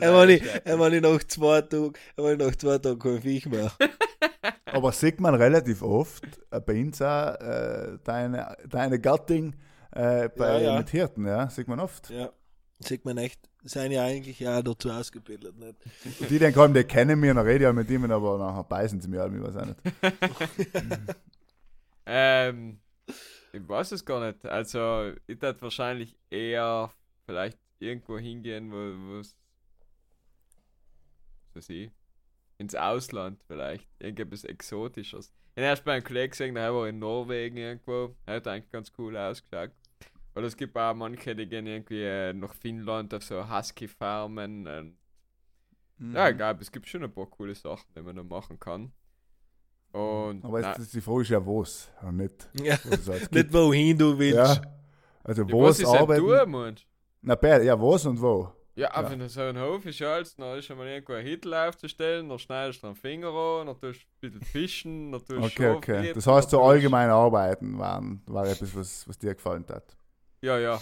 [0.00, 0.44] Er war nicht,
[0.90, 3.72] nicht nach zwei Tagen, er war nach zwei Tagen kein Viech mehr.
[4.66, 9.56] Aber sieht man relativ oft äh, bei uns auch, äh, deine, deine Gattin
[9.92, 10.78] äh, bei, Ja, ja.
[10.78, 12.10] mit Hirten, ja, sieht man oft.
[12.10, 12.30] Ja,
[12.80, 15.76] sieht man echt, seien ja eigentlich ja dazu ausgebildet, nicht?
[16.20, 18.64] Und die denken, allem, die kennen mich, dann rede ich auch mit ihnen, aber nachher
[18.64, 19.78] beißen sie mir halt, ich weiß auch nicht.
[22.06, 22.80] Ähm,
[23.52, 24.44] ich weiß es gar nicht.
[24.44, 26.90] Also, ich würde wahrscheinlich eher
[27.26, 29.36] vielleicht irgendwo hingehen, wo wo es.
[31.54, 31.90] Was weiß ich.
[32.58, 33.88] ins Ausland vielleicht.
[34.00, 35.32] Irgendetwas Exotisches.
[35.54, 38.16] Ich habe erst bei einem Kollegen gesehen, der war in Norwegen irgendwo.
[38.26, 39.70] Er hat eigentlich ganz cool ausgeschaut.
[40.34, 44.66] Oder es gibt auch manche, die gehen irgendwie äh, nach Finnland auf so Husky-Farmen.
[44.66, 44.96] und-
[45.98, 46.14] Mhm.
[46.16, 48.90] Ja, ich glaube, es gibt schon ein paar coole Sachen, die man da machen kann.
[49.92, 53.30] Und Aber jetzt, ist die Frage ist ja was, und nicht, Ja, was es alles
[53.32, 54.56] nicht wohin du willst.
[54.56, 54.62] Ja.
[55.24, 56.24] Also ja, wo was denn arbeiten.
[56.24, 56.86] du, Mensch?
[57.22, 58.50] Na, beide, ja, was und wo.
[58.76, 61.68] Ja, auf in so einem Hof ist alles, dann ist schon mal irgendwo ein Hitler
[61.68, 65.30] aufzustellen, dann schneidest du den Finger an, dann tust du ein bisschen fischen, dann tust
[65.30, 66.12] du Okay, okay.
[66.14, 69.96] Das heißt, so allgemein arbeiten waren, war etwas, was, was dir gefallen hat.
[70.42, 70.80] Ja, ja.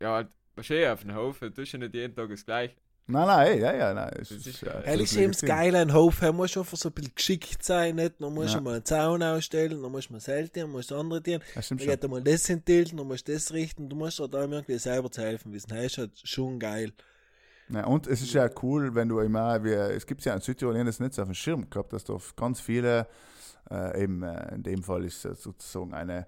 [0.00, 2.74] Ja, halt, wahrscheinlich auf dem Hof, du tust ja nicht jeden Tag das Gleiche.
[3.06, 4.10] Nein, nein, ja, ja, nein.
[4.20, 4.80] Es Das ist, ist ja.
[4.82, 5.48] Ehrlich das gesagt, das legitim.
[5.48, 8.14] Geile an Hof, er muss einfach so ein bisschen geschickt sein, nicht?
[8.20, 8.58] Dann muss Ja.
[8.58, 11.80] du mal einen Zaun ausstellen, dann muss man selten, dann muss andere Tieren, Das stimmt
[11.80, 11.94] dann schon.
[11.94, 15.10] geht einmal das hintilten, dann musst du das richten, du musst halt allem irgendwie selber
[15.10, 15.70] zu helfen wissen.
[15.70, 16.92] Das ist halt schon geil.
[17.68, 20.74] Ja, und es ist ja cool, wenn du immer, wie, es gibt ja in Südtirol,
[20.74, 23.08] ich hab das nicht so auf dem Schirm gehabt, dass da ganz viele,
[23.70, 26.26] äh, eben äh, in dem Fall ist es sozusagen eine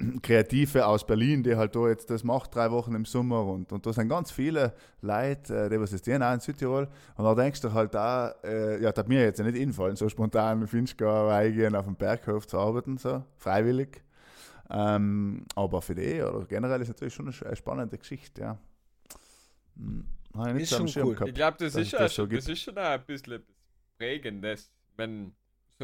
[0.22, 3.84] Kreative aus Berlin, die halt da jetzt das macht, drei Wochen im Sommer und, und
[3.86, 7.34] da sind ganz viele Leute, äh, die was das tun, auch in Südtirol und da
[7.34, 10.84] denkst du halt da, äh, ja, das hat mir jetzt nicht infallen, so spontan du
[10.96, 14.02] gar reingehen auf dem Berghof zu arbeiten, so, freiwillig.
[14.72, 18.58] Ähm, aber für die oder generell ist natürlich schon eine, spannende Geschichte, ja.
[19.76, 21.14] Hm, Habe ich nicht Ist so schon cool.
[21.14, 21.28] gehabt.
[21.28, 23.42] Ich glaube, das, ist ja das so schon, das ist schon ein bisschen
[23.98, 25.32] Prägendes, wenn,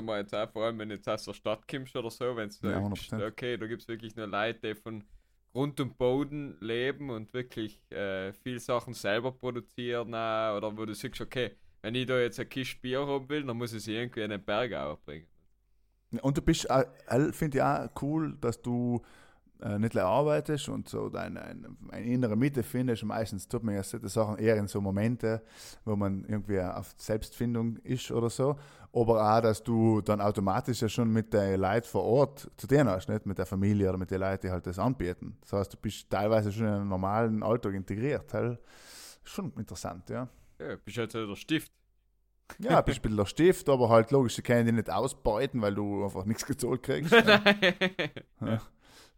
[0.03, 2.49] wir jetzt auch, vor allem wenn du jetzt aus der Stadt kommst oder so, wenn
[2.49, 3.21] du Ja, sagst, 100%.
[3.21, 5.05] okay, da gibt es wirklich nur Leute, die von
[5.53, 10.95] Grund und Boden leben und wirklich äh, viel Sachen selber produzieren auch, oder wo du
[10.95, 13.95] sagst, okay, wenn ich da jetzt eine Kiste Bier haben will, dann muss ich sie
[13.95, 15.27] irgendwie in den Berg auch bringen.
[16.23, 16.85] Und du bist, auch-
[17.33, 19.03] finde ich auch cool, dass du
[19.63, 23.05] äh, nicht arbeitest und so deine eine, eine innere Mitte findest.
[23.05, 25.43] Meistens tut man ja solche Sachen eher in so Momente,
[25.85, 28.57] wo man irgendwie auf Selbstfindung ist oder so.
[28.93, 32.89] Aber auch, dass du dann automatisch ja schon mit den Leuten vor Ort zu denen
[32.89, 35.37] hast, nicht mit der Familie oder mit den Leuten, die halt das anbieten.
[35.43, 38.33] Das heißt, du bist teilweise schon in einen normalen Alltag integriert.
[38.33, 38.59] Halt.
[39.23, 40.29] Schon interessant, ja.
[40.59, 41.71] Ja, bist halt der Stift.
[42.59, 45.75] Ja, bist ein bisschen der Stift, aber halt logisch, sie können dich nicht ausbeuten, weil
[45.75, 47.13] du einfach nichts gezahlt kriegst.
[47.13, 47.43] ja.
[48.41, 48.61] Ja.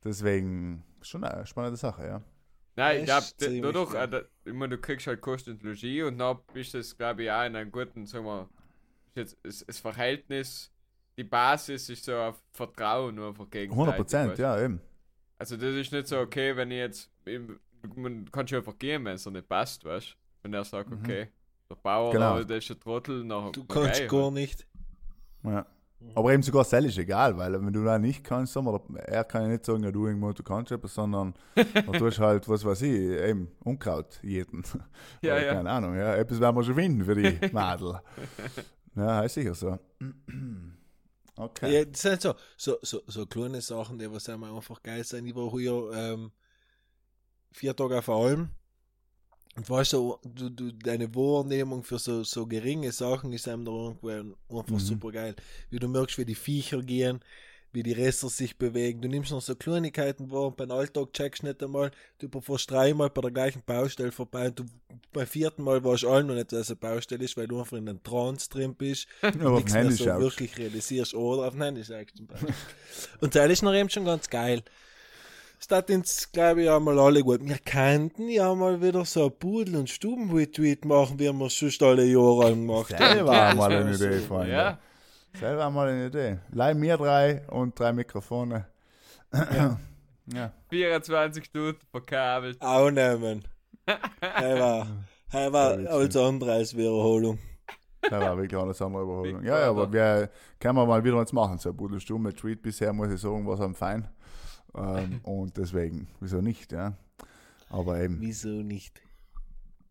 [0.05, 2.23] Deswegen schon eine spannende Sache, ja.
[2.77, 4.05] Nein, ich glaube, dadurch, geil.
[4.05, 7.25] äh, da, ich meine, du kriegst halt Kost und Logis und dann bist du, glaube
[7.25, 8.49] ich, auch in einem guten, sagen wir,
[9.15, 10.73] ist jetzt das, das Verhältnis,
[11.17, 13.73] die Basis ist so auf Vertrauen einfach gegenseitig.
[13.73, 14.81] 100 Prozent, ja, eben.
[15.39, 17.11] Also das ist nicht so, okay, wenn ich jetzt,
[17.97, 20.15] man kann schon einfach gehen, wenn es nicht passt, weißt du.
[20.43, 20.99] Wenn er sagt, Mhm.
[21.01, 21.29] okay,
[21.69, 22.43] der Bauer, Genau.
[22.45, 24.67] der ist ein Trottel, nachher Du kannst gar nicht.
[25.43, 25.67] Ja.
[26.15, 29.43] Aber eben sogar das ist egal, weil wenn du da nicht kannst, wir, er kann
[29.43, 32.83] ja nicht sagen, ja, du irgendwo, du kannst etwas, sondern du tust halt, was weiß
[32.83, 34.63] ich, eben Unkraut jeden.
[35.23, 35.55] Ja, Oder ja.
[35.55, 38.01] Keine Ahnung, ja, etwas werden wir schon finden für die Madel.
[38.95, 39.79] ja, ist sicher so.
[41.41, 41.73] Okay.
[41.73, 45.25] Ja, das sind so, so, so, so kleine Sachen, die was einfach geil sind.
[45.25, 46.33] Ich war hier ähm,
[47.53, 48.51] vier Tage auf der Alm
[49.59, 53.73] und weißt du, du, du, deine Wahrnehmung für so, so geringe Sachen ist einem da
[53.73, 54.79] irgendwo einfach Mhm.
[54.79, 55.35] super geil.
[55.69, 57.21] Wie du merkst, wie die Viecher gehen,
[57.73, 59.03] wie die Rester sich bewegen.
[59.03, 63.11] Du nimmst noch so Kleinigkeiten wahr und beim Alltag checkst nicht einmal, du fährst dreimal
[63.11, 64.65] bei der gleichen Baustelle vorbei und du
[65.13, 67.77] beim vierten Mal warst du allen noch nicht, dass eine Baustelle ist, weil du einfach
[67.77, 71.59] in einem Trance drin bist Aber auf dem nichts mehr so wirklich realisierst oder auf
[71.59, 72.55] Handy sagst zum Beispiel.
[73.21, 74.63] Und das ist noch eben schon ganz geil.
[75.61, 77.41] Es tat uns, glaube ich, einmal alle gut.
[77.43, 81.89] Wir könnten ja mal wieder so ein Pudel- und Stubenretweet machen, wie wir es schon
[81.89, 83.15] alle Jahre lang gemacht haben.
[83.15, 83.95] Selber Das mal eine.
[83.95, 84.53] Idee, Freunde.
[84.53, 84.79] Ja,
[85.35, 86.39] Selber mal eine Idee.
[86.53, 88.67] Leih mir drei und drei Mikrofone.
[89.33, 89.79] Ja.
[90.33, 90.53] ja.
[90.71, 92.61] 24 Stunden verkabelt.
[92.63, 93.43] Auch nehmen.
[94.21, 94.87] Er war,
[95.33, 97.39] er war Ja, alles andere als Wiederholung.
[98.03, 99.45] Das war wirklich eine andere Überholung.
[99.45, 100.31] Ja, ja, aber wir
[100.61, 101.59] können wir mal wieder was machen.
[101.59, 104.09] So ein Budelsturm mit Tweet bisher, muss ich sagen, was am fein.
[104.75, 106.95] Ähm, und deswegen, wieso nicht, ja.
[107.71, 109.01] Aber eben, Wieso nicht?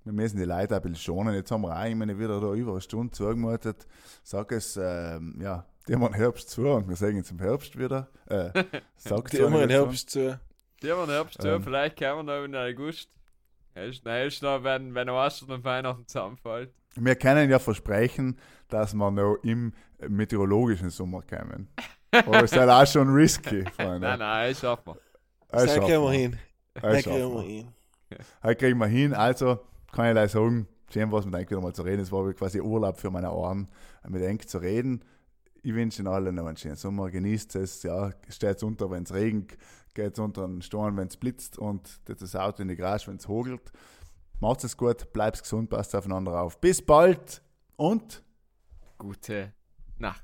[0.04, 1.34] wir müssen die Leute ein bisschen schonen.
[1.36, 3.86] Jetzt haben wir auch, ich meine, wieder da über eine Stunde zugemutet.
[4.24, 7.78] Sag es, ähm, ja, die haben einen Herbst zu und wir sagen jetzt im Herbst
[7.78, 8.08] wieder.
[8.28, 8.52] Äh,
[8.96, 10.40] sag Die immer im Herbst zu.
[10.82, 11.64] Die haben wir Herbst zu, Ähm.
[11.64, 13.10] vielleicht kommen wir noch in August.
[13.76, 16.74] Erst noch, wenn, wenn Ostern und Weihnachten zusammenfällt.
[16.96, 18.40] Wir können ja versprechen,
[18.70, 19.74] dass wir noch im
[20.08, 21.68] meteorologischen Sommer kommen.
[22.12, 24.00] Aber es ist halt auch schon risky, Freunde.
[24.08, 25.02] Nein, nein, das schaffen wir.
[25.50, 26.40] Das kriegen wir hin.
[26.74, 27.74] Das kriegen wir hin.
[28.44, 29.60] Heute kriegen wir hin, also
[29.92, 32.02] kann ich gleich sagen, schön was mit euch wieder mal zu reden.
[32.02, 33.68] Es war quasi Urlaub für meine Ohren,
[34.08, 35.04] mit euch zu reden.
[35.64, 39.14] Ich wünsche Ihnen allen noch einen schönen Sommer, genießt es, ja, steht unter, wenn es
[39.14, 39.58] regnet,
[39.94, 43.28] geht unter den Sturm, wenn es blitzt und das Auto in die Garage, wenn es
[43.28, 43.72] hagelt.
[44.40, 46.62] Macht es gut, bleibt gesund, passt aufeinander auf.
[46.62, 47.42] Bis bald
[47.76, 48.24] und
[48.98, 49.18] Gut.
[49.18, 49.54] gute
[49.98, 50.24] Nacht.